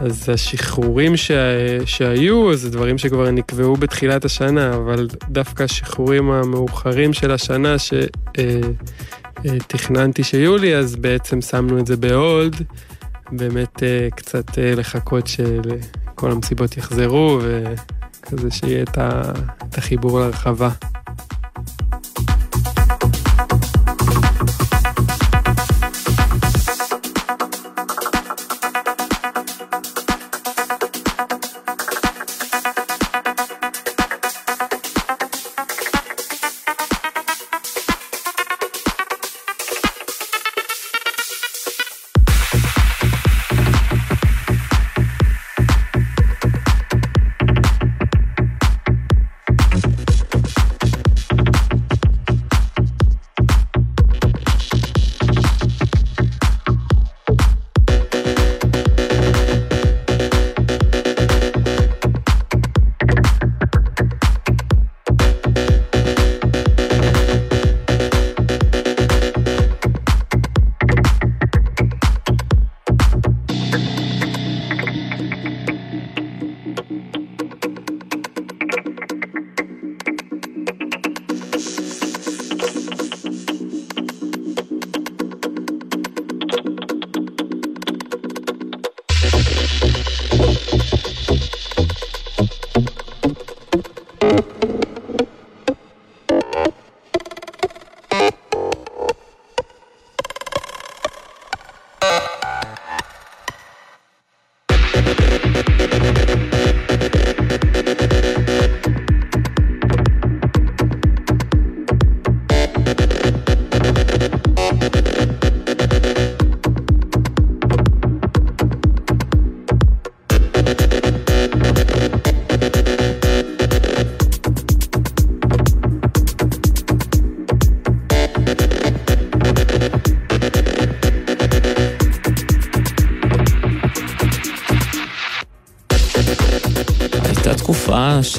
[0.00, 7.30] אז השחרורים שה, שהיו, זה דברים שכבר נקבעו בתחילת השנה, אבל דווקא השחרורים המאוחרים של
[7.30, 7.76] השנה
[9.44, 12.56] שתכננתי שיהיו לי, אז בעצם שמנו את זה בהולד.
[13.32, 20.70] באמת uh, קצת לחכות שכל המסיבות יחזרו וכזה שיהיה את החיבור לרחבה.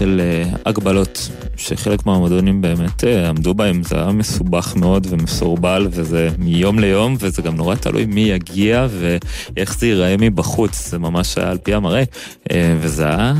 [0.01, 6.29] של אה, הגבלות, שחלק מהמועדונים באמת אה, עמדו בהם, זה היה מסובך מאוד ומסורבל, וזה
[6.37, 11.51] מיום ליום, וזה גם נורא תלוי מי יגיע ואיך זה ייראה מבחוץ, זה ממש היה
[11.51, 12.03] על פי המראה.
[12.51, 13.33] אה, וזה היה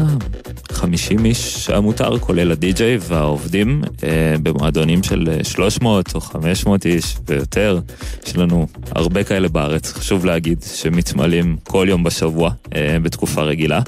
[0.72, 7.18] 50 איש שהיה מותר, כולל הדי-ג'יי והעובדים, אה, במועדונים של אה, 300 או 500 איש
[7.28, 7.80] ויותר.
[8.28, 13.82] יש לנו הרבה כאלה בארץ, חשוב להגיד, שמתמלאים כל יום בשבוע אה, בתקופה רגילה.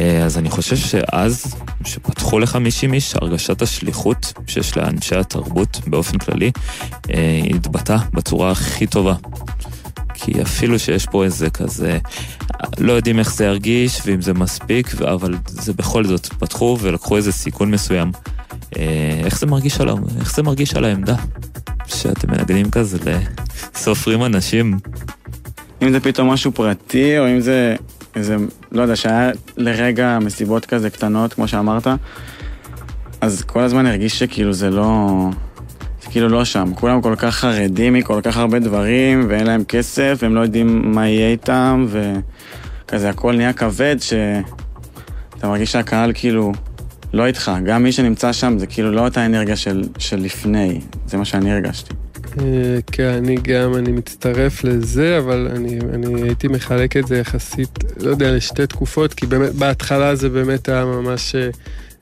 [0.00, 1.54] אה, אז אני חושב שאז,
[1.84, 6.50] שפתחו ל-50 איש, הרגשת השליחות שיש לאנשי התרבות באופן כללי,
[7.14, 9.14] אה, התבטאה בצורה הכי טובה.
[10.14, 11.98] כי אפילו שיש פה איזה כזה,
[12.78, 17.32] לא יודעים איך זה ירגיש ואם זה מספיק, אבל זה בכל זאת, פתחו ולקחו איזה
[17.32, 18.12] סיכון מסוים.
[18.78, 19.88] אה, איך זה מרגיש על,
[20.20, 21.16] איך זה מרגיש על העמדה?
[21.86, 22.98] שאתם מנגנים כזה
[23.74, 24.78] לסופרים אנשים.
[25.82, 27.76] אם זה פתאום משהו פרטי, או אם זה
[28.14, 28.36] איזה,
[28.72, 31.86] לא יודע, שהיה לרגע מסיבות כזה קטנות, כמו שאמרת,
[33.20, 35.28] אז כל הזמן הרגיש שכאילו זה לא...
[36.02, 36.72] זה כאילו לא שם.
[36.74, 41.08] כולם כל כך חרדים מכל כך הרבה דברים, ואין להם כסף, והם לא יודעים מה
[41.08, 46.52] יהיה איתם, וכזה הכל נהיה כבד, שאתה מרגיש שהקהל כאילו
[47.12, 47.52] לא איתך.
[47.64, 51.52] גם מי שנמצא שם זה כאילו לא אותה אנרגיה של, של לפני, זה מה שאני
[51.52, 51.94] הרגשתי.
[52.38, 57.78] אה, כן, אני גם, אני מצטרף לזה, אבל אני, אני הייתי מחלק את זה יחסית,
[58.00, 61.34] לא יודע, לשתי תקופות, כי באמת בהתחלה זה באמת היה ממש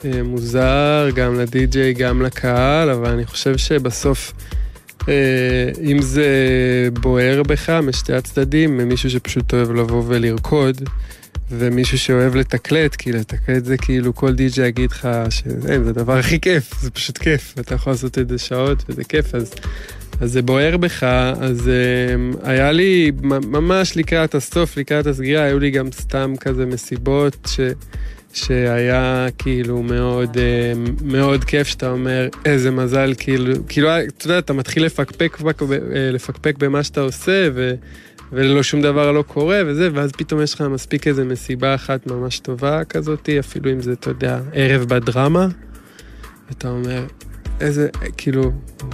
[0.04, 4.32] אה, מוזר, גם לדי-ג'יי, גם לקהל, אבל אני חושב שבסוף,
[5.08, 6.28] אה, אם זה
[7.00, 10.82] בוער בך משתי הצדדים, ממישהו שפשוט אוהב לבוא ולרקוד,
[11.50, 16.80] ומישהו שאוהב לתקלט, כי לתקלט זה כאילו כל די.ג'יי יגיד לך שזה הדבר הכי כיף,
[16.80, 19.54] זה פשוט כיף, ואתה יכול לעשות את זה שעות וזה כיף, אז,
[20.20, 21.02] אז זה בוער בך,
[21.40, 27.48] אז um, היה לי ממש לקראת הסוף, לקראת הסגירה, היו לי גם סתם כזה מסיבות
[27.50, 27.60] ש...
[28.32, 30.36] שהיה כאילו מאוד,
[31.04, 35.38] מאוד כיף שאתה אומר, איזה מזל, כאילו, כאילו, אתה יודע, אתה מתחיל לפקפק,
[36.12, 37.74] לפקפק במה שאתה עושה, ו,
[38.32, 42.38] ולא שום דבר לא קורה וזה, ואז פתאום יש לך מספיק איזה מסיבה אחת ממש
[42.38, 45.48] טובה כזאת, אפילו אם זה, אתה יודע, ערב בדרמה,
[46.48, 47.04] ואתה אומר,
[47.60, 48.52] איזה, כאילו,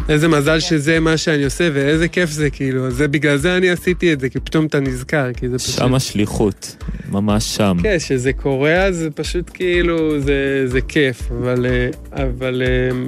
[0.09, 4.13] איזה מזל שזה מה שאני עושה, ואיזה כיף זה, כאילו, זה בגלל זה אני עשיתי
[4.13, 5.75] את זה, כי פתאום אתה נזכר, כי זה פשוט...
[5.75, 6.77] שם השליחות,
[7.09, 7.77] ממש שם.
[7.83, 11.67] כן, שזה קורה, אז זה פשוט כאילו, זה, זה כיף, אבל,
[12.13, 12.63] אבל,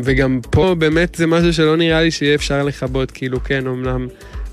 [0.05, 4.07] וגם פה באמת זה משהו שלא נראה לי שיהיה אפשר לכבות, כאילו, כן, אמנם...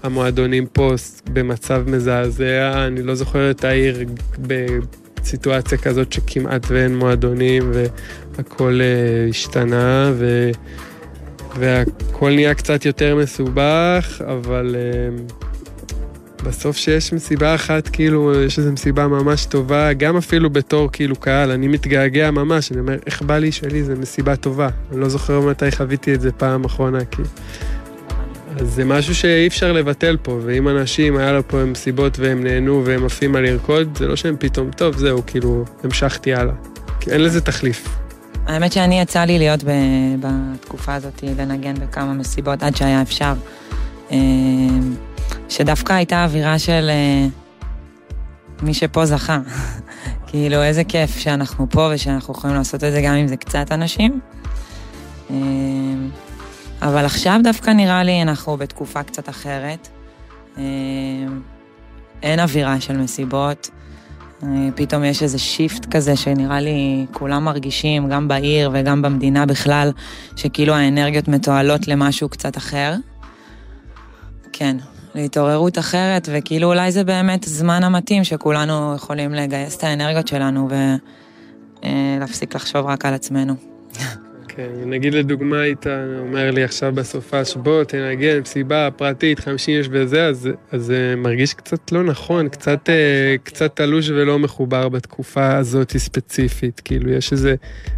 [0.03, 0.93] המועדונים פה
[1.33, 4.05] במצב מזעזע, אני לא זוכר את העיר
[4.39, 10.51] בסיטואציה כזאת שכמעט ואין מועדונים והכל uh, השתנה ו...
[11.59, 15.33] והכל נהיה קצת יותר מסובך, אבל uh,
[16.43, 21.51] בסוף שיש מסיבה אחת, כאילו, יש איזו מסיבה ממש טובה, גם אפילו בתור כאילו קהל,
[21.51, 24.69] אני מתגעגע ממש, אני אומר, איך בא לי שלי, זו מסיבה טובה.
[24.91, 27.21] אני לא זוכר מתי חוויתי את זה פעם אחרונה, כי...
[28.59, 32.81] אז זה משהו שאי אפשר לבטל פה, ואם אנשים, היה לו פה מסיבות והם נהנו
[32.85, 36.53] והם עפים על לרקוד, זה לא שהם פתאום, טוב, זהו, כאילו, המשכתי הלאה.
[36.99, 38.02] כי אין לזה תחליף.
[38.47, 39.63] האמת שאני יצא לי להיות
[40.19, 43.33] בתקופה הזאת, לנגן בכמה מסיבות עד שהיה אפשר.
[44.11, 44.17] אה,
[45.49, 47.27] שדווקא הייתה אווירה של אה,
[48.61, 49.39] מי שפה זכה.
[50.27, 54.19] כאילו, איזה כיף שאנחנו פה ושאנחנו יכולים לעשות את זה גם אם זה קצת אנשים.
[55.31, 55.35] אה,
[56.81, 59.87] אבל עכשיו דווקא נראה לי אנחנו בתקופה קצת אחרת.
[62.23, 63.69] אין אווירה של מסיבות.
[64.43, 69.91] אה, פתאום יש איזה שיפט כזה שנראה לי כולם מרגישים, גם בעיר וגם במדינה בכלל,
[70.35, 72.95] שכאילו האנרגיות מתועלות למשהו קצת אחר.
[74.53, 74.77] כן,
[75.15, 80.69] להתעוררות אחרת, וכאילו אולי זה באמת זמן המתאים שכולנו יכולים לגייס את האנרגיות שלנו
[81.83, 83.53] ולהפסיק לחשוב רק על עצמנו.
[84.55, 85.85] כן, נגיד לדוגמה היית
[86.19, 91.91] אומר לי עכשיו בסופש, בוא תנגן מסיבה פרטית, 50 איש וזה, אז, זה מרגיש קצת
[91.91, 96.81] לא נכון, קצת, אה, קצת תלוש ולא מחובר בתקופה הזאת ספציפית.
[96.85, 97.55] כאילו, יש איזה,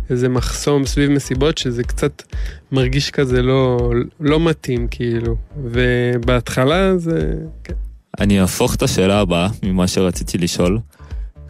[0.10, 2.24] איזה מחסום סביב מסיבות שזה קצת
[2.72, 5.36] מרגיש כזה לא, לא מתאים, כאילו.
[5.64, 7.34] ובהתחלה זה...
[7.64, 7.74] כן.
[8.20, 10.80] אני אהפוך את השאלה הבאה ממה שרציתי לשאול.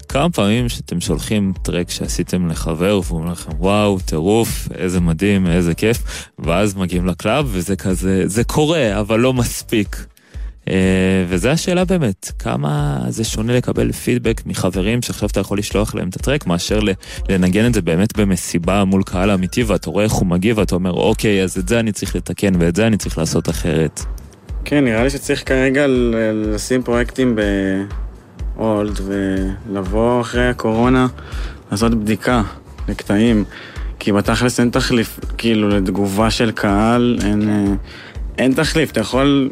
[0.10, 5.74] כמה פעמים שאתם שולחים טרק שעשיתם לחבר והוא אומר לכם וואו טירוף איזה מדהים איזה
[5.74, 10.06] כיף ואז מגיעים לקלאב וזה כזה זה קורה אבל לא מספיק.
[10.66, 10.68] Uh,
[11.28, 16.16] וזו השאלה באמת כמה זה שונה לקבל פידבק מחברים שעכשיו אתה יכול לשלוח להם את
[16.16, 16.80] הטרק מאשר
[17.30, 20.92] לנגן את זה באמת במסיבה מול קהל אמיתי ואתה רואה איך הוא מגיב ואתה אומר
[20.92, 24.02] אוקיי אז את זה אני צריך לתקן ואת זה אני צריך לעשות אחרת.
[24.66, 25.86] כן נראה לי שצריך כרגע
[26.34, 27.42] לשים פרויקטים ב...
[28.56, 31.08] הולד ולבוא אחרי הקורונה
[31.72, 32.42] לעשות בדיקה
[32.88, 33.44] לקטעים.
[34.00, 37.74] כי בתכלס אין תחליף, כאילו, לתגובה של קהל, אין, אה,
[38.38, 38.92] אין תחליף.
[38.92, 39.50] אתה יכול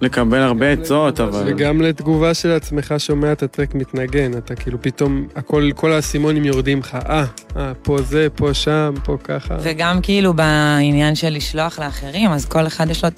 [0.00, 1.42] לקבל הרבה עצות, אבל...
[1.46, 6.78] וגם לתגובה של עצמך שומע את הטרק מתנגן, אתה כאילו פתאום, הכל, כל האסימונים יורדים
[6.78, 7.24] לך, אה,
[7.56, 9.56] אה, פה זה, פה שם, פה ככה.
[9.60, 13.10] וגם כאילו בעניין של לשלוח לאחרים, אז כל אחד יש לו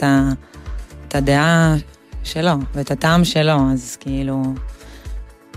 [1.09, 1.75] את הדעה
[2.25, 4.43] שלו, ואת הטעם שלו, אז כאילו...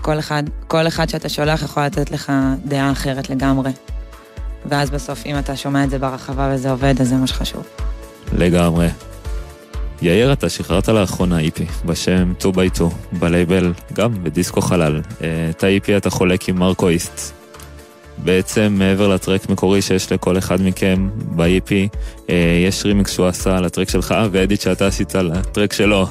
[0.02, 2.32] כל אחד, כל אחד שאתה שולח יכול לתת לך
[2.64, 3.70] דעה אחרת לגמרי.
[4.66, 7.62] ואז בסוף, אם אתה שומע את זה ברחבה וזה עובד, אז זה מה שחשוב.
[8.32, 8.88] לגמרי.
[10.02, 12.82] יאיר, אתה שחררת לאחרונה איפי בשם 2x2
[13.12, 15.00] בלייבל, גם בדיסקו חלל.
[15.22, 17.32] אה, את האיפי אתה חולק עם מרקו איסט.
[18.18, 21.88] בעצם מעבר לטרק מקורי שיש לכל אחד מכם באיפי,
[22.30, 26.06] אה, יש רימיקס שהוא עשה לטרק שלך ואדיט שאתה עשית לטרק שלו.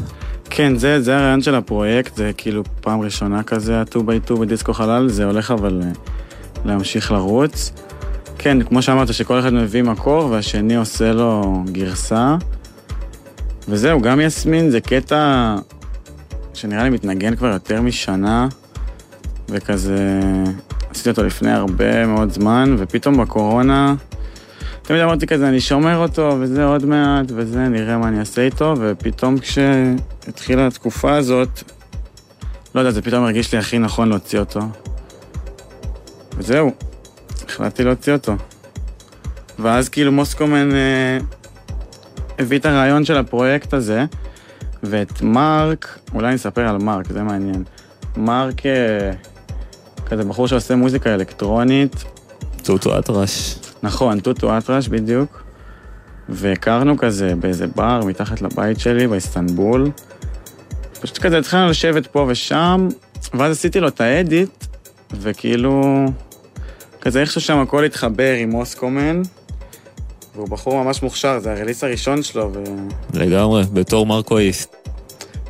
[0.49, 5.25] כן, זה, זה הרעיון של הפרויקט, זה כאילו פעם ראשונה כזה, ה-2x2 בדיסקו חלל, זה
[5.25, 5.91] הולך אבל אה,
[6.65, 7.71] להמשיך לרוץ.
[8.37, 12.35] כן, כמו שאמרת, שכל אחד מביא מקור והשני עושה לו גרסה.
[13.67, 15.55] וזהו, גם יסמין זה קטע
[16.53, 18.47] שנראה לי מתנגן כבר יותר משנה,
[19.49, 20.19] וכזה
[20.91, 23.95] עשיתי אותו לפני הרבה מאוד זמן, ופתאום בקורונה
[24.89, 28.75] תמיד אמרתי כזה, אני שומר אותו, וזה עוד מעט, וזה, נראה מה אני אעשה איתו,
[28.79, 31.63] ופתאום כשהתחילה התקופה הזאת,
[32.75, 34.59] לא יודע, זה פתאום הרגיש לי הכי נכון להוציא אותו.
[36.37, 36.71] וזהו,
[37.47, 38.35] החלטתי להוציא אותו.
[39.59, 41.17] ואז כאילו מוסקומן אה,
[42.39, 44.05] הביא את הרעיון של הפרויקט הזה,
[44.83, 47.63] ואת מרק, אולי אני אספר על מרק, זה מעניין.
[48.17, 49.11] מרק, אה,
[50.05, 52.03] כזה בחור שעושה מוזיקה אלקטרונית.
[52.63, 53.68] טוטו אטרש.
[53.83, 55.43] נכון, טוטו אטרש בדיוק.
[56.29, 59.91] והכרנו כזה באיזה בר מתחת לבית שלי באיסטנבול.
[61.01, 62.87] פשוט כזה התחלנו לשבת פה ושם,
[63.33, 64.65] ואז עשיתי לו את האדיט,
[65.13, 66.05] וכאילו...
[67.01, 69.21] כזה איכשהו שם הכל התחבר עם מוסקומן,
[70.35, 72.63] והוא בחור ממש מוכשר, זה הרליס הראשון שלו, ו...
[73.13, 74.75] לגמרי, בתור מרקו איסט.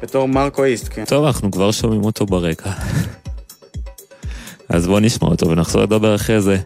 [0.02, 1.06] בתור מרקו איסט, כן.
[1.06, 2.72] טוב, אנחנו כבר שומעים אותו ברקע.
[4.70, 6.58] אז בוא נשמע אותו ונחזור לדבר אחרי זה.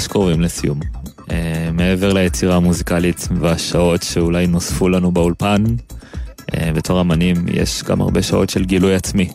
[0.00, 0.80] ממש קרובים לסיום.
[1.18, 1.32] Uh,
[1.72, 8.50] מעבר ליצירה המוזיקלית והשעות שאולי נוספו לנו באולפן, uh, בתור אמנים יש גם הרבה שעות
[8.50, 9.28] של גילוי עצמי.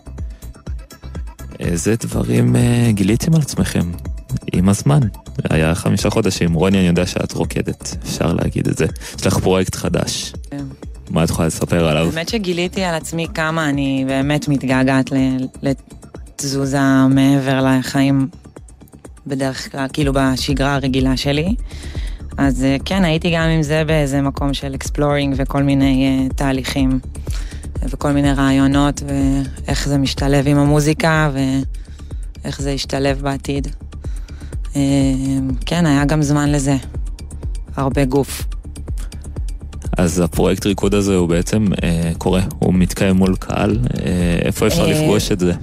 [1.59, 2.59] איזה דברים uh,
[2.91, 3.91] גיליתם על עצמכם
[4.53, 4.99] עם הזמן?
[5.49, 8.85] היה חמישה חודשים, רוני אני יודע שאת רוקדת, אפשר להגיד את זה.
[9.19, 10.33] יש לך פרויקט חדש.
[10.51, 10.65] כן.
[11.09, 12.11] מה את יכולה לספר עליו?
[12.11, 15.11] באמת שגיליתי על עצמי כמה אני באמת מתגעגעת
[15.61, 18.27] לתזוזה מעבר לחיים
[19.27, 21.55] בדרך כלל, כאילו בשגרה הרגילה שלי.
[22.37, 26.99] אז אה, כן, הייתי גם עם זה באיזה מקום של exploring וכל מיני אה, תהליכים
[27.83, 33.67] וכל מיני רעיונות ואיך זה משתלב עם המוזיקה ואיך זה ישתלב בעתיד.
[34.73, 34.77] אה,
[35.65, 36.75] כן, היה גם זמן לזה.
[37.75, 38.43] הרבה גוף.
[39.97, 44.83] אז הפרויקט ריקוד הזה הוא בעצם אה, קורה, הוא מתקיים מול קהל, אה, איפה אפשר
[44.83, 45.53] אה, לפגוש את זה?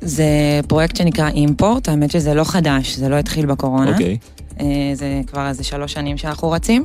[0.00, 3.92] זה פרויקט שנקרא אימפורט, האמת שזה לא חדש, זה לא התחיל בקורונה.
[3.92, 4.18] אוקיי.
[4.60, 6.84] אה, זה כבר איזה שלוש שנים שאנחנו רצים.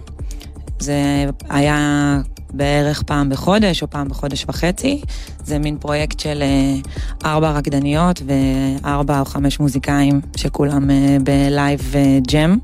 [0.79, 2.21] זה היה
[2.53, 5.01] בערך פעם בחודש או פעם בחודש וחצי.
[5.45, 11.93] זה מין פרויקט של אה, ארבע רקדניות וארבע או חמש מוזיקאים שכולם אה, ב live
[12.27, 12.57] jam.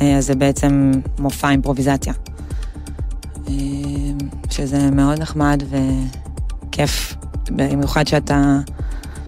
[0.00, 2.12] אז זה בעצם מופע אימפרוביזציה.
[4.50, 5.62] שזה מאוד נחמד
[6.68, 7.16] וכיף,
[7.50, 8.58] במיוחד שאתה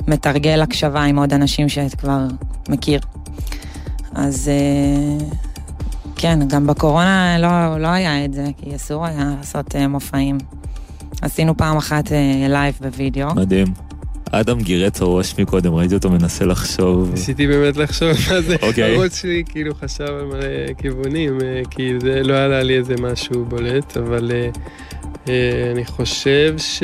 [0.08, 2.18] מתרגל הקשבה עם עוד אנשים שאת כבר
[2.68, 3.00] מכיר.
[4.14, 5.26] אז אה,
[6.16, 10.38] כן, גם בקורונה לא, לא היה את זה, כי אסור היה לעשות אה, מופעים.
[11.22, 13.34] עשינו פעם אחת אה, live בווידאו.
[13.34, 13.66] מדהים.
[14.32, 17.10] אדם גירה את הראש מקודם, ראיתי אותו מנסה לחשוב.
[17.10, 18.96] ניסיתי באמת לחשוב מה זה, אוקיי.
[18.96, 23.44] הראש שלי כאילו חשב על מלא כיוונים, אה, כי זה לא עלה לי איזה משהו
[23.44, 24.48] בולט, אבל אה,
[25.28, 26.82] אה, אני חושב ש...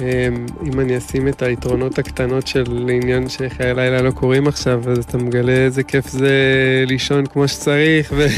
[0.00, 0.28] אה,
[0.66, 5.18] אם אני אשים את היתרונות הקטנות של עניין שחיי לילה לא קורים עכשיו, אז אתה
[5.18, 6.34] מגלה איזה כיף זה
[6.86, 8.26] לישון כמו שצריך ו...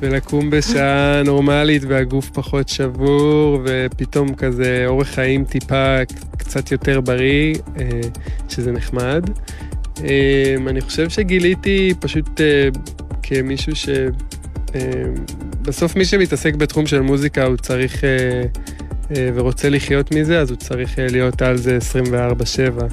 [0.00, 5.96] ולקום בשעה נורמלית והגוף פחות שבור ופתאום כזה אורח חיים טיפה
[6.38, 8.00] קצת יותר בריא, אה,
[8.48, 9.30] שזה נחמד.
[10.04, 12.68] אה, אני חושב שגיליתי פשוט אה,
[13.22, 13.88] כמישהו ש...
[15.62, 18.04] בסוף מי שמתעסק בתחום של מוזיקה הוא צריך
[19.10, 22.84] ורוצה לחיות מזה, אז הוא צריך להיות על זה 24/7.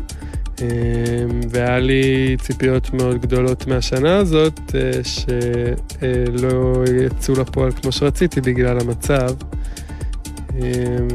[1.50, 4.60] והיה לי ציפיות מאוד גדולות מהשנה הזאת,
[5.04, 9.30] שלא יצאו לפועל כמו שרציתי בגלל המצב.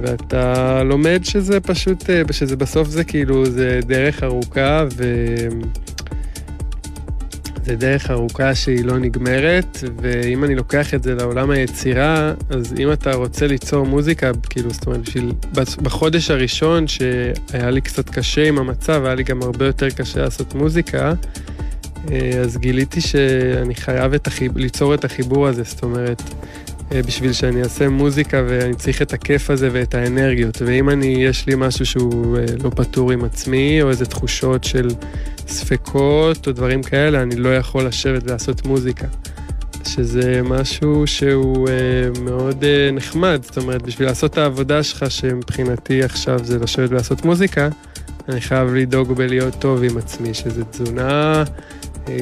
[0.02, 4.84] ואתה לומד שזה פשוט, שזה בסוף זה כאילו, זה דרך ארוכה.
[7.66, 12.92] זה דרך ארוכה שהיא לא נגמרת, ואם אני לוקח את זה לעולם היצירה, אז אם
[12.92, 15.32] אתה רוצה ליצור מוזיקה, כאילו, זאת אומרת, בשביל,
[15.82, 20.54] בחודש הראשון שהיה לי קצת קשה עם המצב, היה לי גם הרבה יותר קשה לעשות
[20.54, 21.12] מוזיקה,
[22.44, 26.22] אז גיליתי שאני חייב את החיב, ליצור את החיבור הזה, זאת אומרת,
[26.90, 30.62] בשביל שאני אעשה מוזיקה ואני צריך את הכיף הזה ואת האנרגיות.
[30.62, 34.88] ואם אני, יש לי משהו שהוא לא פתור עם עצמי, או איזה תחושות של
[35.48, 39.06] ספקות או דברים כאלה, אני לא יכול לשבת ולעשות מוזיקה.
[39.88, 46.02] שזה משהו שהוא אה, מאוד אה, נחמד, זאת אומרת, בשביל לעשות את העבודה שלך, שמבחינתי
[46.02, 47.68] עכשיו זה לשבת ולעשות מוזיקה,
[48.28, 51.44] אני חייב לדאוג בלהיות טוב עם עצמי, שזה תזונה,
[52.08, 52.14] אה,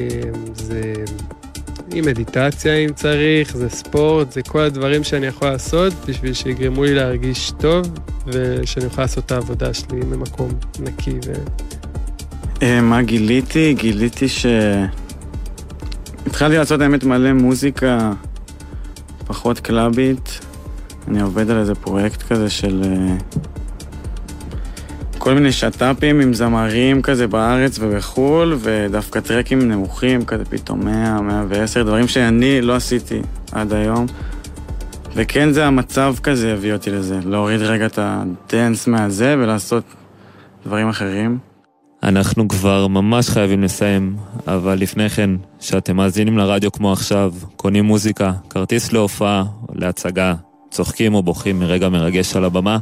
[0.53, 0.93] זה
[1.95, 6.93] עם מדיטציה אם צריך, זה ספורט, זה כל הדברים שאני יכול לעשות בשביל שיגרמו לי
[6.93, 7.85] להרגיש טוב
[8.27, 10.49] ושאני יכול לעשות את העבודה שלי ממקום
[10.79, 11.19] נקי.
[12.61, 12.81] ו...
[12.81, 13.73] מה גיליתי?
[13.73, 14.45] גיליתי ש...
[16.25, 18.11] התחלתי לעשות האמת מלא מוזיקה
[19.27, 20.39] פחות קלאבית.
[21.07, 22.83] אני עובד על איזה פרויקט כזה של
[25.25, 31.83] כל מיני שת"פים עם זמרים כזה בארץ ובחו"ל, ודווקא טרקים נמוכים, כזה פתאום 100, 110,
[31.83, 33.21] דברים שאני לא עשיתי
[33.51, 34.05] עד היום.
[35.15, 39.83] וכן זה המצב כזה הביא אותי לזה, להוריד רגע את הדנס מהזה ולעשות
[40.65, 41.37] דברים אחרים.
[42.03, 44.15] אנחנו כבר ממש חייבים לסיים,
[44.47, 45.29] אבל לפני כן,
[45.59, 49.43] שאתם מאזינים לרדיו כמו עכשיו, קונים מוזיקה, כרטיס להופעה,
[49.75, 50.33] להצגה,
[50.71, 52.77] צוחקים או בוכים מרגע מרגש על הבמה,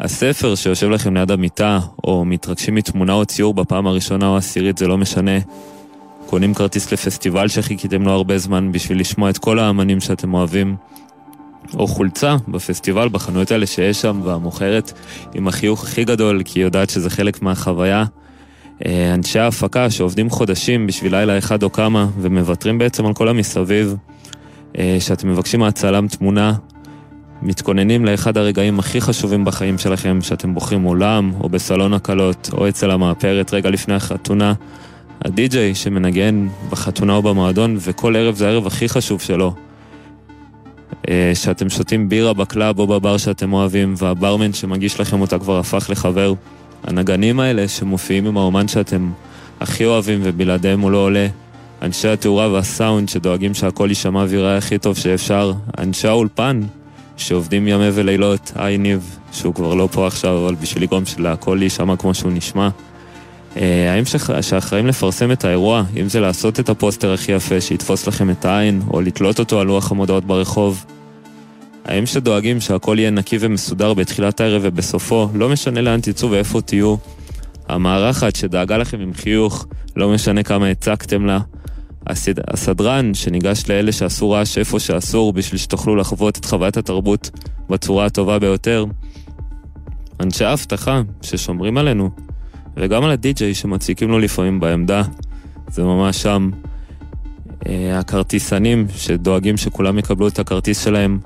[0.00, 4.86] הספר שיושב לכם ליד המיטה, או מתרגשים מתמונה או ציור בפעם הראשונה או העשירית, זה
[4.86, 5.38] לא משנה.
[6.26, 10.76] קונים כרטיס לפסטיבל שחיכיתם לו הרבה זמן בשביל לשמוע את כל האמנים שאתם אוהבים.
[11.74, 14.92] או חולצה בפסטיבל, בחנויות האלה שיש שם, והמוכרת
[15.34, 18.04] עם החיוך הכי גדול, כי היא יודעת שזה חלק מהחוויה.
[19.14, 23.96] אנשי ההפקה שעובדים חודשים בשביל לילה אחד או כמה, ומוותרים בעצם על כל המסביב,
[25.00, 26.54] שאתם מבקשים מהצלם תמונה,
[27.42, 32.90] מתכוננים לאחד הרגעים הכי חשובים בחיים שלכם, שאתם בוחרים מולם, או בסלון הקלות, או אצל
[32.90, 34.52] המאפרת רגע לפני החתונה,
[35.24, 39.54] הדי-ג'יי שמנגן בחתונה או במועדון, וכל ערב זה הערב הכי חשוב שלו.
[41.08, 45.58] אה, שאתם שותים בירה ב club או בבר שאתם אוהבים, והברמן שמגיש לכם אותה כבר
[45.58, 46.34] הפך לחבר.
[46.84, 49.10] הנגנים האלה שמופיעים עם האומן שאתם
[49.60, 51.26] הכי אוהבים ובלעדיהם הוא לא עולה.
[51.82, 55.52] אנשי התאורה והסאונד שדואגים שהכל יישמע ויראה הכי טוב שאפשר.
[55.78, 56.60] אנשי האולפן
[57.20, 58.52] שעובדים ימים ולילות.
[58.54, 62.68] היי ניב, שהוא כבר לא פה עכשיו, אבל בשביל לגרום שהכל יישמע כמו שהוא נשמע.
[63.56, 64.04] אה, האנשים
[64.40, 68.82] שאחראים לפרסם את האירוע, אם זה לעשות את הפוסטר הכי יפה שיתפוס לכם את העין,
[68.90, 70.84] או לתלות אותו על לוח המודעות ברחוב?
[71.84, 76.96] האם שדואגים שהכל יהיה נקי ומסודר בתחילת הערב ובסופו, לא משנה לאן תצאו ואיפה תהיו?
[77.68, 79.66] המארחת שדאגה לכם עם חיוך,
[79.96, 81.38] לא משנה כמה הצקתם לה.
[82.06, 82.34] הסד...
[82.48, 87.30] הסדרן שניגש לאלה שעשו רעש איפה שאסור בשביל שתוכלו לחוות את חוויית התרבות
[87.70, 88.84] בצורה הטובה ביותר.
[90.20, 92.10] אנשי האבטחה ששומרים עלינו,
[92.76, 95.02] וגם על הדי-ג'יי שמציקים לו לפעמים בעמדה,
[95.68, 96.50] זה ממש שם.
[97.68, 101.18] אה, הכרטיסנים שדואגים שכולם יקבלו את הכרטיס שלהם,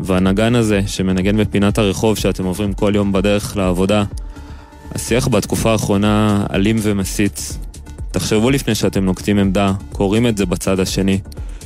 [0.00, 4.04] והנגן הזה שמנגן בפינת הרחוב שאתם עוברים כל יום בדרך לעבודה.
[4.94, 7.58] השיח בתקופה האחרונה אלים ומסית.
[8.18, 11.18] תחשבו לפני שאתם נוקטים עמדה, קוראים את זה בצד השני.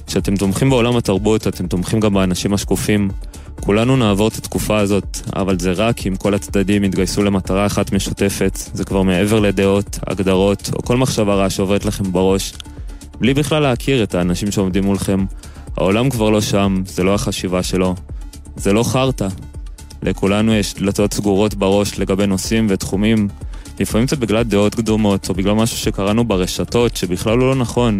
[0.07, 3.11] כשאתם תומכים בעולם התרבות, אתם תומכים גם באנשים השקופים.
[3.61, 8.59] כולנו נעבור את התקופה הזאת, אבל זה רק אם כל הצדדים יתגייסו למטרה אחת משותפת.
[8.75, 12.53] זה כבר מעבר לדעות, הגדרות, או כל מחשבה רעה שעוברת לכם בראש.
[13.21, 15.25] בלי בכלל להכיר את האנשים שעומדים מולכם.
[15.77, 17.95] העולם כבר לא שם, זה לא החשיבה שלו.
[18.57, 19.29] זה לא חרטא.
[20.03, 23.29] לכולנו יש דלתות סגורות בראש לגבי נושאים ותחומים.
[23.83, 27.99] לפעמים זה בגלל דעות קדומות, או בגלל משהו שקראנו ברשתות, שבכלל הוא לא נכון.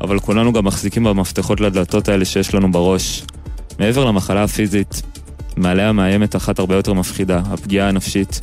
[0.00, 3.22] אבל כולנו גם מחזיקים במפתחות לדלתות האלה שיש לנו בראש.
[3.78, 5.02] מעבר למחלה הפיזית,
[5.56, 8.40] מעליה מאיימת אחת הרבה יותר מפחידה, הפגיעה הנפשית.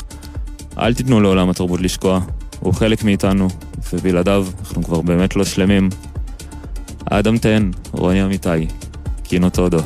[0.77, 2.19] אל תיתנו לעולם התרבות לשקוע,
[2.59, 3.47] הוא חלק מאיתנו,
[3.93, 5.89] ובלעדיו אנחנו כבר באמת לא שלמים.
[7.05, 8.67] אדם תן, רוני אמיתי,
[9.23, 9.79] קינו טודו.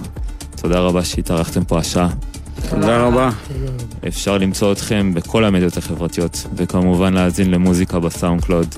[0.61, 2.09] תודה רבה שהתארחתם פה השעה.
[2.69, 3.29] תודה רבה.
[4.07, 8.75] אפשר למצוא אתכם בכל המדיות החברתיות, וכמובן להאזין למוזיקה בסאונד קלוד.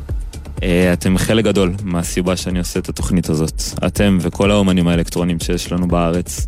[0.63, 3.61] אה, אתם חלק גדול מהסיבה שאני עושה את התוכנית הזאת.
[3.87, 6.47] אתם וכל האומנים האלקטרונים שיש לנו בארץ.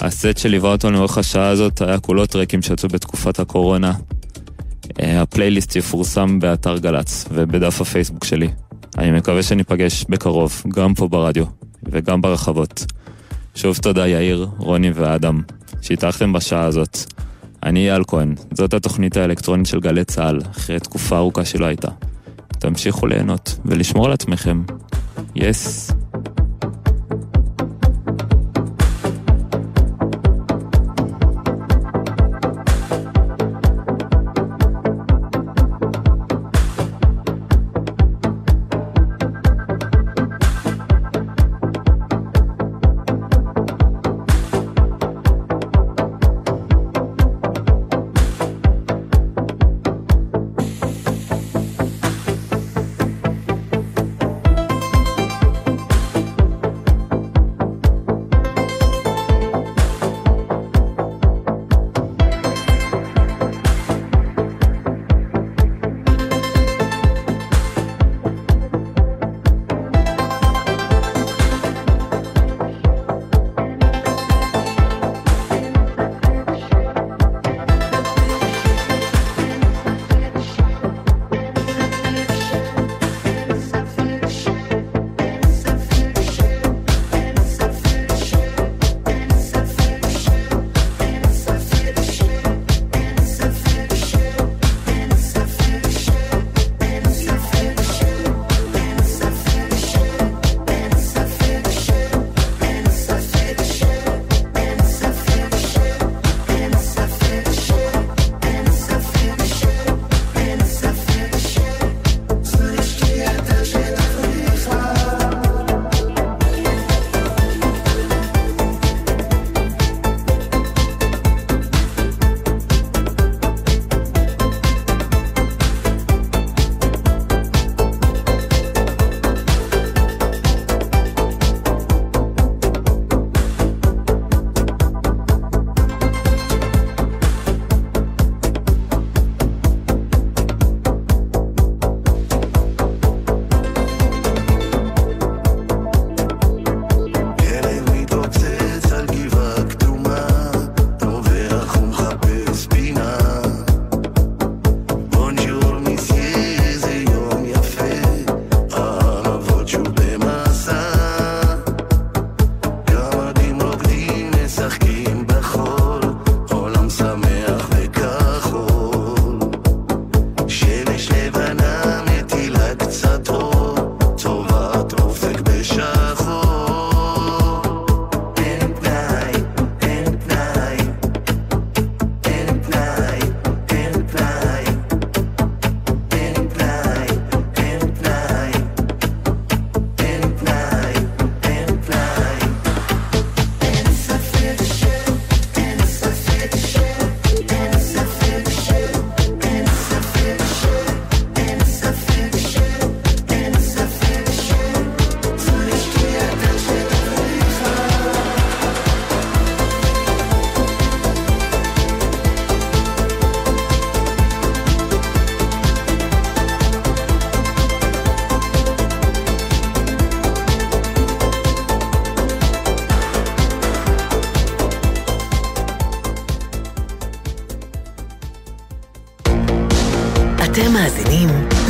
[0.00, 3.92] הסט שליווה אותנו לאורך השעה הזאת היה כולו טרקים שיצאו בתקופת הקורונה.
[5.00, 8.48] אה, הפלייליסט יפורסם באתר גל"צ ובדף הפייסבוק שלי.
[8.98, 11.44] אני מקווה שניפגש בקרוב, גם פה ברדיו
[11.84, 12.84] וגם ברחבות.
[13.54, 15.42] שוב תודה יאיר, רוני ואדם,
[15.82, 16.98] שהתארחתם בשעה הזאת.
[17.62, 21.88] אני אייל כהן, זאת התוכנית האלקטרונית של גלי צה"ל, אחרי תקופה ארוכה שלא הייתה.
[22.48, 24.62] תמשיכו ליהנות ולשמור על עצמכם.
[25.34, 25.90] יס.
[25.90, 26.07] Yes.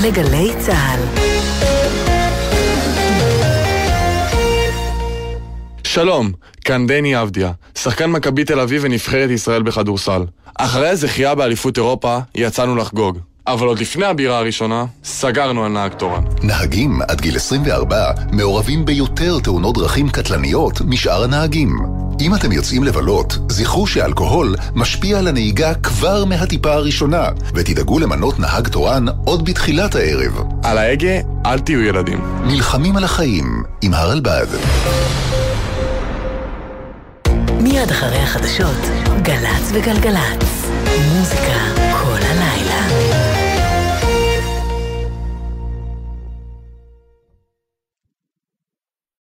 [0.08, 1.00] לגלי צה"ל.
[5.84, 6.32] שלום,
[6.64, 10.22] כאן דני אבדיה, שחקן מכבי תל אביב ונבחרת ישראל בכדורסל.
[10.58, 13.18] אחרי הזכייה באליפות אירופה, יצאנו לחגוג.
[13.46, 16.22] אבל עוד לפני הבירה הראשונה, סגרנו על נהג תורן.
[16.42, 21.78] נהגים עד גיל 24 מעורבים ביותר תאונות דרכים קטלניות משאר הנהגים.
[22.20, 27.24] אם אתם יוצאים לבלות, זכרו שאלכוהול משפיע על הנהיגה כבר מהטיפה הראשונה,
[27.54, 30.42] ותדאגו למנות נהג תורן עוד בתחילת הערב.
[30.64, 32.20] על ההגה, אל תהיו ילדים.
[32.44, 34.46] נלחמים על החיים עם הרלב"ד.
[37.60, 38.82] מיד אחרי החדשות,
[39.22, 40.68] גל"צ וגלגלצ.
[41.14, 41.57] מוזיקה